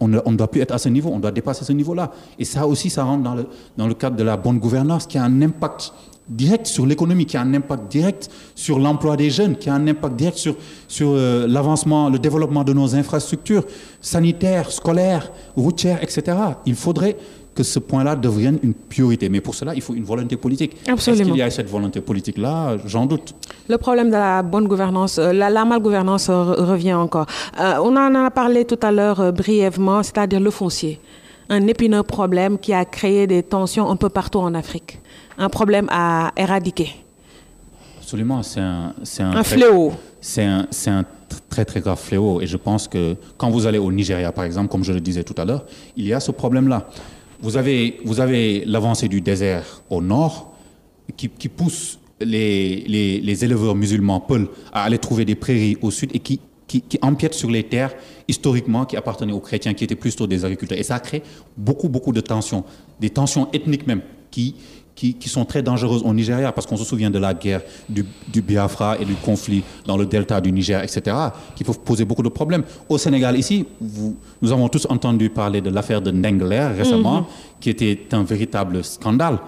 on 0.00 0.08
ne 0.08 0.36
doit 0.36 0.50
plus 0.50 0.60
être 0.60 0.72
à 0.72 0.78
ce 0.78 0.88
niveau, 0.88 1.10
on 1.12 1.18
doit 1.18 1.32
dépasser 1.32 1.64
ce 1.64 1.72
niveau-là. 1.72 2.12
Et 2.38 2.44
ça 2.44 2.66
aussi, 2.66 2.88
ça 2.88 3.02
rentre 3.02 3.24
dans 3.24 3.34
le, 3.34 3.46
dans 3.76 3.88
le 3.88 3.94
cadre 3.94 4.16
de 4.16 4.22
la 4.22 4.36
bonne 4.36 4.58
gouvernance 4.58 5.06
qui 5.06 5.18
a 5.18 5.24
un 5.24 5.42
impact 5.42 5.92
direct 6.28 6.66
sur 6.66 6.86
l'économie, 6.86 7.26
qui 7.26 7.36
a 7.36 7.40
un 7.40 7.54
impact 7.54 7.90
direct 7.90 8.28
sur 8.54 8.78
l'emploi 8.78 9.16
des 9.16 9.30
jeunes, 9.30 9.56
qui 9.56 9.70
a 9.70 9.74
un 9.74 9.86
impact 9.88 10.14
direct 10.16 10.36
sur, 10.36 10.56
sur 10.86 11.10
euh, 11.10 11.46
l'avancement, 11.48 12.10
le 12.10 12.18
développement 12.18 12.64
de 12.64 12.72
nos 12.72 12.94
infrastructures 12.94 13.64
sanitaires, 14.00 14.70
scolaires, 14.70 15.32
routières, 15.56 16.02
etc. 16.02 16.36
Il 16.66 16.74
faudrait 16.74 17.16
que 17.58 17.64
ce 17.64 17.80
point-là 17.80 18.14
devienne 18.14 18.58
une 18.62 18.74
priorité. 18.74 19.28
Mais 19.28 19.40
pour 19.40 19.54
cela, 19.54 19.74
il 19.74 19.82
faut 19.82 19.94
une 19.94 20.04
volonté 20.12 20.36
politique. 20.36 20.72
Absolument. 20.86 21.22
Est-ce 21.22 21.30
qu'il 21.30 21.38
y 21.38 21.42
a 21.42 21.50
cette 21.50 21.68
volonté 21.68 22.00
politique-là? 22.00 22.76
J'en 22.92 23.04
doute. 23.12 23.34
Le 23.68 23.78
problème 23.78 24.08
de 24.08 24.18
la 24.28 24.42
bonne 24.42 24.68
gouvernance, 24.68 25.18
euh, 25.18 25.32
la, 25.32 25.50
la 25.50 25.64
malgouvernance 25.64 26.28
revient 26.30 26.94
encore. 26.94 27.26
on 27.58 27.92
en 27.96 28.14
a 28.14 28.30
parlé 28.30 28.64
tout 28.64 28.78
à 28.82 28.92
l'heure 28.92 29.32
brièvement, 29.32 30.02
c'est-à-dire 30.04 30.40
le 30.40 30.50
foncier 30.50 31.00
un 31.50 31.66
épineux 31.66 32.02
problème 32.02 32.58
qui 32.58 32.72
a 32.74 32.84
créé 32.84 33.26
des 33.26 33.42
tensions 33.42 33.90
un 33.90 33.96
peu 33.96 34.10
partout 34.10 34.38
en 34.38 34.52
Afrique. 34.54 35.00
Un 35.38 35.48
problème 35.48 35.86
à 35.90 36.30
éradiquer. 36.36 36.90
Absolument, 38.00 38.42
c'est 38.42 38.60
un, 38.60 38.92
un, 39.20 39.36
un 39.36 39.42
fléau. 39.42 39.92
C'est 40.20 40.44
un, 40.44 40.66
un, 40.86 41.04
très 41.48 41.64
très 41.64 41.80
grave 41.80 41.98
fléau. 41.98 42.40
Et 42.42 42.46
je 42.46 42.56
pense 42.56 42.88
que 42.88 43.16
quand 43.36 43.50
vous 43.50 43.66
allez 43.66 43.78
au 43.78 43.90
Nigeria, 43.92 44.32
par 44.32 44.44
exemple, 44.44 44.68
comme 44.68 44.84
je 44.84 44.92
le 44.92 45.00
disais 45.00 45.24
tout 45.24 45.34
à 45.40 45.44
l'heure, 45.44 45.64
il 45.96 46.06
y 46.06 46.12
a 46.12 46.20
ce 46.20 46.32
problème-là. 46.32 46.86
Vous 47.40 47.56
avez, 47.56 48.00
vous 48.04 48.20
avez 48.20 48.64
l'avancée 48.64 49.08
du 49.08 49.20
désert 49.20 49.82
au 49.90 50.02
nord 50.02 50.54
qui, 51.16 51.28
qui 51.28 51.48
pousse 51.48 51.98
les, 52.20 52.84
les, 52.86 53.20
les, 53.20 53.44
éleveurs 53.44 53.76
musulmans 53.76 54.20
Paul 54.20 54.48
à 54.72 54.82
aller 54.82 54.98
trouver 54.98 55.24
des 55.24 55.36
prairies 55.36 55.76
au 55.82 55.90
sud 55.90 56.10
et 56.14 56.18
qui 56.18 56.40
qui, 56.68 56.82
qui, 56.82 56.98
empiètent 57.02 57.34
sur 57.34 57.50
les 57.50 57.64
terres 57.64 57.94
historiquement 58.28 58.84
qui 58.84 58.96
appartenaient 58.96 59.32
aux 59.32 59.40
chrétiens, 59.40 59.74
qui 59.74 59.84
étaient 59.84 59.96
plutôt 59.96 60.26
des 60.26 60.44
agriculteurs. 60.44 60.78
Et 60.78 60.82
ça 60.82 61.00
crée 61.00 61.22
beaucoup, 61.56 61.88
beaucoup 61.88 62.12
de 62.12 62.20
tensions, 62.20 62.62
des 63.00 63.10
tensions 63.10 63.48
ethniques 63.52 63.86
même, 63.86 64.02
qui, 64.30 64.54
qui, 64.98 65.14
qui 65.14 65.28
sont 65.28 65.44
très 65.44 65.62
dangereuses 65.62 66.02
au 66.04 66.12
Nigeria, 66.12 66.50
parce 66.50 66.66
qu'on 66.66 66.76
se 66.76 66.82
souvient 66.84 67.08
de 67.08 67.20
la 67.20 67.32
guerre 67.32 67.62
du, 67.88 68.04
du, 68.26 68.42
Biafra 68.42 68.98
et 68.98 69.04
du 69.04 69.14
conflit 69.14 69.62
dans 69.86 69.96
le 69.96 70.06
delta 70.06 70.40
du 70.40 70.50
Niger, 70.50 70.82
etc., 70.82 71.16
qui 71.54 71.62
peuvent 71.62 71.78
poser 71.78 72.04
beaucoup 72.04 72.24
de 72.24 72.28
problèmes. 72.28 72.64
Au 72.88 72.98
Sénégal, 72.98 73.38
ici, 73.38 73.64
vous, 73.80 74.16
nous 74.42 74.50
avons 74.50 74.68
tous 74.68 74.86
entendu 74.90 75.30
parler 75.30 75.60
de 75.60 75.70
l'affaire 75.70 76.02
de 76.02 76.10
Ndengler 76.10 76.66
récemment, 76.76 77.20
mm 77.20 77.24
-hmm. 77.24 77.60
qui 77.60 77.70
était 77.70 77.98
un 78.20 78.24
véritable 78.24 78.82
scandale 78.82 79.38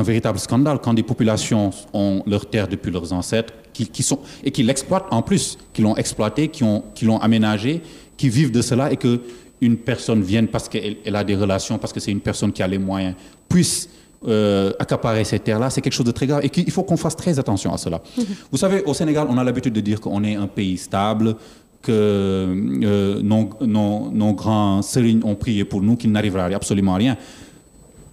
un 0.00 0.04
véritable 0.12 0.38
scandale 0.38 0.78
quand 0.84 0.94
des 1.00 1.06
populations 1.12 1.70
ont 1.92 2.22
leur 2.32 2.44
terre 2.52 2.68
depuis 2.74 2.92
leurs 2.96 3.10
ancêtres 3.20 3.52
qui, 3.74 3.84
qui 3.96 4.02
sont, 4.08 4.20
et 4.46 4.50
qui 4.54 4.62
l'exploitent 4.68 5.10
en 5.18 5.22
plus, 5.28 5.44
qui 5.72 5.80
l'ont 5.84 5.96
exploité, 6.04 6.42
qui 6.54 6.62
l'ont 6.64 6.82
qui 6.96 7.06
aménagé, 7.28 7.72
qui 8.18 8.28
vivent 8.36 8.54
de 8.58 8.62
cela 8.70 8.84
et 8.94 8.98
que 9.04 9.12
une 9.60 9.76
personne 9.90 10.22
vienne 10.32 10.48
parce 10.54 10.66
qu'elle 10.68 10.96
elle 11.06 11.16
a 11.16 11.24
des 11.30 11.36
relations, 11.44 11.76
parce 11.82 11.92
que 11.94 12.00
c'est 12.04 12.12
une 12.18 12.24
personne 12.30 12.52
qui 12.54 12.62
a 12.62 12.68
les 12.74 12.82
moyens, 12.90 13.14
puisse 13.52 13.88
euh, 14.26 14.72
accaparer 14.78 15.24
ces 15.24 15.38
terres-là, 15.38 15.70
c'est 15.70 15.80
quelque 15.80 15.92
chose 15.92 16.06
de 16.06 16.12
très 16.12 16.26
grave 16.26 16.40
et 16.44 16.50
qu'il 16.50 16.70
faut 16.72 16.82
qu'on 16.82 16.96
fasse 16.96 17.16
très 17.16 17.38
attention 17.38 17.72
à 17.72 17.78
cela. 17.78 17.98
-hmm. 17.98 18.24
Vous 18.52 18.58
savez, 18.58 18.82
au 18.84 18.94
Sénégal, 18.94 19.26
on 19.30 19.38
a 19.38 19.44
l'habitude 19.44 19.74
de 19.74 19.80
dire 19.80 20.00
qu'on 20.00 20.22
est 20.24 20.34
un 20.34 20.48
pays 20.48 20.76
stable, 20.76 21.36
que 21.82 21.92
euh, 21.92 23.22
nos, 23.22 23.50
nos, 23.60 24.10
nos 24.10 24.32
grands 24.34 24.82
sérignes 24.82 25.22
ont 25.24 25.36
prié 25.36 25.64
pour 25.64 25.80
nous, 25.82 25.96
qu'il 25.96 26.10
n'arrivera 26.12 26.44
absolument 26.46 26.94
rien. 26.94 27.16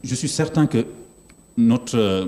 Je 0.04 0.15
suis 0.15 0.30
certain 0.30 0.68
que 0.68 0.86
notre, 1.58 1.98
euh, 1.98 2.26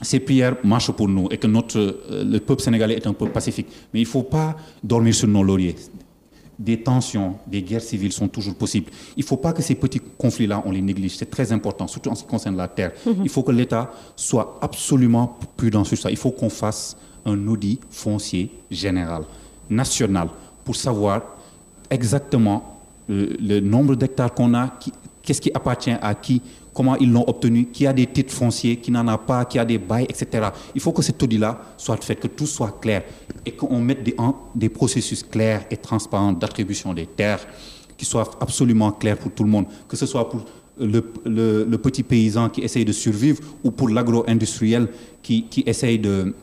ces 0.00 0.20
prières 0.20 0.56
marchent 0.64 0.92
pour 0.92 1.08
nous 1.08 1.28
et 1.30 1.36
que 1.36 1.46
notre, 1.46 1.78
euh, 1.78 2.24
le 2.24 2.38
peuple 2.38 2.62
sénégalais 2.62 2.94
est 2.94 3.06
un 3.06 3.12
peuple 3.12 3.32
pacifique. 3.32 3.66
Mais 3.92 4.00
il 4.00 4.04
ne 4.04 4.08
faut 4.08 4.22
pas 4.22 4.56
dormir 4.82 5.14
sur 5.14 5.28
nos 5.28 5.42
lauriers. 5.42 5.76
Des 6.58 6.82
tensions, 6.82 7.36
des 7.46 7.62
guerres 7.62 7.80
civiles 7.82 8.12
sont 8.12 8.28
toujours 8.28 8.54
possibles. 8.54 8.90
Il 9.16 9.20
ne 9.20 9.26
faut 9.26 9.38
pas 9.38 9.52
que 9.52 9.62
ces 9.62 9.74
petits 9.74 10.00
conflits-là, 10.18 10.62
on 10.66 10.70
les 10.70 10.82
néglige. 10.82 11.16
C'est 11.16 11.30
très 11.30 11.50
important, 11.50 11.86
surtout 11.86 12.10
en 12.10 12.14
ce 12.14 12.22
qui 12.22 12.28
concerne 12.28 12.56
la 12.56 12.68
terre. 12.68 12.92
Mm 13.06 13.10
-hmm. 13.10 13.22
Il 13.24 13.28
faut 13.30 13.42
que 13.42 13.52
l'État 13.52 13.90
soit 14.16 14.58
absolument 14.60 15.36
prudent 15.56 15.84
sur 15.84 15.98
ça. 15.98 16.10
Il 16.10 16.16
faut 16.16 16.30
qu'on 16.30 16.50
fasse 16.50 16.96
un 17.24 17.48
audit 17.48 17.80
foncier 17.90 18.50
général, 18.70 19.22
national, 19.70 20.28
pour 20.64 20.76
savoir 20.76 21.22
exactement 21.90 22.58
le, 23.08 23.36
le 23.40 23.60
nombre 23.60 23.94
d'hectares 23.96 24.32
qu'on 24.34 24.54
a, 24.54 24.64
qu'est-ce 25.22 25.40
qui 25.40 25.50
appartient 25.54 25.96
à 26.00 26.14
qui, 26.14 26.42
comment 26.72 26.96
ils 26.96 27.10
l'ont 27.10 27.24
obtenu, 27.28 27.66
qui 27.66 27.86
a 27.86 27.92
des 27.92 28.06
titres 28.06 28.32
fonciers, 28.32 28.76
qui 28.76 28.90
n'en 28.90 29.06
a 29.08 29.18
pas, 29.18 29.44
qui 29.44 29.58
a 29.58 29.64
des 29.64 29.78
bails, 29.78 30.06
etc. 30.08 30.48
Il 30.74 30.80
faut 30.80 30.92
que 30.92 31.02
cet 31.02 31.22
audit-là 31.22 31.60
soit 31.76 32.02
fait, 32.02 32.16
que 32.16 32.28
tout 32.28 32.46
soit 32.46 32.78
clair 32.80 33.02
et 33.44 33.52
qu'on 33.52 33.80
mette 33.80 34.02
des, 34.54 34.68
processus 34.68 35.22
clairs 35.22 35.64
et 35.70 35.76
transparents 35.76 36.32
d'attribution 36.32 36.94
des 36.94 37.06
terres 37.06 37.46
qui 37.96 38.04
soient 38.04 38.30
absolument 38.40 38.92
clairs 38.92 39.18
pour 39.18 39.32
tout 39.32 39.44
le 39.44 39.50
monde, 39.50 39.66
que 39.88 39.96
ce 39.96 40.06
soit 40.06 40.28
pour 40.28 40.44
le, 40.80 41.00
petit 41.76 42.02
paysan 42.02 42.48
qui 42.48 42.62
essaye 42.62 42.84
de 42.84 42.92
survivre 42.92 43.40
ou 43.62 43.70
pour 43.70 43.88
l'agro-industriel 43.88 44.88
qui, 45.22 45.46
essaye 45.66 45.98
de 45.98 46.34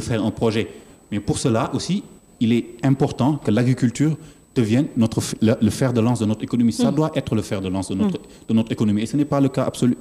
faire 0.00 0.24
un 0.24 0.30
projet. 0.30 0.68
Mais 1.10 1.20
pour 1.20 1.38
cela 1.38 1.70
aussi, 1.74 2.02
il 2.40 2.52
est 2.52 2.76
important 2.82 3.36
que 3.36 3.50
l'agriculture 3.50 4.16
devienne 4.58 4.86
notre, 4.96 5.20
le, 5.40 5.54
le, 5.60 5.70
fer 5.70 5.92
de 5.92 6.00
lance 6.00 6.20
de 6.20 6.26
notre 6.26 6.42
économie. 6.42 6.72
Ça 6.72 6.90
mmh. 6.90 6.94
doit 6.94 7.12
être 7.14 7.34
le 7.34 7.42
fer 7.42 7.60
de 7.60 7.68
lance 7.68 7.88
de 7.88 7.94
notre, 7.94 8.20
de 8.48 8.54
notre 8.54 8.72
économie. 8.72 9.02
Et 9.02 9.06
ce 9.06 9.16
n'est 9.16 9.24
pas 9.24 9.40
le 9.40 9.48
cas 9.48 9.64
absolu, 9.64 9.96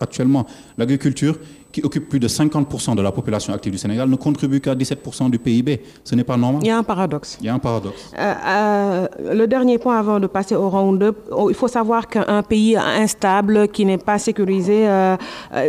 actuellement. 0.00 0.46
L'agriculture, 0.78 1.38
qui 1.72 1.82
occupe 1.82 2.08
plus 2.08 2.20
de 2.20 2.28
50% 2.28 2.96
de 2.96 3.02
la 3.02 3.12
population 3.12 3.52
active 3.52 3.72
du 3.72 3.78
Sénégal, 3.78 4.08
ne 4.08 4.16
contribue 4.16 4.60
qu'à 4.60 4.74
17% 4.74 5.30
du 5.30 5.38
PIB. 5.38 5.82
Ce 6.02 6.14
n'est 6.14 6.24
pas 6.24 6.36
normal. 6.36 6.62
Il 6.62 6.68
y 6.68 6.70
a 6.70 6.78
un 6.78 6.82
paradoxe. 6.82 7.36
Il 7.40 7.46
y 7.46 7.48
a 7.48 7.54
un 7.54 7.58
paradoxe. 7.58 8.10
Euh, 8.18 8.34
euh, 8.46 9.34
le 9.34 9.46
dernier 9.46 9.78
point 9.78 9.98
avant 9.98 10.18
de 10.18 10.26
passer 10.26 10.54
au 10.54 10.70
round 10.70 10.98
2, 10.98 11.14
il 11.50 11.54
faut 11.54 11.68
savoir 11.68 12.08
qu'un 12.08 12.42
pays 12.42 12.76
instable, 12.76 13.68
qui 13.68 13.84
n'est 13.84 13.98
pas 13.98 14.18
sécurisé, 14.18 14.88
euh, 14.88 15.16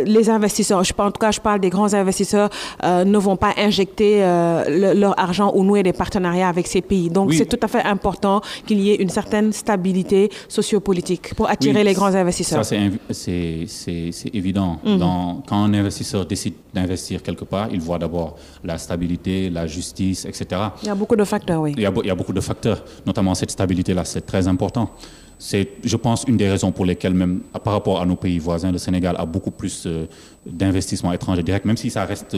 les 0.04 0.30
investisseurs, 0.30 0.82
je, 0.84 0.92
en 0.96 1.10
tout 1.10 1.20
cas 1.20 1.30
je 1.30 1.40
parle 1.40 1.60
des 1.60 1.70
grands 1.70 1.92
investisseurs, 1.92 2.48
ne 2.82 3.18
vont 3.18 3.36
pas 3.36 3.52
injecter 3.58 4.20
le, 4.20 4.94
leur 4.94 5.18
argent 5.18 5.52
ou 5.54 5.64
nouer 5.64 5.82
des 5.82 5.92
partenariats 5.92 6.48
avec 6.48 6.66
ces 6.66 6.80
pays. 6.80 7.10
Donc 7.10 7.30
oui. 7.30 7.36
c'est 7.36 7.46
tout 7.46 7.58
à 7.62 7.68
fait 7.68 7.82
important 7.82 8.40
qu'il 8.66 8.80
y 8.80 8.90
ait 8.90 8.96
une 8.96 9.08
certaine 9.08 9.52
stabilité 9.52 10.30
sociopolitique 10.48 11.34
pour 11.34 11.48
attirer 11.50 11.80
oui, 11.80 11.84
les 11.84 11.94
grands 11.94 12.14
investisseurs. 12.14 12.64
Ça 12.64 12.76
c'est 13.10 14.30
évident. 14.32 14.78
Dans, 14.84 15.42
quand 15.46 15.68
on 15.68 15.72
investisseur 15.90 16.24
décide 16.24 16.54
d'investir 16.72 17.22
quelque 17.22 17.44
part, 17.44 17.68
il 17.72 17.80
voit 17.80 17.98
d'abord 17.98 18.36
la 18.64 18.78
stabilité, 18.78 19.50
la 19.50 19.66
justice, 19.66 20.24
etc. 20.24 20.44
Il 20.82 20.86
y 20.86 20.90
a 20.90 20.94
beaucoup 20.94 21.16
de 21.16 21.24
facteurs, 21.24 21.60
oui. 21.60 21.72
Il 21.76 21.82
y 21.82 21.86
a, 21.86 21.92
il 22.04 22.06
y 22.06 22.10
a 22.10 22.14
beaucoup 22.14 22.32
de 22.32 22.40
facteurs, 22.40 22.82
notamment 23.04 23.34
cette 23.34 23.50
stabilité-là, 23.50 24.04
c'est 24.04 24.24
très 24.32 24.46
important. 24.46 24.90
C'est, 25.38 25.68
je 25.84 25.96
pense, 25.96 26.24
une 26.28 26.36
des 26.36 26.48
raisons 26.48 26.70
pour 26.70 26.84
lesquelles, 26.84 27.14
même 27.14 27.40
par 27.64 27.72
rapport 27.72 28.00
à 28.00 28.06
nos 28.06 28.16
pays 28.16 28.38
voisins, 28.38 28.70
le 28.70 28.78
Sénégal 28.78 29.16
a 29.18 29.24
beaucoup 29.26 29.50
plus 29.50 29.84
euh, 29.86 30.06
d'investissements 30.46 31.12
étrangers 31.12 31.42
directs, 31.42 31.64
même 31.64 31.78
si 31.78 31.90
ça 31.90 32.04
reste 32.04 32.36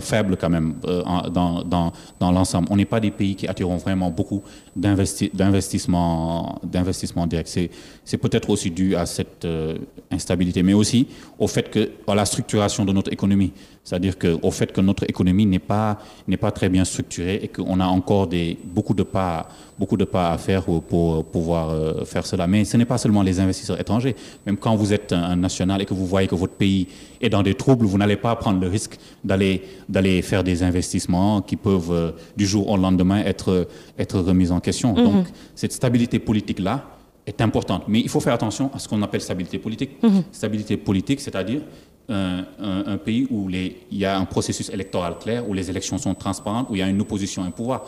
faible 0.00 0.36
quand 0.36 0.50
même 0.50 0.74
euh, 0.86 1.02
dans, 1.30 1.62
dans, 1.62 1.92
dans 2.20 2.32
l'ensemble. 2.32 2.68
On 2.70 2.76
n'est 2.76 2.84
pas 2.84 3.00
des 3.00 3.10
pays 3.10 3.34
qui 3.34 3.46
attirent 3.46 3.68
vraiment 3.68 4.10
beaucoup 4.10 4.42
d'investissements 4.76 6.60
d'investissement 6.62 7.26
direct. 7.26 7.48
C'est, 8.04 8.16
peut-être 8.18 8.50
aussi 8.50 8.70
dû 8.70 8.94
à 8.94 9.06
cette 9.06 9.44
euh, 9.44 9.76
instabilité, 10.10 10.62
mais 10.62 10.74
aussi 10.74 11.06
au 11.38 11.46
fait 11.46 11.70
que, 11.70 11.90
à 12.06 12.14
la 12.14 12.24
structuration 12.24 12.84
de 12.84 12.92
notre 12.92 13.12
économie. 13.12 13.52
C'est-à-dire 13.84 14.16
qu'au 14.16 14.50
fait 14.50 14.70
que 14.72 14.80
notre 14.80 15.04
économie 15.04 15.44
n'est 15.44 15.58
pas, 15.58 15.98
pas 16.40 16.52
très 16.52 16.68
bien 16.68 16.84
structurée 16.84 17.40
et 17.42 17.48
qu'on 17.48 17.80
a 17.80 17.86
encore 17.86 18.28
des, 18.28 18.56
beaucoup, 18.64 18.94
de 18.94 19.02
pas, 19.02 19.48
beaucoup 19.78 19.96
de 19.96 20.04
pas 20.04 20.32
à 20.32 20.38
faire 20.38 20.62
pour, 20.62 21.24
pouvoir 21.24 21.70
euh, 21.70 22.04
faire 22.04 22.24
cela. 22.24 22.46
Mais 22.46 22.64
ce 22.64 22.76
n'est 22.76 22.84
pas 22.84 22.98
seulement 22.98 23.22
les 23.22 23.40
investisseurs 23.40 23.80
étrangers. 23.80 24.14
Même 24.46 24.56
quand 24.56 24.76
vous 24.76 24.92
êtes 24.92 25.12
un 25.12 25.36
national 25.36 25.82
et 25.82 25.84
que 25.84 25.94
vous 25.94 26.06
voyez 26.06 26.28
que 26.28 26.36
votre 26.36 26.54
pays 26.54 26.86
est 27.20 27.28
dans 27.28 27.42
des 27.42 27.54
troubles, 27.54 27.84
vous 27.86 27.98
n'allez 27.98 28.16
pas 28.16 28.36
prendre 28.36 28.60
le 28.60 28.68
risque 28.68 28.98
d'aller, 29.24 29.41
d'aller 29.88 30.22
faire 30.22 30.42
des 30.44 30.58
investissements 30.62 31.42
qui 31.48 31.56
peuvent, 31.56 31.92
euh, 31.92 32.10
du 32.36 32.46
jour 32.52 32.64
au 32.72 32.76
lendemain, 32.76 33.20
être, 33.32 33.66
être 33.98 34.18
remis 34.28 34.50
en 34.50 34.60
question. 34.60 34.90
-hmm. 34.94 35.04
Donc, 35.08 35.24
cette 35.60 35.72
stabilité 35.80 36.18
politique-là 36.28 36.76
est 37.30 37.40
importante. 37.40 37.82
Mais 37.88 38.00
il 38.06 38.08
faut 38.12 38.22
faire 38.26 38.34
attention 38.40 38.66
à 38.74 38.78
ce 38.80 38.86
qu'on 38.88 39.02
appelle 39.06 39.22
stabilité 39.30 39.58
politique. 39.66 39.92
-hmm. 40.02 40.22
Stabilité 40.40 40.74
politique, 40.88 41.20
c'est-à-dire 41.24 41.62
un, 42.08 42.44
un, 42.68 42.80
un, 42.94 42.98
pays 43.06 43.24
où 43.34 43.48
les, 43.54 43.66
il 43.94 43.98
y 43.98 44.04
a 44.10 44.12
un 44.22 44.26
processus 44.34 44.68
électoral 44.76 45.12
clair, 45.22 45.40
où 45.48 45.52
les 45.54 45.66
élections 45.72 45.98
sont 46.06 46.14
transparentes, 46.24 46.66
où 46.70 46.74
il 46.76 46.80
y 46.82 46.86
a 46.88 46.90
une 46.94 47.00
opposition 47.06 47.40
et 47.44 47.48
un 47.52 47.54
pouvoir. 47.60 47.80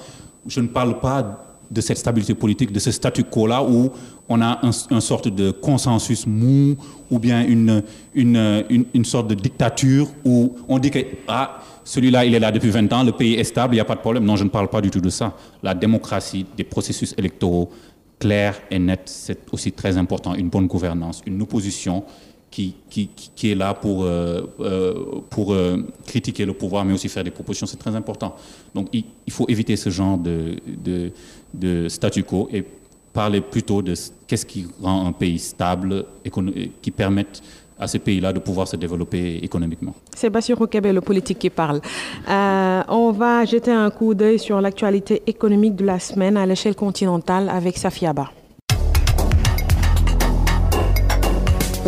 Je 0.54 0.60
ne 0.66 0.68
parle 0.78 0.94
pas 1.00 1.53
de 1.70 1.80
cette 1.80 1.98
stabilité 1.98 2.34
politique, 2.34 2.72
de 2.72 2.78
ce 2.78 2.90
statu 2.90 3.24
quo-là, 3.24 3.62
où 3.62 3.90
on 4.28 4.40
a 4.40 4.60
un, 4.66 4.70
une 4.90 5.00
sorte 5.00 5.28
de 5.28 5.50
consensus 5.50 6.26
mou, 6.26 6.76
ou 7.10 7.18
bien 7.18 7.46
une, 7.46 7.82
une, 8.14 8.64
une, 8.68 8.84
une, 8.94 9.04
sorte 9.04 9.28
de 9.28 9.34
dictature, 9.34 10.08
où 10.24 10.54
on 10.68 10.78
dit 10.78 10.90
que 10.90 10.98
ah, 11.28 11.60
celui-là, 11.84 12.24
il 12.24 12.34
est 12.34 12.40
là 12.40 12.50
depuis 12.50 12.70
20 12.70 12.92
ans, 12.92 13.02
le 13.02 13.12
pays 13.12 13.34
est 13.34 13.44
stable, 13.44 13.74
il 13.74 13.76
n'y 13.76 13.80
a 13.80 13.84
pas 13.84 13.96
de 13.96 14.00
problème. 14.00 14.24
Non, 14.24 14.36
je 14.36 14.44
ne 14.44 14.48
parle 14.48 14.68
pas 14.68 14.80
du 14.80 14.90
tout 14.90 15.00
de 15.00 15.10
ça. 15.10 15.34
La 15.62 15.74
démocratie, 15.74 16.46
des 16.56 16.64
processus 16.64 17.14
électoraux 17.18 17.70
clairs 18.18 18.60
et 18.70 18.78
nets, 18.78 19.02
c'est 19.06 19.52
aussi 19.52 19.72
très 19.72 19.96
important. 19.96 20.34
Une 20.34 20.48
bonne 20.48 20.66
gouvernance, 20.66 21.22
une 21.26 21.40
opposition 21.42 22.04
qui, 22.54 23.50
est 23.50 23.54
là 23.54 23.74
pour, 23.74 24.04
euh, 24.04 24.42
euh, 24.60 24.94
pour 25.28 25.52
euh, 25.52 25.76
critiquer 26.06 26.44
le 26.44 26.52
pouvoir, 26.52 26.84
mais 26.84 26.92
aussi 26.92 27.08
faire 27.08 27.24
des 27.24 27.30
propositions, 27.30 27.66
c'est 27.66 27.78
très 27.78 27.94
important. 27.94 28.36
Donc 28.74 28.88
il, 28.92 29.04
faut 29.30 29.46
éviter 29.48 29.76
ce 29.76 29.90
genre 29.90 30.16
de, 30.16 30.56
de, 30.66 31.10
de 31.52 31.88
statu 31.88 32.22
quo 32.22 32.48
et 32.52 32.64
parler 33.12 33.40
plutôt 33.40 33.82
de 33.82 33.94
qu'est-ce 34.26 34.46
qui 34.46 34.66
rend 34.80 35.06
un 35.06 35.12
pays 35.12 35.38
stable, 35.38 36.04
qui 36.82 36.90
permette 36.90 37.42
à 37.78 37.88
ces 37.88 37.98
pays-là 37.98 38.32
de 38.32 38.38
pouvoir 38.38 38.68
se 38.68 38.76
développer 38.76 39.38
économiquement. 39.42 39.94
C'est 40.14 40.30
Bassirou 40.30 40.68
Kébé, 40.68 40.92
le 40.92 41.00
politique, 41.00 41.40
qui 41.40 41.50
parle. 41.50 41.80
On 42.28 43.12
va 43.12 43.44
jeter 43.44 43.72
un 43.72 43.90
coup 43.90 44.14
d'œil 44.14 44.38
sur 44.38 44.60
l'actualité 44.60 45.22
économique 45.26 45.74
de 45.74 45.84
la 45.84 45.98
semaine 45.98 46.36
à 46.36 46.46
l'échelle 46.46 46.76
continentale 46.76 47.48
avec 47.48 47.76
Safiaba. 47.78 48.30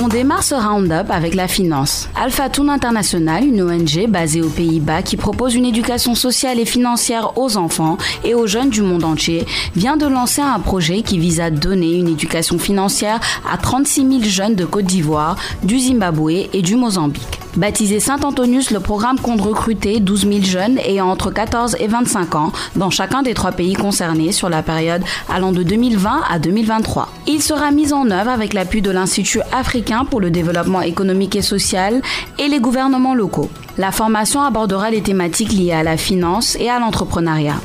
On 0.07 0.09
démarre 0.09 0.45
ce 0.45 0.55
round-up 0.55 1.09
avec 1.11 1.35
la 1.35 1.49
finance. 1.49 2.09
Alpha 2.15 2.49
Toon 2.49 2.69
International, 2.69 3.45
une 3.45 3.61
ONG 3.61 4.07
basée 4.09 4.41
aux 4.41 4.49
Pays-Bas 4.49 5.03
qui 5.03 5.17
propose 5.17 5.57
une 5.57 5.65
éducation 5.65 6.15
sociale 6.15 6.61
et 6.61 6.65
financière 6.65 7.37
aux 7.37 7.57
enfants 7.57 7.99
et 8.23 8.33
aux 8.33 8.47
jeunes 8.47 8.71
du 8.71 8.83
monde 8.83 9.03
entier, 9.03 9.45
vient 9.75 9.97
de 9.97 10.07
lancer 10.07 10.43
un 10.43 10.61
projet 10.61 11.03
qui 11.03 11.19
vise 11.19 11.41
à 11.41 11.51
donner 11.51 11.97
une 11.97 12.07
éducation 12.07 12.57
financière 12.57 13.19
à 13.53 13.59
36 13.59 14.21
000 14.21 14.23
jeunes 14.23 14.55
de 14.55 14.65
Côte 14.65 14.85
d'Ivoire, 14.85 15.35
du 15.65 15.81
Zimbabwe 15.81 16.47
et 16.53 16.63
du 16.63 16.77
Mozambique. 16.77 17.41
Baptisé 17.57 18.01
Saint-Antonius, 18.01 18.71
le 18.71 18.81
programme 18.81 19.19
compte 19.19 19.41
recruter 19.41 19.99
12 19.99 20.29
000 20.29 20.43
jeunes 20.43 20.79
ayant 20.79 21.09
entre 21.09 21.31
14 21.31 21.77
et 21.81 21.87
25 21.87 22.35
ans 22.35 22.53
dans 22.77 22.91
chacun 22.91 23.23
des 23.23 23.33
trois 23.33 23.53
pays 23.53 23.73
concernés 23.73 24.31
sur 24.31 24.51
la 24.51 24.63
période 24.63 25.03
allant 25.33 25.53
de 25.53 25.63
2020 25.63 26.21
à 26.29 26.39
2023. 26.39 27.09
Il 27.27 27.43
sera 27.43 27.71
mis 27.71 27.95
en 27.95 28.11
œuvre 28.11 28.29
avec 28.29 28.53
l'appui 28.53 28.83
de 28.83 28.91
l'Institut 28.91 29.41
africain 29.53 29.95
pour 30.05 30.20
le 30.20 30.30
développement 30.30 30.82
économique 30.82 31.36
et 31.36 31.42
social 31.42 32.03
et 32.38 32.49
les 32.49 32.61
gouvernements 32.61 33.14
locaux. 33.14 33.51
La 33.79 33.93
formation 33.93 34.43
abordera 34.43 34.91
les 34.91 35.03
thématiques 35.03 35.53
liées 35.53 35.72
à 35.72 35.83
la 35.83 35.97
finance 35.97 36.57
et 36.59 36.70
à 36.70 36.79
l'entrepreneuriat. 36.79 37.61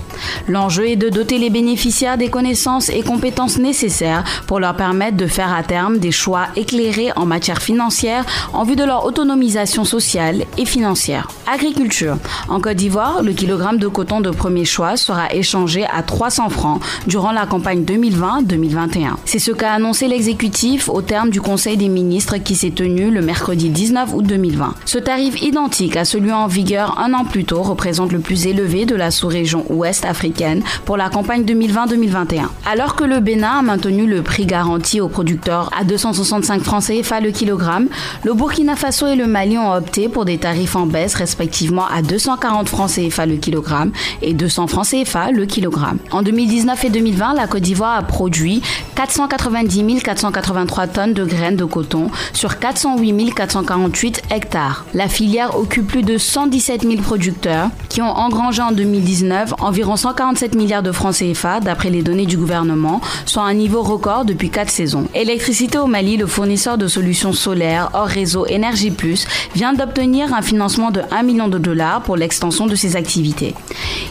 L'enjeu 0.48 0.90
est 0.90 0.96
de 0.96 1.10
doter 1.10 1.38
les 1.38 1.50
bénéficiaires 1.50 2.18
des 2.18 2.30
connaissances 2.30 2.90
et 2.90 3.02
compétences 3.02 3.58
nécessaires 3.58 4.24
pour 4.48 4.60
leur 4.60 4.76
permettre 4.76 5.18
de 5.18 5.28
faire 5.28 5.54
à 5.54 5.64
terme 5.64 6.00
des 6.00 6.12
choix 6.12 6.48
éclairés 6.56 7.12
en 7.16 7.26
matière 7.26 7.62
financière 7.62 8.26
en 8.54 8.64
vue 8.64 8.76
de 8.76 8.84
leur 8.84 9.06
autonomisation 9.06 9.86
sociale 9.86 10.44
et 10.58 10.66
financière. 10.66 11.28
Agriculture. 11.52 12.18
En 12.50 12.60
Côte 12.60 12.78
d'Ivoire, 12.78 13.24
le 13.24 13.34
kilogramme 13.34 13.78
de 13.78 13.88
coton 13.88 14.22
de 14.22 14.30
premier 14.30 14.66
choix 14.66 14.98
sera 14.98 15.34
échangé 15.34 15.86
à 15.86 16.04
300 16.04 16.50
francs 16.50 16.82
durant 17.08 17.32
la 17.32 17.46
campagne 17.46 17.84
2020-2021. 17.84 19.16
C'est 19.26 19.40
ce 19.40 19.52
qu'a 19.52 19.74
annoncé 19.74 20.08
l'exécutif 20.08 20.90
au 20.90 21.02
terme 21.02 21.30
du 21.30 21.42
Conseil 21.42 21.78
des 21.78 21.90
ministres 21.90 22.38
qui 22.38 22.56
s'est 22.56 22.72
tenu 22.72 23.12
le 23.12 23.22
mercredi 23.22 23.70
19 23.70 24.14
août 24.14 24.26
2020. 24.26 24.76
Ce 24.86 24.98
tarif 24.98 25.42
identique 25.42 25.98
à 25.98 26.01
celui 26.06 26.32
en 26.32 26.48
vigueur 26.48 27.00
un 27.00 27.14
an 27.14 27.26
plus 27.26 27.46
tôt 27.46 27.62
représente 27.62 28.12
le 28.12 28.20
plus 28.20 28.48
élevé 28.48 28.86
de 28.86 28.96
la 28.96 29.12
sous-région 29.12 29.66
ouest 29.70 30.06
africaine 30.06 30.64
pour 30.86 30.98
la 30.98 31.10
campagne 31.10 31.44
2020-2021. 31.44 32.44
Alors 32.70 32.96
que 32.96 33.04
le 33.04 33.20
Bénin 33.20 33.60
a 33.60 33.62
maintenu 33.62 34.08
le 34.08 34.22
prix 34.22 34.46
garanti 34.46 35.02
aux 35.02 35.10
producteurs 35.10 35.70
à 35.78 35.84
265 35.84 36.62
francs 36.62 36.84
CFA 36.86 37.20
le 37.20 37.32
kilogramme, 37.32 37.88
le 38.24 38.34
Burkina 38.34 38.76
Faso 38.76 39.08
et 39.08 39.16
le 39.16 39.28
Mali 39.28 39.58
ont 39.58 39.74
opté 39.74 40.10
pour 40.10 40.26
des 40.26 40.38
tarifs 40.38 40.76
en 40.76 40.86
baisse 40.86 41.16
respectivement 41.16 41.86
à 41.88 42.02
240 42.02 42.70
francs 42.70 42.92
CFA 42.92 43.26
le 43.26 43.36
kilogramme 43.36 43.92
et 44.22 44.34
200 44.34 44.68
francs 44.68 44.88
CFA 44.88 45.32
le 45.32 45.46
kilogramme. 45.46 45.98
En 46.12 46.22
2019 46.22 46.86
et 46.86 46.90
2020, 46.90 47.34
la 47.34 47.48
Côte 47.48 47.62
d'Ivoire 47.62 47.98
a 47.98 48.04
produit 48.04 48.62
490 48.96 50.02
483 50.04 50.88
tonnes 50.88 51.14
de 51.14 51.24
graines 51.24 51.56
de 51.56 51.66
coton 51.66 52.10
sur 52.34 52.60
408 52.60 53.34
448 53.34 54.24
hectares. 54.32 54.86
La 54.94 55.08
filière 55.08 55.58
occupe 55.58 55.91
plus 55.92 56.04
de 56.04 56.18
117 56.18 56.84
000 56.84 57.02
producteurs 57.02 57.70
qui 57.92 58.02
ont 58.02 58.06
engrangé 58.06 58.62
en 58.62 58.72
2019 58.72 59.56
environ 59.60 59.98
147 59.98 60.56
milliards 60.56 60.82
de 60.82 60.94
francs 60.94 61.14
CFA 61.14 61.60
d'après 61.60 61.90
les 61.90 62.02
données 62.02 62.26
du 62.26 62.38
gouvernement, 62.38 63.02
soit 63.26 63.44
un 63.44 63.54
niveau 63.54 63.82
record 63.82 64.24
depuis 64.24 64.50
4 64.50 64.70
saisons. 64.70 65.08
Électricité 65.14 65.78
au 65.78 65.88
Mali, 65.88 66.16
le 66.16 66.26
fournisseur 66.26 66.78
de 66.78 66.88
solutions 66.88 67.34
solaires 67.34 67.90
hors 67.94 68.08
réseau 68.08 68.46
Énergie 68.46 68.92
Plus, 68.92 69.28
vient 69.56 69.74
d'obtenir 69.74 70.34
un 70.34 70.42
financement 70.42 70.90
de 70.90 71.02
1 71.12 71.24
million 71.24 71.50
de 71.50 71.58
dollars 71.58 72.02
pour 72.02 72.16
l'extension 72.16 72.66
de 72.66 72.76
ses 72.76 72.96
activités. 72.96 73.56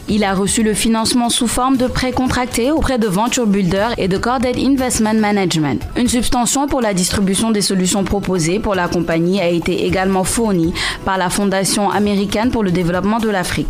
Il 0.09 0.24
a 0.24 0.35
reçu 0.35 0.62
le 0.62 0.74
financement 0.74 1.31
sous 1.31 1.47
forme 1.47 1.78
de 1.78 1.87
prêts 1.87 2.12
contractés 2.12 2.70
auprès 2.70 2.99
de 2.99 3.07
Venture 3.07 3.47
Builder 3.47 3.89
et 3.97 4.09
de 4.09 4.18
Corded 4.18 4.59
Investment 4.59 5.14
Management. 5.14 5.81
Une 5.97 6.09
substantion 6.09 6.68
pour 6.68 6.83
la 6.83 6.93
distribution 6.93 7.51
des 7.51 7.62
solutions 7.62 8.05
proposées 8.05 8.59
pour 8.59 8.74
la 8.74 8.89
compagnie 8.89 9.41
a 9.41 9.49
été 9.49 9.87
également 9.87 10.24
fournie 10.24 10.74
par 11.07 11.16
la 11.16 11.31
Fondation 11.31 11.91
américaine 11.91 12.51
pour 12.51 12.62
le 12.62 12.72
développement 12.72 13.20
de 13.20 13.31
l'Afrique. 13.31 13.69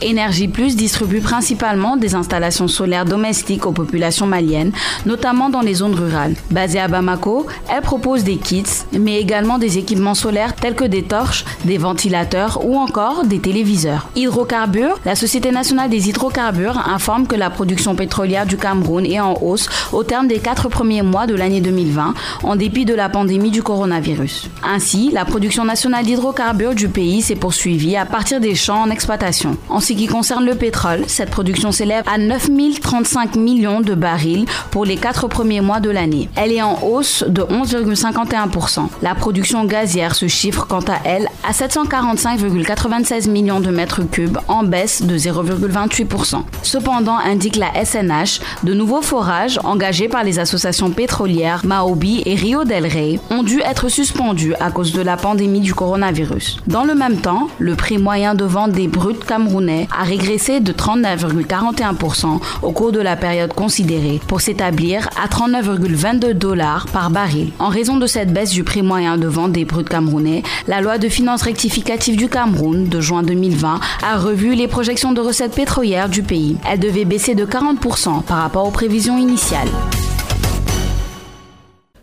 Énergie 0.00 0.48
Plus 0.48 0.76
distribue 0.76 1.20
principalement 1.20 1.96
des 1.96 2.14
installations 2.14 2.68
solaires 2.68 3.04
domestiques 3.04 3.66
aux 3.66 3.72
populations 3.72 4.26
maliennes, 4.26 4.72
notamment 5.06 5.50
dans 5.50 5.60
les 5.60 5.74
zones 5.74 5.94
rurales. 5.94 6.34
Basée 6.50 6.78
à 6.78 6.88
Bamako, 6.88 7.46
elle 7.68 7.82
propose 7.82 8.24
des 8.24 8.36
kits, 8.36 8.64
mais 8.92 9.20
également 9.20 9.58
des 9.58 9.78
équipements 9.78 10.14
solaires 10.14 10.54
tels 10.54 10.74
que 10.74 10.84
des 10.84 11.02
torches, 11.02 11.44
des 11.64 11.78
ventilateurs 11.78 12.64
ou 12.64 12.76
encore 12.76 13.24
des 13.24 13.40
téléviseurs. 13.40 14.08
Hydrocarbures, 14.14 14.98
la 15.04 15.16
Société 15.16 15.50
nationale 15.50 15.90
des 15.90 16.08
hydrocarbures 16.08 16.78
informe 16.88 17.26
que 17.26 17.36
la 17.36 17.50
production 17.50 17.94
pétrolière 17.94 18.46
du 18.46 18.56
Cameroun 18.56 19.04
est 19.04 19.20
en 19.20 19.34
hausse 19.42 19.68
au 19.92 20.04
terme 20.04 20.28
des 20.28 20.38
quatre 20.38 20.68
premiers 20.68 21.02
mois 21.02 21.26
de 21.26 21.34
l'année 21.34 21.60
2020, 21.60 22.14
en 22.44 22.56
dépit 22.56 22.84
de 22.84 22.94
la 22.94 23.08
pandémie 23.08 23.50
du 23.50 23.62
coronavirus. 23.62 24.48
Ainsi, 24.62 25.10
la 25.12 25.24
production 25.24 25.64
nationale 25.64 26.04
d'hydrocarbures 26.04 26.74
du 26.74 26.88
pays 26.88 27.22
s'est 27.22 27.36
poursuivie 27.36 27.96
à 27.96 28.06
partir 28.06 28.40
des 28.40 28.54
champs 28.54 28.82
en 28.82 28.90
exploitation. 28.90 29.56
Ce 29.88 29.94
qui 29.94 30.06
concerne 30.06 30.44
le 30.44 30.54
pétrole, 30.54 31.04
cette 31.06 31.30
production 31.30 31.72
s'élève 31.72 32.04
à 32.06 32.18
9035 32.18 33.36
millions 33.36 33.80
de 33.80 33.94
barils 33.94 34.44
pour 34.70 34.84
les 34.84 34.96
quatre 34.96 35.28
premiers 35.28 35.62
mois 35.62 35.80
de 35.80 35.88
l'année. 35.88 36.28
Elle 36.36 36.52
est 36.52 36.60
en 36.60 36.78
hausse 36.82 37.24
de 37.26 37.40
11,51%. 37.40 38.88
La 39.00 39.14
production 39.14 39.64
gazière 39.64 40.14
se 40.14 40.28
chiffre 40.28 40.66
quant 40.68 40.84
à 40.88 40.98
elle 41.06 41.26
à 41.42 41.52
745,96 41.52 43.30
millions 43.30 43.60
de 43.60 43.70
mètres 43.70 44.02
cubes 44.02 44.36
en 44.46 44.62
baisse 44.62 45.00
de 45.00 45.16
0,28%. 45.16 46.42
Cependant, 46.62 47.16
indique 47.16 47.56
la 47.56 47.72
SNH, 47.82 48.40
de 48.64 48.74
nouveaux 48.74 49.00
forages 49.00 49.58
engagés 49.64 50.08
par 50.08 50.22
les 50.22 50.38
associations 50.38 50.90
pétrolières 50.90 51.64
Maobi 51.64 52.22
et 52.26 52.34
Rio 52.34 52.64
del 52.64 52.84
Rey 52.84 53.20
ont 53.30 53.42
dû 53.42 53.62
être 53.62 53.88
suspendus 53.88 54.52
à 54.60 54.70
cause 54.70 54.92
de 54.92 55.00
la 55.00 55.16
pandémie 55.16 55.60
du 55.60 55.72
coronavirus. 55.72 56.58
Dans 56.66 56.84
le 56.84 56.94
même 56.94 57.22
temps, 57.22 57.48
le 57.58 57.74
prix 57.74 57.96
moyen 57.96 58.34
de 58.34 58.44
vente 58.44 58.72
des 58.72 58.86
bruts 58.86 59.14
camerounais 59.26 59.77
a 59.96 60.02
régressé 60.04 60.60
de 60.60 60.72
39,41% 60.72 62.40
au 62.62 62.72
cours 62.72 62.92
de 62.92 63.00
la 63.00 63.16
période 63.16 63.52
considérée 63.52 64.20
pour 64.26 64.40
s'établir 64.40 65.08
à 65.22 65.28
39,22 65.28 66.32
dollars 66.32 66.86
par 66.92 67.10
baril. 67.10 67.50
En 67.58 67.68
raison 67.68 67.96
de 67.96 68.06
cette 68.06 68.32
baisse 68.32 68.50
du 68.50 68.64
prix 68.64 68.82
moyen 68.82 69.16
de 69.16 69.26
vente 69.26 69.52
des 69.52 69.64
bruts 69.64 69.84
camerounais, 69.84 70.42
la 70.66 70.80
loi 70.80 70.98
de 70.98 71.08
finances 71.08 71.42
rectificative 71.42 72.16
du 72.16 72.28
Cameroun 72.28 72.88
de 72.88 73.00
juin 73.00 73.22
2020 73.22 73.80
a 74.02 74.16
revu 74.18 74.54
les 74.54 74.68
projections 74.68 75.12
de 75.12 75.20
recettes 75.20 75.54
pétrolières 75.54 76.08
du 76.08 76.22
pays. 76.22 76.56
Elle 76.68 76.80
devait 76.80 77.04
baisser 77.04 77.34
de 77.34 77.44
40% 77.44 78.22
par 78.22 78.38
rapport 78.38 78.66
aux 78.66 78.70
prévisions 78.70 79.18
initiales. 79.18 79.68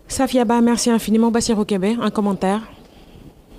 Safiaba, 0.08 0.62
merci 0.62 0.90
infiniment. 0.90 1.32
Bassirou 1.32 1.66
Kébé, 1.66 1.98
un 2.02 2.10
commentaire 2.10 2.62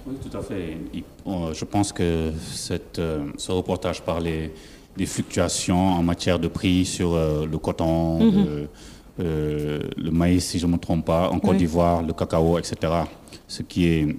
Oui, 0.06 0.14
tout 0.22 0.36
à 0.36 0.40
fait. 0.40 0.78
Je 1.27 1.64
pense 1.64 1.93
que 1.93 2.33
cette, 2.53 2.99
euh, 2.99 3.27
ce 3.37 3.51
reportage 3.51 4.03
parlait 4.03 4.53
des 4.97 5.07
fluctuations 5.07 5.89
en 5.95 6.03
matière 6.03 6.39
de 6.39 6.49
prix 6.49 6.85
sur 6.85 7.14
euh, 7.14 7.47
le 7.47 7.59
coton, 7.59 8.20
mhm. 8.20 8.45
le, 8.45 8.68
euh, 9.20 9.81
le, 9.97 10.11
maïs, 10.11 10.45
si 10.45 10.59
je 10.59 10.66
ne 10.66 10.72
me 10.72 10.79
trompe 10.79 11.05
pas, 11.05 11.29
en 11.31 11.39
Côte 11.41 11.57
d'Ivoire, 11.57 12.03
le 12.03 12.12
cacao, 12.12 12.59
etc. 12.59 12.93
Ce 13.49 13.62
qui 13.62 13.87
est 13.87 14.16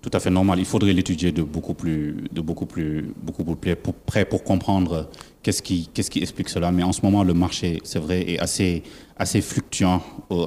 tout 0.00 0.10
à 0.12 0.20
fait 0.20 0.30
normal. 0.30 0.58
Il 0.58 0.64
faudrait 0.64 0.92
l'étudier 0.92 1.30
de 1.30 1.42
beaucoup 1.42 1.74
plus, 1.74 2.24
de 2.32 2.40
beaucoup 2.40 2.66
plus, 2.66 3.12
beaucoup 3.22 3.44
plus 3.44 3.76
près 4.06 4.24
pour 4.24 4.42
comprendre 4.42 5.10
qu'est-ce 5.42 5.62
qui, 5.62 5.90
qu'est-ce 5.92 6.10
qui 6.10 6.20
explique 6.20 6.48
cela. 6.48 6.70
Mais 6.72 6.84
en 6.84 6.92
ce 6.92 7.02
moment, 7.02 7.22
le 7.22 7.34
marché, 7.34 7.80
c'est 7.84 7.98
vrai, 7.98 8.22
est 8.30 8.38
assez, 8.38 8.82
assez 9.18 9.40
fluctuant 9.40 10.00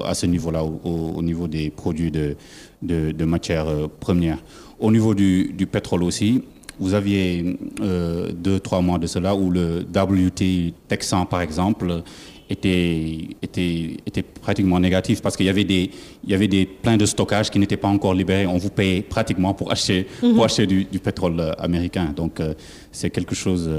à 0.06 0.14
ce 0.14 0.26
niveau-là, 0.26 0.64
au, 0.64 1.22
niveau 1.22 1.46
des 1.46 1.70
produits 1.70 2.10
de, 2.10 2.36
de, 2.82 3.12
de 3.12 3.24
matières 3.24 3.88
premières. 4.00 4.38
Au 4.80 4.90
niveau 4.90 5.14
du, 5.14 5.68
pétrole 5.70 6.02
aussi, 6.02 6.42
vous 6.78 6.94
aviez 6.94 7.58
euh, 7.82 8.32
deux, 8.32 8.58
trois 8.58 8.80
mois 8.80 8.98
de 8.98 9.06
cela 9.06 9.34
où 9.34 9.50
le 9.50 9.84
WT 9.94 10.72
Texan, 10.88 11.26
par 11.26 11.42
exemple, 11.42 12.02
était, 12.48 13.28
était, 13.42 13.96
était 14.06 14.22
pratiquement 14.22 14.80
négatif 14.80 15.20
parce 15.20 15.36
qu'il 15.36 15.44
y 15.44 15.50
avait 15.50 15.64
des, 15.64 15.90
il 16.24 16.30
y 16.30 16.34
avait 16.34 16.48
des 16.48 16.64
pleins 16.64 16.96
de 16.96 17.04
stockage 17.04 17.50
qui 17.50 17.58
n'étaient 17.58 17.76
pas 17.76 17.88
encore 17.88 18.14
libérés. 18.14 18.46
On 18.46 18.56
vous 18.56 18.70
payait 18.70 19.02
pratiquement 19.02 19.52
pour 19.52 19.70
acheter, 19.70 20.06
pour 20.18 20.30
mhm. 20.30 20.40
acheter 20.40 20.66
du, 20.66 20.84
pétrole 20.98 21.38
euh, 21.40 21.52
américain. 21.58 22.14
Donc, 22.16 22.40
euh, 22.40 22.54
c'est 22.90 23.10
quelque 23.10 23.34
chose 23.34 23.70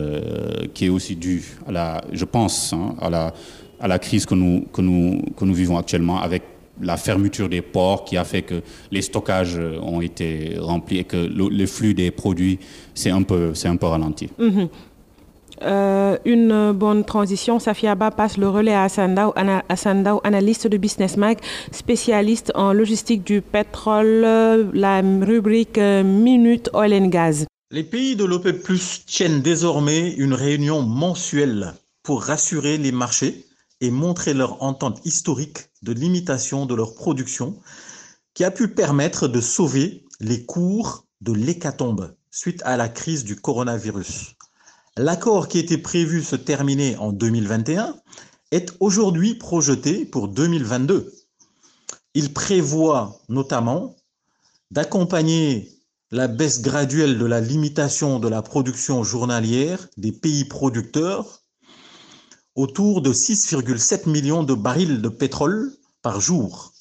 qui 0.75 0.85
est 0.85 0.89
aussi 0.89 1.15
dû 1.15 1.43
à 1.67 1.71
la, 1.71 2.01
je 2.13 2.25
pense, 2.25 2.73
hein, 2.73 2.95
à 3.01 3.09
la, 3.09 3.33
à 3.79 3.87
la 3.87 3.97
crise 3.97 4.27
que 4.27 4.35
nous, 4.35 4.65
que 4.71 4.81
nous, 4.81 5.19
que 5.35 5.45
nous 5.45 5.53
vivons 5.55 5.77
actuellement 5.79 6.21
avec 6.21 6.43
la 6.79 6.97
fermeture 6.97 7.49
des 7.49 7.61
ports 7.61 8.05
qui 8.05 8.17
a 8.17 8.23
fait 8.23 8.41
que 8.43 8.61
les 8.91 9.01
stockages 9.01 9.59
ont 9.81 10.01
été 10.01 10.55
remplis 10.59 10.99
et 10.99 11.03
que 11.03 11.17
le, 11.17 11.65
flux 11.65 11.93
des 11.93 12.11
produits 12.11 12.59
s'est 12.93 13.11
un 13.11 13.23
peu, 13.23 13.53
un 13.63 13.75
peu 13.75 13.85
ralenti. 13.87 14.29
Mhm. 14.37 14.69
Euh, 15.63 16.17
une 16.25 16.71
bonne 16.71 17.03
transition. 17.05 17.59
Safiaba 17.59 18.11
passe 18.11 18.37
le 18.37 18.49
relais 18.49 18.73
à 18.73 18.89
Sandao, 18.89 19.33
analyste 20.23 20.67
de 20.67 20.77
Business 20.77 21.17
Mag, 21.17 21.37
spécialiste 21.71 22.51
en 22.55 22.73
logistique 22.73 23.23
du 23.23 23.41
pétrole, 23.41 24.21
la 24.73 25.01
rubrique 25.01 25.77
euh, 25.77 26.03
Minute 26.03 26.69
Oil 26.73 26.93
and 26.93 27.07
Gas. 27.07 27.45
Les 27.71 27.83
pays 27.83 28.15
de 28.15 28.25
l'OPEP 28.25 28.63
Plus 28.63 29.05
tiennent 29.05 29.41
désormais 29.41 30.13
une 30.13 30.33
réunion 30.33 30.81
mensuelle 30.81 31.73
pour 32.03 32.23
rassurer 32.23 32.77
les 32.77 32.91
marchés 32.91 33.45
et 33.79 33.91
montrer 33.91 34.33
leur 34.33 34.61
entente 34.63 34.99
historique 35.05 35.70
de 35.81 35.93
limitation 35.93 36.65
de 36.65 36.75
leur 36.75 36.95
production 36.95 37.59
qui 38.33 38.43
a 38.43 38.51
pu 38.51 38.69
permettre 38.69 39.27
de 39.27 39.41
sauver 39.41 40.05
les 40.19 40.45
cours 40.45 41.05
de 41.21 41.33
l'hécatombe 41.33 42.15
suite 42.29 42.61
à 42.63 42.77
la 42.77 42.89
crise 42.89 43.23
du 43.23 43.35
coronavirus. 43.35 44.35
L'accord 44.97 45.47
qui 45.47 45.59
était 45.59 45.77
prévu 45.77 46.23
se 46.23 46.35
terminer 46.35 46.97
en 46.97 47.11
2021 47.11 47.95
est 48.51 48.73
aujourd'hui 48.79 49.35
projeté 49.35 50.05
pour 50.05 50.27
2022. 50.27 51.13
Il 52.13 52.33
prévoit 52.33 53.19
notamment 53.29 53.95
d'accompagner 54.69 55.71
la 56.11 56.27
baisse 56.27 56.61
graduelle 56.61 57.17
de 57.17 57.25
la 57.25 57.39
limitation 57.39 58.19
de 58.19 58.27
la 58.27 58.41
production 58.41 59.03
journalière 59.03 59.87
des 59.95 60.11
pays 60.11 60.43
producteurs 60.43 61.40
autour 62.55 63.01
de 63.01 63.13
6,7 63.13 64.09
millions 64.09 64.43
de 64.43 64.53
barils 64.53 65.01
de 65.01 65.09
pétrole 65.09 65.73
par 66.01 66.19
jour. 66.19 66.73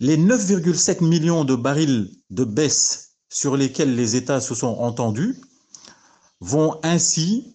Les 0.00 0.16
9,7 0.16 1.04
millions 1.04 1.44
de 1.44 1.54
barils 1.54 2.10
de 2.30 2.44
baisse 2.44 3.12
sur 3.28 3.56
lesquels 3.56 3.94
les 3.94 4.16
États 4.16 4.40
se 4.40 4.54
sont 4.54 4.76
entendus 4.78 5.40
vont 6.40 6.78
ainsi 6.82 7.54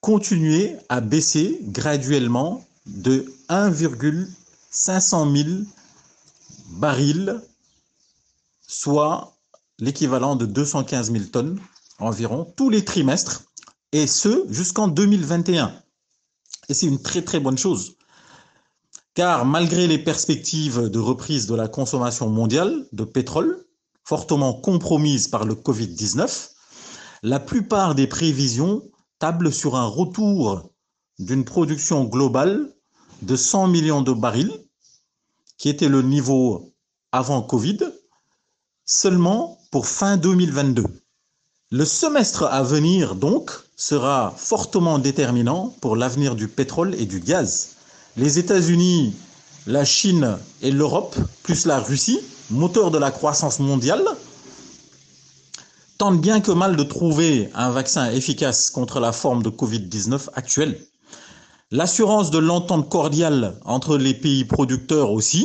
continuer 0.00 0.76
à 0.88 1.00
baisser 1.00 1.60
graduellement 1.62 2.64
de 2.86 3.26
1,500 3.48 5.32
000 5.34 5.48
barils, 6.70 7.40
soit 8.66 9.36
l'équivalent 9.78 10.36
de 10.36 10.46
215 10.46 11.12
000 11.12 11.24
tonnes 11.26 11.60
environ, 11.98 12.52
tous 12.56 12.70
les 12.70 12.84
trimestres, 12.84 13.44
et 13.92 14.06
ce 14.06 14.44
jusqu'en 14.50 14.88
2021. 14.88 15.72
Et 16.68 16.74
c'est 16.74 16.86
une 16.86 17.00
très 17.00 17.22
très 17.22 17.40
bonne 17.40 17.58
chose, 17.58 17.96
car 19.14 19.44
malgré 19.46 19.86
les 19.86 19.98
perspectives 19.98 20.90
de 20.90 20.98
reprise 20.98 21.46
de 21.46 21.54
la 21.54 21.68
consommation 21.68 22.28
mondiale 22.28 22.86
de 22.92 23.04
pétrole, 23.04 23.64
fortement 24.04 24.54
compromises 24.54 25.28
par 25.28 25.44
le 25.44 25.54
Covid-19, 25.54 26.50
la 27.22 27.40
plupart 27.40 27.94
des 27.94 28.06
prévisions 28.06 28.82
tablent 29.18 29.52
sur 29.52 29.76
un 29.76 29.86
retour 29.86 30.70
d'une 31.18 31.44
production 31.44 32.04
globale 32.04 32.72
de 33.22 33.36
100 33.36 33.68
millions 33.68 34.02
de 34.02 34.12
barils, 34.12 34.52
qui 35.56 35.68
était 35.68 35.88
le 35.88 36.02
niveau 36.02 36.74
avant 37.12 37.42
Covid, 37.42 37.78
seulement 38.84 39.58
pour 39.70 39.86
fin 39.86 40.16
2022. 40.16 40.84
Le 41.72 41.84
semestre 41.84 42.44
à 42.44 42.62
venir, 42.62 43.16
donc, 43.16 43.50
sera 43.74 44.32
fortement 44.36 45.00
déterminant 45.00 45.74
pour 45.80 45.96
l'avenir 45.96 46.36
du 46.36 46.46
pétrole 46.46 46.94
et 46.94 47.06
du 47.06 47.18
gaz. 47.18 47.70
Les 48.16 48.38
États-Unis, 48.38 49.16
la 49.66 49.84
Chine 49.84 50.38
et 50.62 50.70
l'Europe, 50.70 51.16
plus 51.42 51.66
la 51.66 51.80
Russie, 51.80 52.20
moteur 52.50 52.92
de 52.92 52.98
la 52.98 53.10
croissance 53.10 53.58
mondiale, 53.58 54.04
tentent 55.98 56.20
bien 56.20 56.40
que 56.40 56.52
mal 56.52 56.76
de 56.76 56.84
trouver 56.84 57.50
un 57.52 57.70
vaccin 57.70 58.12
efficace 58.12 58.70
contre 58.70 59.00
la 59.00 59.10
forme 59.10 59.42
de 59.42 59.50
Covid-19 59.50 60.28
actuelle. 60.34 60.78
L'assurance 61.72 62.30
de 62.30 62.38
l'entente 62.38 62.88
cordiale 62.88 63.58
entre 63.64 63.98
les 63.98 64.14
pays 64.14 64.44
producteurs 64.44 65.10
aussi 65.10 65.44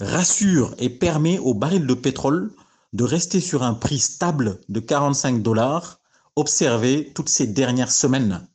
rassure 0.00 0.74
et 0.78 0.88
permet 0.88 1.38
aux 1.38 1.52
barils 1.52 1.86
de 1.86 1.92
pétrole 1.92 2.50
de 2.94 3.04
rester 3.04 3.40
sur 3.40 3.62
un 3.62 3.74
prix 3.74 3.98
stable 3.98 4.60
de 4.68 4.80
45 4.80 5.42
dollars 5.42 6.00
observé 6.36 7.12
toutes 7.14 7.28
ces 7.28 7.46
dernières 7.46 7.92
semaines. 7.92 8.46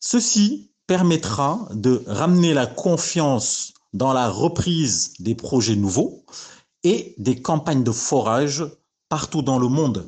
Ceci 0.00 0.70
permettra 0.86 1.68
de 1.72 2.02
ramener 2.06 2.54
la 2.54 2.66
confiance 2.66 3.74
dans 3.92 4.12
la 4.12 4.28
reprise 4.28 5.14
des 5.18 5.34
projets 5.34 5.76
nouveaux 5.76 6.24
et 6.82 7.14
des 7.18 7.40
campagnes 7.40 7.84
de 7.84 7.92
forage 7.92 8.64
partout 9.08 9.42
dans 9.42 9.58
le 9.58 9.68
monde. 9.68 10.06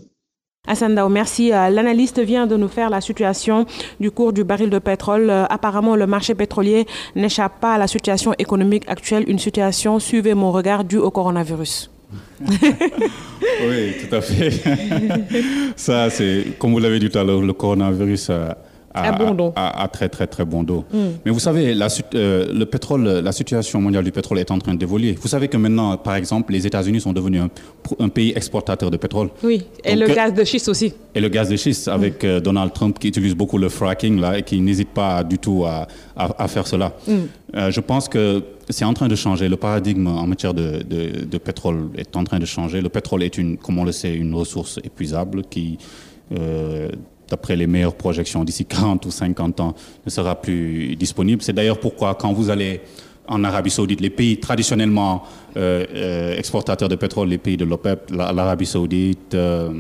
Assandao, 0.68 1.09
merci. 1.09 1.53
Euh, 1.53 1.70
l'analyste 1.70 2.18
vient 2.18 2.47
de 2.47 2.57
nous 2.57 2.68
faire 2.68 2.91
la 2.91 3.01
situation 3.01 3.66
du 4.01 4.11
cours 4.11 4.33
du 4.33 4.43
baril 4.43 4.68
de 4.68 4.81
pétrole. 4.81 5.31
Euh, 5.31 5.47
apparemment, 5.47 5.95
le 5.95 6.09
marché 6.09 6.35
pétrolier 6.35 6.87
n'échappe 7.14 7.61
pas 7.61 7.74
à 7.74 7.79
la 7.79 7.87
situation 7.87 8.35
économique 8.39 8.89
actuelle, 8.89 9.24
une 9.29 9.39
situation, 9.39 10.01
suivez 10.01 10.35
mon 10.35 10.51
regard, 10.51 10.83
due 10.85 10.99
au 10.99 11.12
coronavirus. 11.12 11.91
Oui, 12.41 13.95
tout 14.01 14.15
à 14.15 14.21
fait. 14.21 14.53
Ça, 15.77 16.11
c'est, 16.11 16.59
comme 16.59 16.73
vous 16.73 16.79
l'avez 16.79 16.99
dit 16.99 17.11
tout 17.11 17.19
à 17.19 17.25
l'heure, 17.25 17.41
le 17.41 17.53
coronavirus 17.53 18.31
a, 18.31 18.59
à, 18.97 19.89
très 19.89 20.09
très 20.09 20.27
très 20.27 20.45
bon 20.45 20.63
dos. 20.63 20.85
Hmm. 20.93 21.13
Mais 21.25 21.31
vous 21.31 21.39
savez, 21.39 21.75
la, 21.75 21.89
euh, 22.15 22.47
le 22.53 22.67
pétrole, 22.67 23.05
la 23.05 23.33
situation 23.33 23.81
mondiale 23.81 24.05
du 24.05 24.13
pétrole 24.13 24.39
est 24.39 24.51
en 24.51 24.59
train 24.59 24.75
d'évoluer. 24.75 25.17
Vous 25.21 25.29
savez 25.29 25.49
que 25.49 25.57
maintenant, 25.57 25.97
par 25.97 26.15
exemple, 26.17 26.53
les 26.53 26.67
États-Unis 26.67 27.01
sont 27.01 27.13
devenus 27.13 27.43
un, 27.99 28.09
pays 28.09 28.33
exportateur 28.35 28.91
de 28.91 28.97
pétrole. 28.97 29.31
Oui, 29.43 29.65
et 29.85 29.97
le 29.97 30.07
gaz 30.09 30.33
de 30.33 30.45
schiste 30.45 30.69
aussi. 30.69 30.93
Et 31.15 31.21
le 31.21 31.29
gaz 31.29 31.49
de 31.49 31.57
schiste, 31.57 31.89
avec 31.89 32.23
hmm. 32.23 32.27
euh, 32.27 32.41
Donald 32.41 32.73
Trump 32.73 32.99
qui 32.99 33.09
utilise 33.09 33.35
beaucoup 33.35 33.59
le 33.59 33.69
fracking 33.69 34.21
là, 34.21 34.39
et 34.39 34.43
qui 34.43 34.61
n'hésite 34.61 34.91
pas 34.91 35.23
du 35.23 35.39
tout 35.39 35.65
à, 35.67 35.87
à 36.17 36.49
faire 36.49 36.67
cela. 36.67 36.93
Hmm. 37.07 37.13
Euh, 37.55 37.71
je 37.71 37.81
pense 37.81 38.09
que 38.09 38.43
c'est 38.69 38.85
en 38.85 38.95
train 38.95 39.09
de 39.09 39.15
changer. 39.15 39.49
Le 39.49 39.57
paradigme 39.57 40.07
en 40.07 40.27
matière 40.27 40.55
de, 40.55 40.83
de, 40.83 41.39
pétrole 41.39 41.91
est 41.97 42.17
en 42.17 42.25
train 42.25 42.39
de 42.39 42.47
changer. 42.47 42.81
Le 42.81 42.89
pétrole 42.89 43.23
est, 43.23 43.39
une, 43.39 43.57
comme 43.57 43.79
on 43.79 43.85
le 43.85 43.93
sait, 43.93 44.15
une 44.15 44.35
ressource 44.35 44.79
épuisable 44.83 45.43
qui 45.49 45.79
d'après 47.29 47.57
les 47.57 47.66
meilleures 47.66 47.97
projections, 47.97 48.45
d'ici 48.45 48.64
40 48.64 49.07
ou 49.07 49.11
50 49.11 49.61
ans, 49.61 49.74
ne 50.05 50.11
sera 50.11 50.41
plus 50.41 50.97
disponible. 50.97 51.43
C'est 51.43 51.53
d'ailleurs 51.53 51.81
pourquoi 51.81 52.14
quand 52.14 52.33
vous 52.33 52.51
allez 52.51 52.81
en 53.29 53.45
Arabie 53.45 53.70
saoudite, 53.70 54.01
les 54.01 54.11
pays 54.11 54.39
traditionnellement 54.39 55.24
euh, 55.57 55.85
euh, 55.95 56.37
exportateurs 56.37 56.89
de 56.89 56.97
pétrole, 56.97 57.29
les 57.29 57.39
pays 57.39 57.57
de 57.57 57.64
l'OPEP, 57.64 58.11
l'Arabie 58.11 58.66
saoudite, 58.66 59.35
euh, 59.35 59.70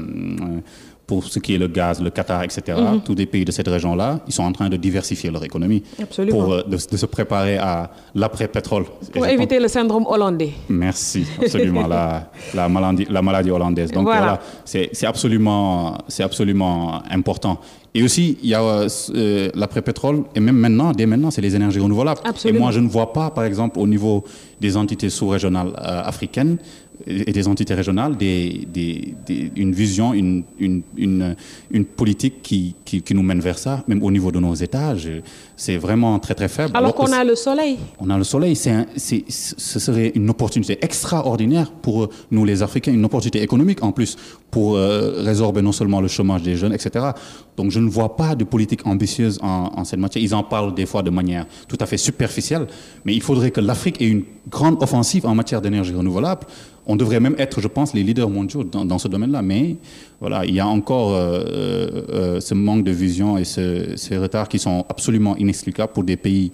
pour 1.06 1.24
ce 1.24 1.38
qui 1.38 1.54
est 1.54 1.58
le 1.58 1.68
gaz, 1.68 2.02
le 2.02 2.10
Qatar, 2.10 2.42
etc., 2.42 2.76
mhm. 2.76 3.00
tous 3.02 3.14
les 3.14 3.26
pays 3.26 3.44
de 3.44 3.52
cette 3.52 3.68
région-là, 3.68 4.20
ils 4.26 4.32
sont 4.32 4.42
en 4.42 4.52
train 4.52 4.68
de 4.68 4.76
diversifier 4.76 5.30
leur 5.30 5.44
économie 5.44 5.82
pour 6.30 6.52
euh, 6.52 6.62
de, 6.62 6.76
se 6.76 7.06
préparer 7.06 7.58
à 7.58 7.90
l'après-pétrole. 8.14 8.86
Pour 9.12 9.26
éviter 9.26 9.60
le 9.60 9.68
syndrome 9.68 10.04
hollandais. 10.06 10.52
Merci, 10.68 11.24
absolument, 11.40 11.86
la, 11.86 12.30
la, 12.54 12.68
maladie, 12.68 13.06
la 13.08 13.22
maladie 13.22 13.50
hollandaise. 13.50 13.92
Donc 13.92 14.04
voilà, 14.04 14.40
c'est 14.64 15.06
absolument, 15.06 15.98
absolument 16.18 17.02
important. 17.08 17.60
Et 17.96 18.02
aussi, 18.02 18.36
il 18.42 18.50
y 18.50 18.54
a 18.54 18.62
euh, 18.62 19.50
l'après-pétrole, 19.54 20.24
et 20.34 20.40
même 20.40 20.58
maintenant, 20.58 20.92
dès 20.92 21.06
maintenant, 21.06 21.30
c'est 21.30 21.40
les 21.40 21.56
énergies 21.56 21.80
renouvelables. 21.80 22.20
Absolument. 22.24 22.58
Et 22.58 22.60
moi, 22.60 22.70
je 22.70 22.80
ne 22.80 22.88
vois 22.88 23.10
pas, 23.14 23.30
par 23.30 23.44
exemple, 23.44 23.78
au 23.78 23.86
niveau 23.86 24.22
des 24.60 24.76
entités 24.76 25.08
sous-régionales 25.08 25.68
euh, 25.78 26.02
africaines, 26.04 26.58
et 27.06 27.32
des 27.32 27.46
entités 27.46 27.74
régionales 27.74 28.16
des, 28.16 28.66
des, 28.72 29.14
une 29.56 29.72
vision, 29.72 30.12
une, 30.12 30.42
une, 30.58 30.82
une, 30.96 31.36
une 31.70 31.84
politique 31.84 32.42
qui, 32.42 32.74
qui, 32.84 33.00
qui, 33.02 33.14
nous 33.14 33.22
mène 33.22 33.40
vers 33.40 33.58
ça, 33.58 33.84
même 33.86 34.02
au 34.02 34.10
niveau 34.10 34.32
de 34.32 34.40
nos 34.40 34.54
étages. 34.54 35.08
C'est 35.56 35.76
vraiment 35.76 36.18
très 36.18 36.34
très 36.34 36.48
faible. 36.48 36.72
Alors, 36.74 36.94
qu'on 36.94 37.12
a 37.12 37.22
le 37.22 37.36
soleil. 37.36 37.78
On 38.00 38.10
a 38.10 38.18
le 38.18 38.24
soleil. 38.24 38.56
C'est 38.56 38.86
ce 38.96 39.78
serait 39.78 40.12
une 40.14 40.28
opportunité 40.30 40.78
extraordinaire 40.82 41.70
pour 41.70 42.08
nous 42.30 42.44
les 42.44 42.62
Africains, 42.62 42.92
une 42.92 43.04
opportunité 43.04 43.42
économique 43.42 43.82
en 43.82 43.92
plus 43.92 44.16
pour 44.50 44.76
euh, 44.76 45.22
résorber 45.22 45.62
non 45.62 45.72
seulement 45.72 46.00
le 46.00 46.08
chômage 46.08 46.42
des 46.42 46.56
jeunes, 46.56 46.72
etc. 46.72 47.10
Donc 47.56 47.70
je 47.70 47.78
ne 47.80 47.88
vois 47.88 48.16
pas 48.16 48.34
de 48.34 48.44
politique 48.44 48.86
ambitieuse 48.86 49.38
en, 49.42 49.70
en 49.76 49.84
cette 49.84 50.00
matière. 50.00 50.22
Ils 50.24 50.34
en 50.34 50.42
parlent 50.42 50.74
des 50.74 50.86
fois 50.86 51.02
de 51.02 51.10
manière 51.10 51.46
tout 51.68 51.78
à 51.80 51.86
fait 51.86 51.96
superficielle, 51.98 52.66
mais 53.04 53.14
il 53.14 53.22
faudrait 53.22 53.50
que 53.50 53.60
l'Afrique 53.60 54.00
ait 54.02 54.08
une 54.08 54.24
grande 54.48 54.82
offensive 54.82 55.26
en 55.26 55.34
matière 55.34 55.60
d'énergie 55.60 55.94
renouvelable 55.94 56.46
on 56.86 56.96
devrait 56.96 57.20
même 57.20 57.34
être, 57.38 57.60
je 57.60 57.68
pense, 57.68 57.94
les 57.94 58.02
leaders 58.02 58.30
mondiaux 58.30 58.64
dans, 58.64 58.98
ce 58.98 59.08
domaine-là. 59.08 59.42
Mais 59.42 59.76
voilà, 60.20 60.44
il 60.44 60.54
y 60.54 60.60
a 60.60 60.66
encore 60.66 61.14
euh, 61.14 61.42
euh, 61.46 62.02
euh, 62.10 62.40
ce 62.40 62.54
manque 62.54 62.84
de 62.84 62.92
vision 62.92 63.36
et 63.36 63.44
ces 63.44 64.16
retards 64.16 64.48
qui 64.48 64.58
sont 64.58 64.84
absolument 64.88 65.36
inexplicables 65.36 65.92
pour 65.92 66.04
des 66.04 66.16
pays 66.16 66.52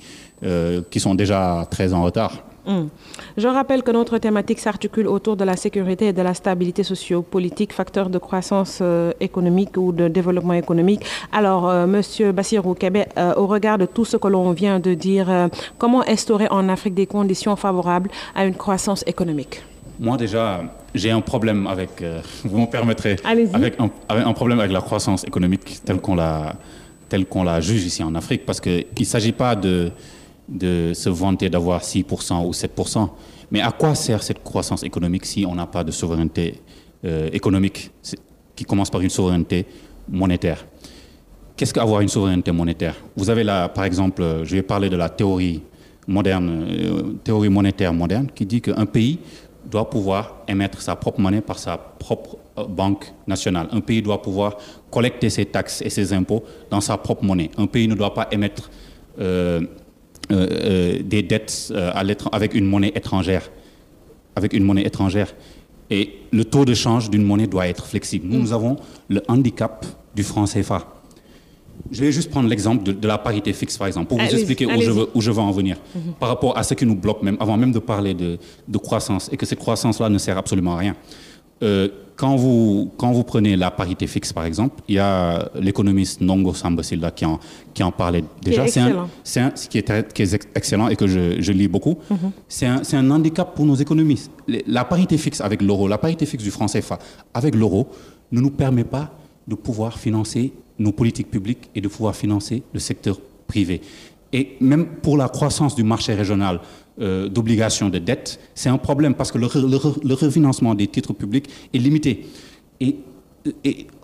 qui 0.91 0.99
sont 0.99 1.15
déjà 1.15 1.65
très 1.71 1.95
en 1.95 2.03
retard. 2.03 2.43
Hum. 2.67 2.89
Je 3.37 3.47
rappelle 3.47 3.85
que 3.85 3.93
notre 3.93 4.19
thématique 4.19 4.59
s'articule 4.59 5.07
autour 5.07 5.37
de 5.37 5.45
la 5.45 5.55
sécurité 5.55 6.09
et 6.09 6.13
de 6.13 6.23
la 6.23 6.35
stabilité 6.35 6.83
socio-politique, 6.83 7.73
facteur 7.73 8.11
de 8.11 8.19
croissance 8.19 8.83
économique 9.21 9.77
ou 9.77 9.93
de 9.93 10.09
développement 10.09 10.55
économique. 10.55 11.05
Alors, 11.31 11.87
Monsieur 11.87 12.33
Bassirou 12.33 12.75
au 13.37 13.47
regard 13.47 13.79
de 13.79 13.87
tout 13.87 14.05
ce 14.05 14.17
que 14.17 14.27
l'on 14.27 14.51
vient 14.51 14.81
de 14.81 14.95
dire, 14.95 15.49
comment 15.79 16.03
instaurer 16.09 16.49
en 16.51 16.69
Afrique 16.69 16.95
des 16.95 17.07
conditions 17.07 17.55
favorables 17.55 18.11
à 18.35 18.45
une 18.45 18.55
croissance 18.55 19.05
économique? 19.07 19.63
Moi 20.03 20.17
déjà, 20.17 20.63
j'ai 20.95 21.13
un 21.13 21.21
problème 21.21 21.67
avec, 21.69 22.03
euh, 22.03 22.21
vous 22.45 22.59
me 22.59 22.67
permettrez, 22.67 23.17
avec 23.25 23.81
un, 23.81 23.89
avec 24.09 24.27
un, 24.27 24.33
problème 24.33 24.59
avec 24.59 24.73
la 24.73 24.81
croissance 24.81 25.25
économique 25.25 25.81
telle 25.85 26.01
qu'on 26.01 26.17
la, 26.17 26.57
telle 27.09 27.25
qu'on 27.25 27.45
la 27.45 27.61
juge 27.61 27.85
ici 27.85 28.03
en 28.03 28.15
Afrique, 28.17 28.45
parce 28.45 28.61
qu'il 28.61 28.85
ne 28.99 29.05
s'agit 29.05 29.33
pas 29.33 29.55
de, 29.55 29.93
de 30.49 30.93
se 30.93 31.09
vanter 31.09 31.49
d'avoir 31.49 31.83
6% 31.83 32.45
ou 32.45 32.51
7%, 32.51 33.09
mais 33.53 33.61
à 33.61 33.71
quoi 33.71 33.95
sert 33.95 34.23
cette 34.23 34.43
croissance 34.43 34.83
économique 34.83 35.25
si 35.25 35.47
on 35.47 35.55
n'a 35.55 35.67
pas 35.67 35.85
de 35.85 35.93
souveraineté 35.93 36.61
euh, 37.05 37.29
économique? 37.33 37.91
Qui 38.57 38.65
commence 38.65 38.91
par 38.91 39.01
une 39.01 39.09
souveraineté 39.09 39.65
monétaire. 40.09 40.67
Qu'est-ce 41.57 41.73
qu'avoir 41.73 42.01
une 42.01 42.09
souveraineté 42.09 42.51
monétaire? 42.53 42.97
Vous 43.17 43.31
avez 43.31 43.45
là, 43.45 43.69
par 43.69 43.85
exemple, 43.85 44.23
je 44.45 44.57
vais 44.57 44.63
parler 44.63 44.91
de 44.91 44.97
la 44.97 45.09
théorie 45.09 45.63
moderne, 46.09 46.67
euh, 46.69 47.03
théorie 47.25 47.49
monétaire 47.49 47.93
moderne, 47.93 48.29
qui 48.35 48.45
dit 48.45 48.61
qu'un 48.61 48.87
pays 48.87 49.21
doit 49.65 49.89
pouvoir 49.89 50.37
émettre 50.49 50.81
sa 50.81 50.97
propre 50.97 51.21
monnaie 51.21 51.41
par 51.41 51.59
sa 51.59 51.77
propre 51.77 52.37
euh, 52.59 52.65
banque 52.65 53.13
nationale. 53.27 53.69
Un 53.73 53.81
pays 53.81 54.03
doit 54.03 54.21
pouvoir 54.21 54.57
collecter 54.91 55.31
ses 55.31 55.47
taxes 55.47 55.83
et 55.83 55.91
ses 55.91 56.13
impôts 56.13 56.45
dans 56.71 56.81
sa 56.81 56.97
propre 56.97 57.25
monnaie. 57.25 57.51
Un 57.57 57.67
pays 57.67 57.89
ne 57.89 57.95
doit 57.95 58.15
pas 58.15 58.29
émettre 58.31 58.71
euh, 59.19 59.61
euh, 60.31 61.03
des 61.03 61.23
dettes 61.23 61.73
avec 62.33 62.55
une 62.55 62.67
monnaie 62.67 62.93
étrangère. 62.95 63.51
Avec 64.37 64.53
une 64.53 64.65
monnaie 64.65 64.87
étrangère. 64.87 65.35
Et 65.91 66.21
le 66.33 66.45
taux 66.45 66.65
de 66.65 66.75
change 66.75 67.11
d'une 67.11 67.23
monnaie 67.23 67.47
doit 67.47 67.69
être 67.69 67.87
flexible. 67.87 68.27
Nous 68.29 68.53
avons 68.53 68.77
le 69.09 69.23
handicap 69.29 69.85
du 70.15 70.23
franc 70.23 70.45
CFA. 70.45 70.87
Je 71.91 72.01
vais 72.01 72.13
juste 72.13 72.31
prendre 72.31 72.49
l'exemple 72.49 72.95
de, 72.95 73.09
la 73.09 73.19
parité 73.19 73.53
fixe, 73.53 73.77
par 73.77 73.87
exemple, 73.87 74.09
pour 74.09 74.19
vous 74.19 74.25
expliquer 74.25 74.67
où 74.67 74.81
je, 74.81 74.91
veux, 74.91 75.09
où 75.15 75.21
je, 75.21 75.31
veux, 75.31 75.41
en 75.41 75.51
venir, 75.51 75.77
mhm. 75.95 76.15
par 76.19 76.29
rapport 76.29 76.57
à 76.57 76.63
ce 76.63 76.75
qui 76.75 76.87
nous 76.87 76.97
bloque, 76.97 77.23
même, 77.23 77.37
avant 77.41 77.57
même 77.57 77.73
de 77.73 77.79
parler 77.79 78.15
de, 78.15 78.39
de 78.67 78.79
croissance, 78.79 79.29
et 79.33 79.37
que 79.37 79.45
cette 79.45 79.59
croissance-là 79.59 80.09
ne 80.09 80.19
sert 80.19 80.39
absolument 80.39 80.75
à 80.75 80.79
rien. 80.79 80.97
Euh, 81.63 81.89
quand, 82.17 82.37
vous, 82.37 82.91
quand 82.97 83.13
vous 83.13 83.25
prenez 83.25 83.57
la 83.57 83.71
parité 83.71 84.07
fixe, 84.07 84.33
par 84.33 84.45
exemple, 84.45 84.83
il 84.89 84.97
y 84.97 84.99
a 84.99 85.51
l'économiste 85.55 86.21
Nongo 86.21 86.55
Sambasilda 86.55 87.11
qui 87.11 87.25
en, 87.25 87.39
qui 87.73 87.83
en 87.83 87.93
parlait 87.93 88.25
déjà. 88.43 88.67
C'est. 88.67 88.81
C'est 89.23 89.41
un, 89.41 89.51
qui, 89.51 89.79
est, 89.79 90.13
qui 90.13 90.23
est 90.23 90.49
excellent 90.55 90.89
et 90.89 90.97
que 90.97 91.07
je, 91.07 91.41
je 91.41 91.53
lis 91.53 91.69
beaucoup. 91.69 91.99
Mm-hmm. 92.11 92.31
C'est 92.49 92.67
un, 92.67 92.83
un, 92.93 93.11
handicap 93.11 93.55
pour 93.55 93.65
nos 93.65 93.75
économies. 93.75 94.29
La 94.67 94.85
parité 94.85 95.17
fixe 95.19 95.41
avec 95.41 95.63
l'euro, 95.63 95.89
la 95.89 95.99
parité 95.99 96.27
fixe 96.27 96.43
du 96.43 96.51
franc 96.51 96.67
CFA 96.67 96.99
avec 97.33 97.55
l'euro 97.55 97.89
ne 98.33 98.41
nous 98.41 98.51
permet 98.51 98.85
pas 98.85 99.13
de 99.47 99.55
pouvoir 99.55 99.99
financer 99.99 100.53
nos 100.83 100.93
politiques 100.93 101.31
publiques 101.31 101.71
et 101.75 101.81
de 101.81 101.89
pouvoir 101.89 102.15
financer 102.15 102.63
le 102.73 102.81
secteur 102.81 103.19
privé. 103.47 103.81
Et 104.33 104.57
même 104.61 104.87
pour 105.03 105.17
la 105.17 105.29
croissance 105.29 105.75
du 105.75 105.85
marché 105.85 106.15
régional, 106.15 106.61
euh, 107.01 107.29
d'obligations 107.29 107.89
de 107.89 107.99
dette, 107.99 108.39
c'est 108.55 108.69
un 108.69 108.77
problème 108.77 109.15
parce 109.15 109.33
que 109.33 109.39
le, 109.39 110.15
refinancement 110.15 110.75
des 110.75 110.87
titres 110.87 111.13
publics 111.15 111.49
est 111.73 111.79
limité. 111.79 112.27
Et, 112.81 112.97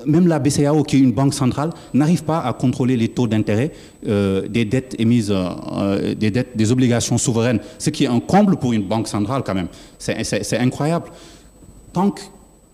même 0.04 0.26
la 0.26 0.40
BCAO, 0.40 0.82
qui 0.82 0.96
est 0.96 1.00
une 1.00 1.12
banque 1.12 1.32
centrale, 1.32 1.70
n'arrive 1.94 2.24
pas 2.24 2.40
à 2.40 2.52
contrôler 2.52 2.96
les 2.96 3.08
taux 3.08 3.28
d'intérêt 3.28 3.70
euh, 4.08 4.48
des 4.48 4.64
dettes 4.64 4.96
émises, 4.98 5.30
euh, 5.30 6.14
des 6.14 6.32
dettes, 6.32 6.56
des 6.56 6.72
obligations 6.72 7.18
souveraines, 7.18 7.60
ce 7.78 7.90
qui 7.90 8.04
est 8.04 8.08
un 8.08 8.18
comble 8.20 8.56
pour 8.56 8.72
une 8.72 8.82
banque 8.82 9.06
centrale 9.06 9.42
quand 9.44 9.54
même. 9.54 9.68
C'est 9.98 10.58
incroyable. 10.58 11.10
Tant 11.92 12.10
que, 12.10 12.22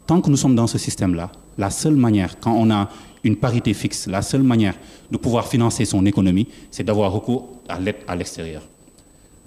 tant 0.06 0.20
que 0.22 0.30
nous 0.30 0.38
sommes 0.38 0.54
dans 0.54 0.66
ce 0.66 0.78
système-là, 0.78 1.30
la 1.58 1.70
seule 1.70 1.96
manière, 1.96 2.38
quand 2.40 2.54
on 2.54 2.70
a 2.70 2.88
une 3.24 3.36
parité 3.36 3.74
fixe, 3.74 4.06
la 4.06 4.22
seule 4.22 4.42
manière 4.42 4.74
de 5.10 5.16
pouvoir 5.16 5.48
financer 5.48 5.84
son 5.84 6.04
économie, 6.06 6.46
c'est 6.70 6.84
d'avoir 6.84 7.10
recours 7.12 7.48
à 7.68 7.80
l'aide 7.80 7.96
à 8.06 8.14
l'extérieur 8.14 8.62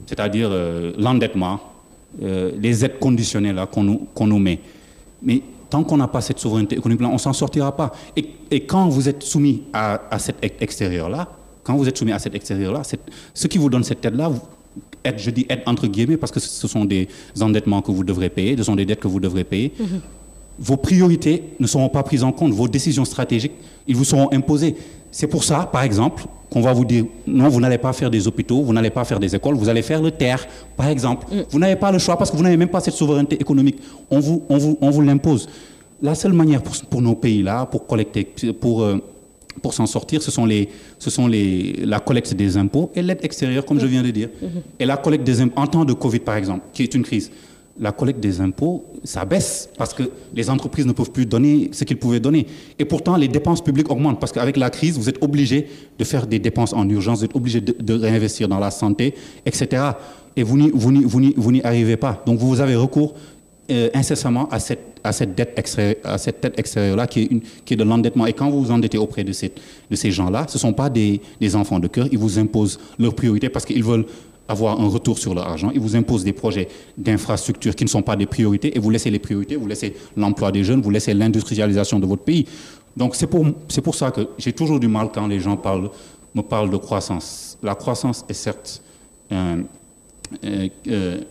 c'est-à-dire 0.05 0.49
euh, 0.51 0.93
l'endettement, 0.97 1.59
euh, 2.21 2.51
les 2.59 2.85
aides 2.85 2.99
conditionnelles 2.99 3.59
qu'on 3.71 3.83
nous, 3.83 4.39
met. 4.39 4.59
Mais 5.23 5.41
tant 5.69 5.83
qu'on 5.83 5.97
n'a 5.97 6.07
pas 6.07 6.21
cette 6.21 6.39
souveraineté 6.39 6.77
économique-là, 6.77 7.09
on 7.09 7.13
ne 7.13 7.17
s'en 7.17 7.33
sortira 7.33 7.75
pas. 7.75 7.91
Et, 8.15 8.61
quand 8.61 8.87
vous 8.87 9.09
êtes 9.09 9.23
soumis 9.23 9.63
à, 9.73 10.19
cet 10.19 10.61
extérieur-là, 10.61 11.27
quand 11.63 11.75
vous 11.75 11.87
êtes 11.87 11.97
soumis 11.97 12.11
à 12.11 12.19
cet 12.19 12.35
extérieur-là, 12.35 12.83
ce 13.33 13.47
qui 13.47 13.57
vous 13.57 13.69
donne 13.69 13.83
cette 13.83 14.03
aide-là, 14.05 14.31
je 15.17 15.31
dis 15.31 15.45
aide 15.49 15.61
entre 15.65 15.87
guillemets 15.87 16.17
parce 16.17 16.31
que 16.31 16.39
ce 16.39 16.67
sont 16.67 16.85
des 16.85 17.07
endettements 17.41 17.81
que 17.81 17.91
vous 17.91 18.03
devrez 18.03 18.29
payer, 18.29 18.55
ce 18.57 18.63
sont 18.63 18.75
des 18.75 18.85
dettes 18.85 18.99
que 18.99 19.07
vous 19.07 19.19
devrez 19.19 19.43
payer. 19.43 19.73
Mm-hmm. 19.79 19.99
Vos 20.59 20.77
priorités 20.77 21.43
ne 21.59 21.67
seront 21.67 21.89
pas 21.89 22.03
prises 22.03 22.23
en 22.23 22.31
compte, 22.31 22.51
vos 22.51 22.67
décisions 22.67 23.05
stratégiques, 23.05 23.53
ils 23.87 23.95
vous 23.95 24.05
seront 24.05 24.29
imposées. 24.33 24.75
C'est 25.11 25.27
pour 25.27 25.43
ça, 25.43 25.69
par 25.71 25.83
exemple, 25.83 26.25
qu'on 26.49 26.61
va 26.61 26.73
vous 26.73 26.85
dire 26.85 27.05
non, 27.25 27.49
vous 27.49 27.59
n'allez 27.59 27.77
pas 27.77 27.93
faire 27.93 28.09
des 28.09 28.27
hôpitaux, 28.27 28.61
vous 28.61 28.73
n'allez 28.73 28.89
pas 28.89 29.03
faire 29.03 29.19
des 29.19 29.35
écoles, 29.35 29.55
vous 29.55 29.69
allez 29.69 29.81
faire 29.81 30.01
le 30.01 30.11
terre, 30.11 30.47
par 30.75 30.87
exemple. 30.87 31.27
Mm. 31.31 31.39
Vous 31.49 31.59
n'avez 31.59 31.75
pas 31.75 31.91
le 31.91 31.99
choix 31.99 32.17
parce 32.17 32.31
que 32.31 32.37
vous 32.37 32.43
n'avez 32.43 32.57
même 32.57 32.69
pas 32.69 32.79
cette 32.79 32.93
souveraineté 32.93 33.35
économique. 33.39 33.77
On 34.09 34.19
vous, 34.19 34.43
on 34.49 34.57
vous, 34.57 34.77
on 34.81 34.89
vous 34.89 35.01
l'impose. 35.01 35.47
La 36.01 36.15
seule 36.15 36.33
manière 36.33 36.61
pour, 36.61 37.01
nos 37.01 37.15
pays-là, 37.15 37.65
pour 37.65 37.87
collecter, 37.87 38.23
pour, 38.59 38.83
euh, 38.83 39.01
pour 39.61 39.73
s'en 39.73 39.87
sortir, 39.87 40.21
ce 40.21 40.29
sont, 40.29 40.45
les, 40.45 40.69
ce 40.99 41.09
sont 41.09 41.27
les, 41.27 41.73
la 41.85 41.99
collecte 41.99 42.33
des 42.33 42.55
impôts 42.55 42.91
et 42.95 43.01
l'aide 43.01 43.19
extérieure, 43.23 43.65
comme 43.65 43.79
je 43.79 43.87
viens 43.87 44.03
de 44.03 44.11
dire. 44.11 44.27
Mm-hmm. 44.27 44.61
Et 44.79 44.85
la 44.85 44.97
collecte 44.97 45.23
des 45.23 45.41
impôts, 45.41 45.59
en 45.59 45.67
temps 45.67 45.85
de 45.85 45.93
Covid, 45.93 46.19
par 46.19 46.35
exemple, 46.35 46.65
qui 46.73 46.83
est 46.83 46.93
une 46.93 47.03
crise 47.03 47.31
la 47.79 47.91
collecte 47.91 48.19
des 48.19 48.41
impôts, 48.41 48.85
ça 49.03 49.25
baisse 49.25 49.69
parce 49.77 49.93
que 49.93 50.03
les 50.33 50.49
entreprises 50.49 50.85
ne 50.85 50.91
peuvent 50.91 51.11
plus 51.11 51.25
donner 51.25 51.69
ce 51.71 51.83
qu'ils 51.83 51.97
pouvaient 51.97 52.19
donner. 52.19 52.47
Et 52.79 52.85
pourtant, 52.85 53.15
les 53.15 53.27
dépenses 53.27 53.63
publiques 53.63 53.91
augmentent 53.91 54.19
parce 54.19 54.31
qu'avec 54.31 54.57
la 54.57 54.69
crise, 54.69 54.97
vous 54.97 55.09
êtes 55.09 55.21
obligé 55.23 55.67
de 55.97 56.03
faire 56.03 56.27
des 56.27 56.39
dépenses 56.39 56.73
en 56.73 56.87
urgence, 56.89 57.19
vous 57.19 57.25
êtes 57.25 57.35
obligé 57.35 57.61
de, 57.61 57.93
réinvestir 57.93 58.47
dans 58.47 58.59
la 58.59 58.71
santé, 58.71 59.13
etc. 59.45 59.83
Et 60.35 60.43
vous 60.43 60.57
n'y 60.57 61.61
arrivez 61.63 61.97
pas. 61.97 62.21
Donc, 62.25 62.39
vous 62.39 62.59
avez 62.59 62.75
recours 62.75 63.13
euh, 63.69 63.89
incessamment 63.93 64.47
à 64.49 64.59
cette, 64.59 65.35
dette 65.35 65.59
extérieure, 65.59 65.95
à 66.03 66.17
cette 66.17 66.41
dette 66.41 66.57
extérieure-là 66.57 67.05
qui 67.05 67.41
est, 67.69 67.75
de 67.75 67.83
l'endettement. 67.83 68.25
Et 68.25 68.33
quand 68.33 68.49
vous 68.49 68.63
vous 68.63 68.71
endettez 68.71 68.97
auprès 68.97 69.25
de 69.25 69.33
ces 69.33 70.11
gens-là, 70.11 70.45
ce 70.47 70.55
ne 70.55 70.59
sont 70.59 70.73
pas 70.73 70.89
des, 70.89 71.19
des 71.41 71.55
enfants 71.55 71.79
de 71.79 71.87
cœur, 71.87 72.07
ils 72.11 72.17
vous 72.17 72.39
imposent 72.39 72.79
leurs 72.97 73.13
priorités 73.13 73.49
parce 73.49 73.65
qu'ils 73.65 73.83
veulent 73.83 74.05
avoir 74.47 74.79
un 74.79 74.87
retour 74.87 75.17
sur 75.17 75.33
leur 75.33 75.47
argent. 75.47 75.71
Ils 75.73 75.79
vous 75.79 75.95
imposent 75.95 76.23
des 76.23 76.33
projets 76.33 76.67
d'infrastructures 76.97 77.75
qui 77.75 77.83
ne 77.83 77.89
sont 77.89 78.01
pas 78.01 78.15
des 78.15 78.25
priorités 78.25 78.75
et 78.75 78.79
vous 78.79 78.89
laissez 78.89 79.09
les 79.09 79.19
priorités, 79.19 79.55
vous 79.55 79.67
laissez 79.67 79.95
l'emploi 80.15 80.51
des 80.51 80.63
jeunes, 80.63 80.81
vous 80.81 80.89
laissez 80.89 81.13
l'industrialisation 81.13 81.99
de 81.99 82.05
votre 82.05 82.23
pays. 82.23 82.45
Donc 82.95 83.15
c'est 83.15 83.27
pour, 83.27 83.45
c'est 83.67 83.81
pour 83.81 83.95
ça 83.95 84.11
que 84.11 84.27
j'ai 84.37 84.53
toujours 84.53 84.79
du 84.79 84.87
mal 84.87 85.09
quand 85.13 85.27
les 85.27 85.39
gens 85.39 85.57
parlent, 85.57 85.89
me 86.33 86.41
parlent 86.41 86.69
de 86.69 86.77
croissance. 86.77 87.57
La 87.61 87.75
croissance 87.75 88.25
est 88.29 88.33
certes 88.33 88.81
un, 89.29 89.59
euh, 90.43 90.67
euh, 90.87 91.21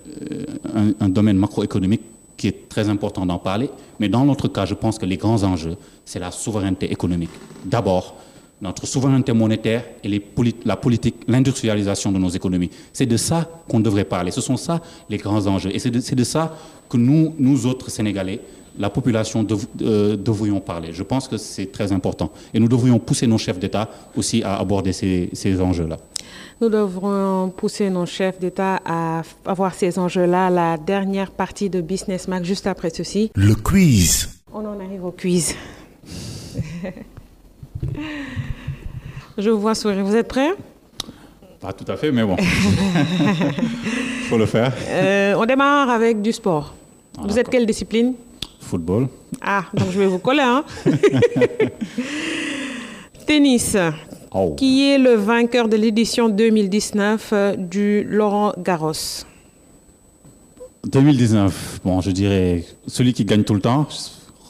un, 1.00 1.08
domaine 1.08 1.36
macroéconomique 1.36 2.00
qui 2.36 2.48
est 2.48 2.68
très 2.68 2.88
important 2.88 3.26
d'en 3.26 3.38
parler, 3.38 3.70
mais 4.00 4.08
dans 4.08 4.24
notre 4.24 4.48
cas, 4.48 4.64
je 4.64 4.74
pense 4.74 4.98
que 4.98 5.06
les 5.06 5.16
grands 5.16 5.42
enjeux, 5.42 5.76
c'est 6.04 6.18
la 6.18 6.30
souveraineté 6.30 6.90
économique. 6.90 7.30
D'abord, 7.64 8.14
notre 8.60 8.86
souveraineté 8.86 9.32
monétaire 9.32 9.84
et 10.02 10.08
les 10.08 10.22
la 10.64 10.76
politique, 10.76 11.16
l'industrialisation 11.28 12.10
de 12.12 12.18
nos 12.18 12.28
économies. 12.28 12.70
C'est 12.92 13.06
de 13.06 13.16
ça 13.16 13.48
qu'on 13.68 13.80
devrait 13.80 14.04
parler. 14.04 14.30
Ce 14.30 14.40
sont 14.40 14.56
ça 14.56 14.80
les 15.10 15.18
grands 15.18 15.46
enjeux. 15.46 15.70
Et 15.74 15.78
c'est 15.78 15.90
de, 15.90 16.00
de, 16.14 16.24
ça 16.24 16.56
que 16.88 16.96
nous, 16.96 17.34
nous 17.38 17.66
autres 17.66 17.90
Sénégalais, 17.90 18.40
la 18.78 18.90
population, 18.90 19.46
euh, 19.82 20.16
devrions 20.16 20.60
parler. 20.60 20.90
Je 20.92 21.02
pense 21.02 21.28
que 21.28 21.36
c'est 21.36 21.70
très 21.70 21.92
important. 21.92 22.30
Et 22.54 22.60
nous 22.60 22.68
devrions 22.68 22.98
pousser 22.98 23.26
nos 23.26 23.38
chefs 23.38 23.58
d'État 23.58 23.90
aussi 24.16 24.42
à 24.42 24.56
aborder 24.58 24.92
ces, 24.92 25.30
ces 25.32 25.60
enjeux-là. 25.60 25.96
Nous 26.60 26.70
devrons 26.70 27.52
pousser 27.54 27.90
nos 27.90 28.06
chefs 28.06 28.38
d'État 28.38 28.80
à 28.86 29.22
avoir 29.44 29.74
ces 29.74 29.98
enjeux-là. 29.98 30.48
La 30.48 30.78
dernière 30.78 31.30
partie 31.30 31.68
de 31.68 31.82
Business 31.82 32.28
Mac, 32.28 32.44
juste 32.44 32.66
après 32.66 32.88
ceci. 32.90 33.30
Le 33.34 33.54
quiz. 33.54 34.30
On 34.52 34.60
en 34.60 34.80
arrive 34.80 35.04
au 35.04 35.12
quiz. 35.12 35.54
Je 39.38 39.50
vous 39.50 39.60
vois 39.60 39.74
sourire. 39.74 40.04
Vous 40.04 40.16
êtes 40.16 40.28
prêts? 40.28 40.50
Pas 41.60 41.72
tout 41.72 41.90
à 41.90 41.96
fait, 41.96 42.12
mais 42.12 42.24
bon. 42.24 42.36
Il 42.38 42.44
faut 44.28 44.38
le 44.38 44.46
faire. 44.46 44.72
Euh, 44.88 45.34
on 45.36 45.44
démarre 45.46 45.90
avec 45.90 46.22
du 46.22 46.32
sport. 46.32 46.74
Ah, 47.18 47.22
vous 47.26 47.38
êtes 47.38 47.48
quelle 47.48 47.66
discipline? 47.66 48.14
Football. 48.60 49.08
Ah, 49.40 49.64
donc 49.74 49.90
je 49.90 49.98
vais 49.98 50.06
vous 50.06 50.18
coller. 50.18 50.42
Hein? 50.42 50.64
Tennis. 53.26 53.76
Oh. 54.32 54.54
Qui 54.56 54.90
est 54.90 54.98
le 54.98 55.14
vainqueur 55.14 55.68
de 55.68 55.76
l'édition 55.76 56.28
2019 56.28 57.30
euh, 57.32 57.56
du 57.56 58.04
Laurent 58.04 58.52
Garros? 58.58 58.92
2019, 60.86 61.80
bon, 61.84 62.00
je 62.00 62.10
dirais 62.10 62.64
celui 62.86 63.12
qui 63.12 63.24
gagne 63.24 63.42
tout 63.42 63.54
le 63.54 63.60
temps, 63.60 63.88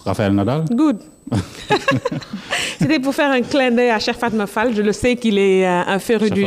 Raphaël 0.05 0.33
Nadal. 0.33 0.65
Good. 0.71 0.99
C'était 2.79 2.99
pour 3.01 3.15
faire 3.15 3.31
un 3.31 3.43
clin 3.43 3.71
d'œil 3.71 3.91
à 3.91 3.99
Cher 3.99 4.17
Fatma 4.17 4.47
Fall. 4.47 4.75
Je 4.75 4.83
le 4.83 4.93
sais 4.93 5.17
qu'il 5.17 5.39
est 5.39 5.67
euh, 5.67 5.83
un 5.87 5.99
féru 5.99 6.31
du. 6.31 6.45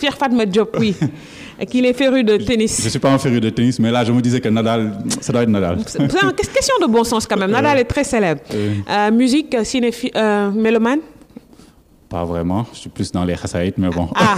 Cher 0.00 0.16
Fatma 0.16 0.46
Diop, 0.46 0.76
oui. 0.78 0.94
qu'il 1.70 1.86
est 1.86 1.92
féru 1.92 2.24
de 2.24 2.36
tennis. 2.36 2.78
Je 2.80 2.84
ne 2.84 2.90
suis 2.90 2.98
pas 2.98 3.12
un 3.12 3.18
féru 3.18 3.40
de 3.40 3.50
tennis, 3.50 3.78
mais 3.78 3.90
là, 3.90 4.04
je 4.04 4.12
me 4.12 4.20
disais 4.20 4.40
que 4.40 4.48
Nadal, 4.48 4.98
ça 5.20 5.32
doit 5.32 5.42
être 5.42 5.48
Nadal. 5.48 5.78
C'est 5.86 6.00
une 6.00 6.08
question 6.08 6.74
de 6.80 6.86
bon 6.86 7.04
sens 7.04 7.26
quand 7.26 7.36
même. 7.36 7.50
Nadal 7.50 7.78
est 7.78 7.84
très 7.84 8.04
célèbre. 8.04 8.40
Euh, 8.52 9.10
musique, 9.10 9.56
cinéphile, 9.64 10.10
euh, 10.16 10.50
mélomane 10.50 11.00
pas 12.12 12.24
vraiment. 12.26 12.66
Je 12.74 12.78
suis 12.80 12.90
plus 12.90 13.10
dans 13.10 13.24
les 13.24 13.36
chassaïtes, 13.36 13.78
mais 13.78 13.88
bon. 13.88 14.06
Ah. 14.14 14.36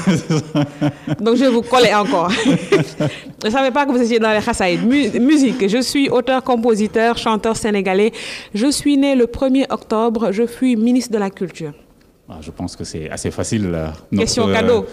Donc 1.24 1.34
je 1.36 1.44
vais 1.46 1.50
vous 1.50 1.62
coller 1.62 1.92
encore. 1.92 2.30
je 2.30 3.46
ne 3.46 3.50
savais 3.50 3.72
pas 3.76 3.84
que 3.84 3.90
vous 3.90 4.00
étiez 4.00 4.20
dans 4.20 4.30
les 4.32 4.40
chassaïtes. 4.40 4.84
musique. 5.30 5.68
Je 5.74 5.80
suis 5.90 6.08
auteur, 6.08 6.40
compositeur, 6.44 7.18
chanteur 7.18 7.56
sénégalais. 7.56 8.12
Je 8.54 8.68
suis 8.70 8.96
né 8.96 9.16
le 9.16 9.26
1er 9.26 9.66
octobre. 9.70 10.30
Je 10.30 10.44
suis 10.46 10.76
ministre 10.76 11.12
de 11.12 11.18
la 11.18 11.30
Culture. 11.30 11.72
Ah, 12.28 12.38
je 12.40 12.50
pense 12.52 12.76
que 12.76 12.84
c'est 12.84 13.10
assez 13.10 13.32
facile. 13.32 13.64
Notre, 13.70 14.18
Question 14.22 14.46
cadeau. 14.52 14.86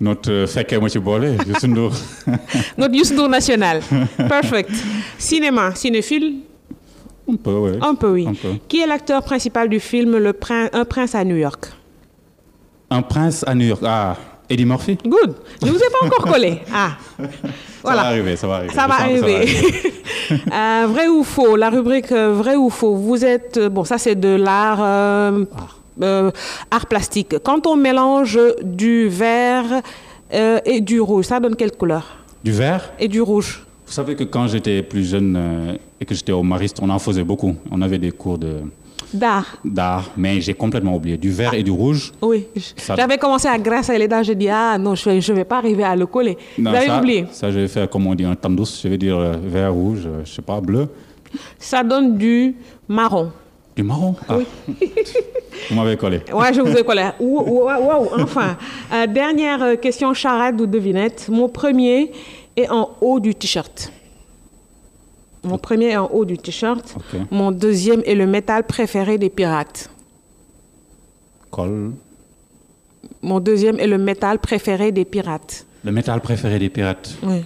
notre 0.00 0.32
fekkee 0.54 0.78
moi 0.78 0.88
ci 0.88 1.00
boole 1.00 1.26
Youssou 1.48 1.66
Ndour. 1.72 1.92
notre 2.78 2.94
Youssou 2.94 3.26
national. 3.28 3.80
Perfect. 4.16 4.70
Cinéma, 5.18 5.74
cinéphile? 5.74 6.28
Un 7.30 7.36
peu, 7.36 7.56
oui. 7.64 7.72
Un 7.82 7.94
peu, 7.94 8.10
oui. 8.16 8.26
Qui 8.68 8.80
est 8.82 8.86
l'acteur 8.86 9.22
principal 9.22 9.68
du 9.68 9.80
film 9.80 10.16
Le 10.16 10.32
Un 10.72 10.84
prince 10.84 11.14
à 11.14 11.24
New 11.24 11.36
York? 11.36 11.77
Un 12.90 13.02
prince 13.02 13.44
à 13.46 13.54
New 13.54 13.66
York. 13.66 13.82
Ah, 13.84 14.16
Eddie 14.48 14.64
Murphy? 14.64 14.96
Good. 15.04 15.34
Je 15.60 15.66
ne 15.66 15.72
vous 15.72 15.78
ai 15.78 15.90
pas 15.90 16.06
encore 16.06 16.32
collé. 16.32 16.60
Ah. 16.72 16.92
Voilà. 17.82 18.02
Ça 18.02 18.02
va 18.02 18.08
arriver, 18.08 18.36
ça 18.36 18.46
va 18.46 18.54
arriver. 18.56 18.74
Ça 18.74 18.86
va 18.86 18.94
arriver. 18.94 19.46
euh, 20.52 20.86
vrai 20.88 21.08
ou 21.08 21.22
faux? 21.22 21.56
La 21.56 21.70
rubrique 21.70 22.10
euh, 22.12 22.32
vrai 22.32 22.56
ou 22.56 22.70
faux? 22.70 22.94
Vous 22.96 23.24
êtes. 23.24 23.58
Bon, 23.58 23.84
ça, 23.84 23.98
c'est 23.98 24.14
de 24.14 24.28
l'art. 24.28 24.78
Euh, 24.80 25.44
euh, 26.02 26.30
art 26.70 26.86
plastique. 26.86 27.36
Quand 27.44 27.66
on 27.66 27.76
mélange 27.76 28.38
du 28.62 29.08
vert 29.08 29.82
et 30.30 30.80
du 30.80 31.00
rouge, 31.00 31.26
ça 31.26 31.40
donne 31.40 31.56
quelle 31.56 31.72
couleur? 31.72 32.04
Du 32.44 32.52
vert? 32.52 32.92
Et 32.98 33.08
du 33.08 33.20
rouge. 33.20 33.64
Vous 33.86 33.92
savez 33.92 34.14
que 34.14 34.24
quand 34.24 34.46
j'étais 34.48 34.82
plus 34.82 35.08
jeune 35.10 35.78
et 36.00 36.04
que 36.04 36.14
j'étais 36.14 36.32
au 36.32 36.42
Mariste, 36.42 36.78
on 36.82 36.90
en 36.90 36.98
faisait 36.98 37.24
beaucoup. 37.24 37.56
On 37.70 37.80
avait 37.82 37.98
des 37.98 38.12
cours 38.12 38.38
de 38.38 38.60
D'art. 39.12 39.56
D'art, 39.64 40.10
mais 40.16 40.40
j'ai 40.40 40.54
complètement 40.54 40.96
oublié. 40.96 41.16
Du 41.16 41.30
vert 41.30 41.54
et 41.54 41.62
du 41.62 41.70
rouge. 41.70 42.12
Oui. 42.20 42.46
J'avais 42.96 43.16
commencé 43.18 43.48
à 43.48 43.52
à 43.52 43.98
les 43.98 44.08
dents, 44.08 44.22
j'ai 44.22 44.34
dit, 44.34 44.48
ah 44.48 44.76
non, 44.78 44.94
je 44.94 45.10
ne 45.10 45.36
vais 45.36 45.44
pas 45.44 45.58
arriver 45.58 45.84
à 45.84 45.96
le 45.96 46.06
coller. 46.06 46.36
Vous 46.58 46.66
avez 46.66 46.90
oublié 46.90 47.26
Ça, 47.30 47.50
je 47.50 47.60
vais 47.60 47.68
faire, 47.68 47.88
comme 47.88 48.06
on 48.06 48.14
dit, 48.14 48.24
un 48.24 48.34
tandous. 48.34 48.80
Je 48.82 48.88
vais 48.88 48.98
dire 48.98 49.16
euh, 49.16 49.34
vert, 49.42 49.72
rouge, 49.72 50.00
je 50.02 50.08
euh, 50.08 50.24
je 50.24 50.32
sais 50.32 50.42
pas, 50.42 50.60
bleu. 50.60 50.88
Ça 51.58 51.82
donne 51.82 52.16
du 52.16 52.54
marron. 52.86 53.30
Du 53.76 53.82
marron? 53.82 54.14
Ah. 54.28 54.36
Oui. 54.38 54.46
vous 55.70 55.76
m'avez 55.76 55.96
collé. 55.96 56.20
Oui, 56.32 56.46
je 56.54 56.60
vous 56.60 56.76
ai 56.76 56.82
collé. 56.84 57.08
Wow, 57.20 58.08
enfin. 58.20 58.56
Euh, 58.92 59.06
dernière 59.06 59.80
question 59.80 60.12
charade 60.14 60.60
ou 60.60 60.66
devinette. 60.66 61.28
Mon 61.30 61.48
premier 61.48 62.12
est 62.56 62.68
en 62.68 62.90
haut 63.00 63.20
du 63.20 63.34
t-shirt. 63.34 63.92
Mon 65.44 65.58
premier 65.58 65.90
est 65.90 65.96
en 65.96 66.06
haut 66.08 66.24
du 66.24 66.38
t-shirt. 66.38 66.96
Mon 67.30 67.52
deuxième 67.52 68.02
est 68.04 68.14
le 68.14 68.26
métal 68.26 68.64
préféré 68.64 69.18
des 69.18 69.30
pirates. 69.30 69.90
Col. 71.50 71.92
Mon 73.22 73.40
deuxième 73.40 73.78
est 73.78 73.86
le 73.86 73.98
métal 73.98 74.38
préféré 74.38 74.92
des 74.92 75.04
pirates. 75.04 75.66
Le 75.84 75.92
métal 75.92 76.20
préféré 76.20 76.58
des 76.58 76.68
pirates 76.68 77.16
Oui. 77.22 77.44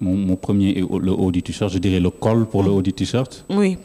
Mon, 0.00 0.34
premier 0.34 0.70
est 0.70 0.80
le 0.80 1.12
haut 1.12 1.30
du 1.30 1.42
t-shirt. 1.42 1.72
Je 1.72 1.78
dirais 1.78 2.00
le 2.00 2.10
col 2.10 2.46
pour 2.46 2.64
le 2.64 2.70
haut 2.70 2.82
du 2.82 2.92
t-shirt. 2.92 3.44
Oui. 3.48 3.78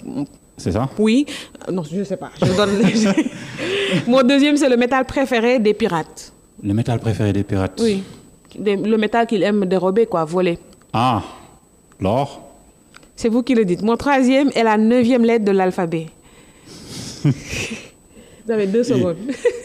C'est 0.58 0.72
ça? 0.72 0.90
Oui. 0.98 1.28
Non, 1.72 1.84
je 1.84 1.98
ne 1.98 2.04
sais 2.04 2.18
pas. 2.18 2.32
Mon 4.08 4.24
deuxième, 4.24 4.58
c'est 4.58 4.70
le 4.70 4.78
métal 4.78 5.06
préféré 5.06 5.60
des 5.60 5.76
pirates. 5.76 6.34
Le 6.64 6.74
métal 6.74 7.00
préféré 7.00 7.34
des 7.34 7.44
pirates 7.44 7.80
Oui. 7.84 8.02
Le 8.60 8.98
métal 8.98 9.28
qu'ils 9.28 9.44
aiment 9.44 9.66
dérober, 9.66 10.08
quoi, 10.08 10.26
voler. 10.26 10.58
Ah. 10.92 11.22
L'or 12.00 12.42
C'est 13.16 13.30
vous 13.30 13.44
qui 13.44 13.56
le 13.56 13.66
dites. 13.66 13.82
Mon 13.82 13.98
troisième 13.98 14.50
est 14.56 14.64
la 14.64 14.78
neuvième 14.78 15.24
lettre 15.24 15.46
de 15.46 15.52
l'alphabet. 15.52 16.08
vous 17.24 18.52
avez 18.52 18.68
deux 18.68 18.84
secondes. 18.84 19.18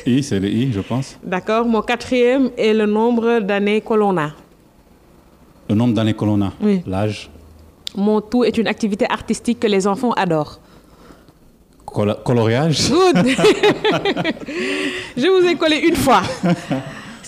I, 0.06 0.22
c'est 0.22 0.40
le 0.40 0.48
I, 0.48 0.72
je 0.72 0.80
pense. 0.80 1.16
D'accord. 1.22 1.66
Mon 1.66 1.82
quatrième 1.82 2.50
est 2.56 2.72
le 2.72 2.86
nombre 2.86 3.40
d'années 3.40 3.80
colonna. 3.80 4.32
Le 5.68 5.74
nombre 5.74 5.94
d'années 5.94 6.14
colonna 6.14 6.52
Oui. 6.60 6.82
L'âge 6.86 7.30
Mon 7.94 8.20
tout 8.20 8.44
est 8.44 8.56
une 8.56 8.66
activité 8.66 9.06
artistique 9.08 9.60
que 9.60 9.66
les 9.66 9.86
enfants 9.86 10.12
adorent. 10.12 10.58
coloriage 11.84 12.90
Good. 12.90 13.16
je 15.16 15.26
vous 15.26 15.46
ai 15.46 15.54
collé 15.56 15.76
une 15.76 15.96
fois. 15.96 16.22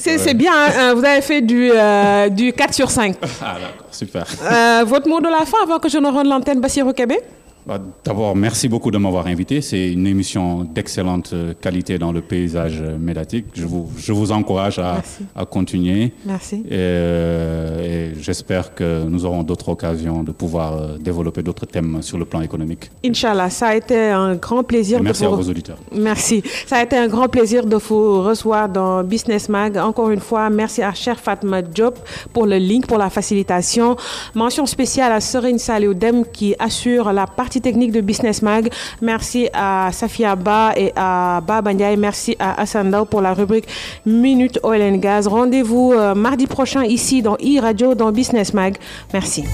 C'est 0.05 0.35
bien, 0.35 0.53
hein, 0.53 0.71
euh, 0.77 0.95
vous 0.95 1.05
avez 1.05 1.23
fait 1.23 1.41
du, 1.41 1.71
euh, 1.73 2.29
du 2.29 2.53
4 2.53 2.75
sur 2.75 2.91
5. 2.91 3.17
Ah 3.43 3.55
d'accord, 3.55 3.89
super. 3.91 4.27
Euh, 4.43 4.85
votre 4.87 5.09
mot 5.09 5.21
de 5.21 5.29
la 5.29 5.45
fin 5.47 5.59
avant 5.63 5.79
que 5.79 5.89
je 5.89 5.99
ne 5.99 6.09
rende 6.09 6.27
l'antenne 6.27 6.61
Bassirou 6.61 6.93
Kébé? 6.93 7.21
Bah, 7.67 7.81
D'abord, 8.05 8.37
merci 8.37 8.69
beaucoup 8.69 8.91
de 8.91 8.99
m'avoir 8.99 9.27
invité. 9.27 9.61
C'est 9.61 9.93
une 9.93 10.07
émission 10.07 10.65
d'excellente 10.65 11.31
euh, 11.33 11.55
qualité 11.59 11.99
dans 11.99 12.13
le 12.13 12.21
paysage 12.21 12.81
euh, 12.81 12.99
médiatique. 12.99 13.47
Je 13.55 13.65
vous, 13.65 13.91
je 13.97 14.13
vous 14.13 14.33
encourage 14.33 14.79
à, 14.79 15.03
à 15.35 15.45
continuer. 15.47 16.13
Merci. 16.27 16.63
Et, 16.71 18.13
j'espère 18.21 18.75
que 18.75 19.05
nous 19.05 19.25
aurons 19.25 19.43
d'autres 19.43 19.69
occasions 19.71 20.23
de 20.23 20.33
pouvoir 20.33 20.75
euh, 20.75 20.99
développer 20.99 21.43
d'autres 21.43 21.67
thèmes 21.67 22.03
sur 22.03 22.19
le 22.19 22.25
plan 22.25 22.41
économique. 22.43 22.91
Inch'Allah, 23.05 23.51
ça 23.51 23.69
a 23.69 23.77
été 23.77 24.11
un 24.11 24.35
grand 24.35 24.63
plaisir. 24.63 25.03
merci 25.03 25.25
à 25.25 25.29
vos 25.29 25.43
auditeurs. 25.43 25.79
Merci. 25.95 26.43
Ça 26.67 26.77
a 26.77 26.83
été 26.83 26.97
un 26.97 27.09
grand 27.09 27.29
plaisir 27.29 27.67
de 27.67 27.77
vous 27.77 28.23
recevoir 28.23 28.69
dans 28.69 29.03
Business 29.03 29.49
Mag. 29.49 29.77
Encore 29.79 30.11
une 30.11 30.21
fois, 30.21 30.51
merci 30.51 30.83
à 30.83 30.93
Cher 30.93 31.19
Fatma 31.19 31.63
Job 31.73 31.95
pour 32.33 32.47
le 32.47 32.57
link, 32.57 32.87
pour 32.87 32.99
la 32.99 33.11
facilitation. 33.11 33.97
Mention 34.35 34.67
spéciale 34.67 35.13
à 35.13 35.21
Serine 35.21 35.59
Salioudem 35.59 36.25
qui 36.31 36.55
assure 36.59 37.13
la 37.13 37.27
partie 37.27 37.54
technique 37.61 37.93
de 37.93 38.01
Business 38.01 38.43
Mag. 38.43 38.71
Merci 39.01 39.49
à 39.53 39.91
Safia 39.93 40.37
Ba 40.37 40.73
et 40.77 40.93
à 40.97 41.41
Ba 41.47 41.63
Bandiaï. 41.63 41.97
Merci 41.97 42.37
à 42.39 42.61
Asanda 42.61 43.05
pour 43.05 43.21
la 43.21 43.35
rubrique 43.35 43.67
Minute 44.07 44.59
Oil 44.63 44.83
and 44.83 44.97
Gas. 44.99 45.27
Rendez-vous 45.29 45.93
euh, 45.93 46.15
mardi 46.15 46.47
prochain 46.47 46.85
ici 46.85 47.23
dans 47.23 47.35
e-radio 47.35 47.95
dans 47.95 48.13
Business 48.13 48.55
Mag. 48.55 48.77
Merci. 49.13 49.45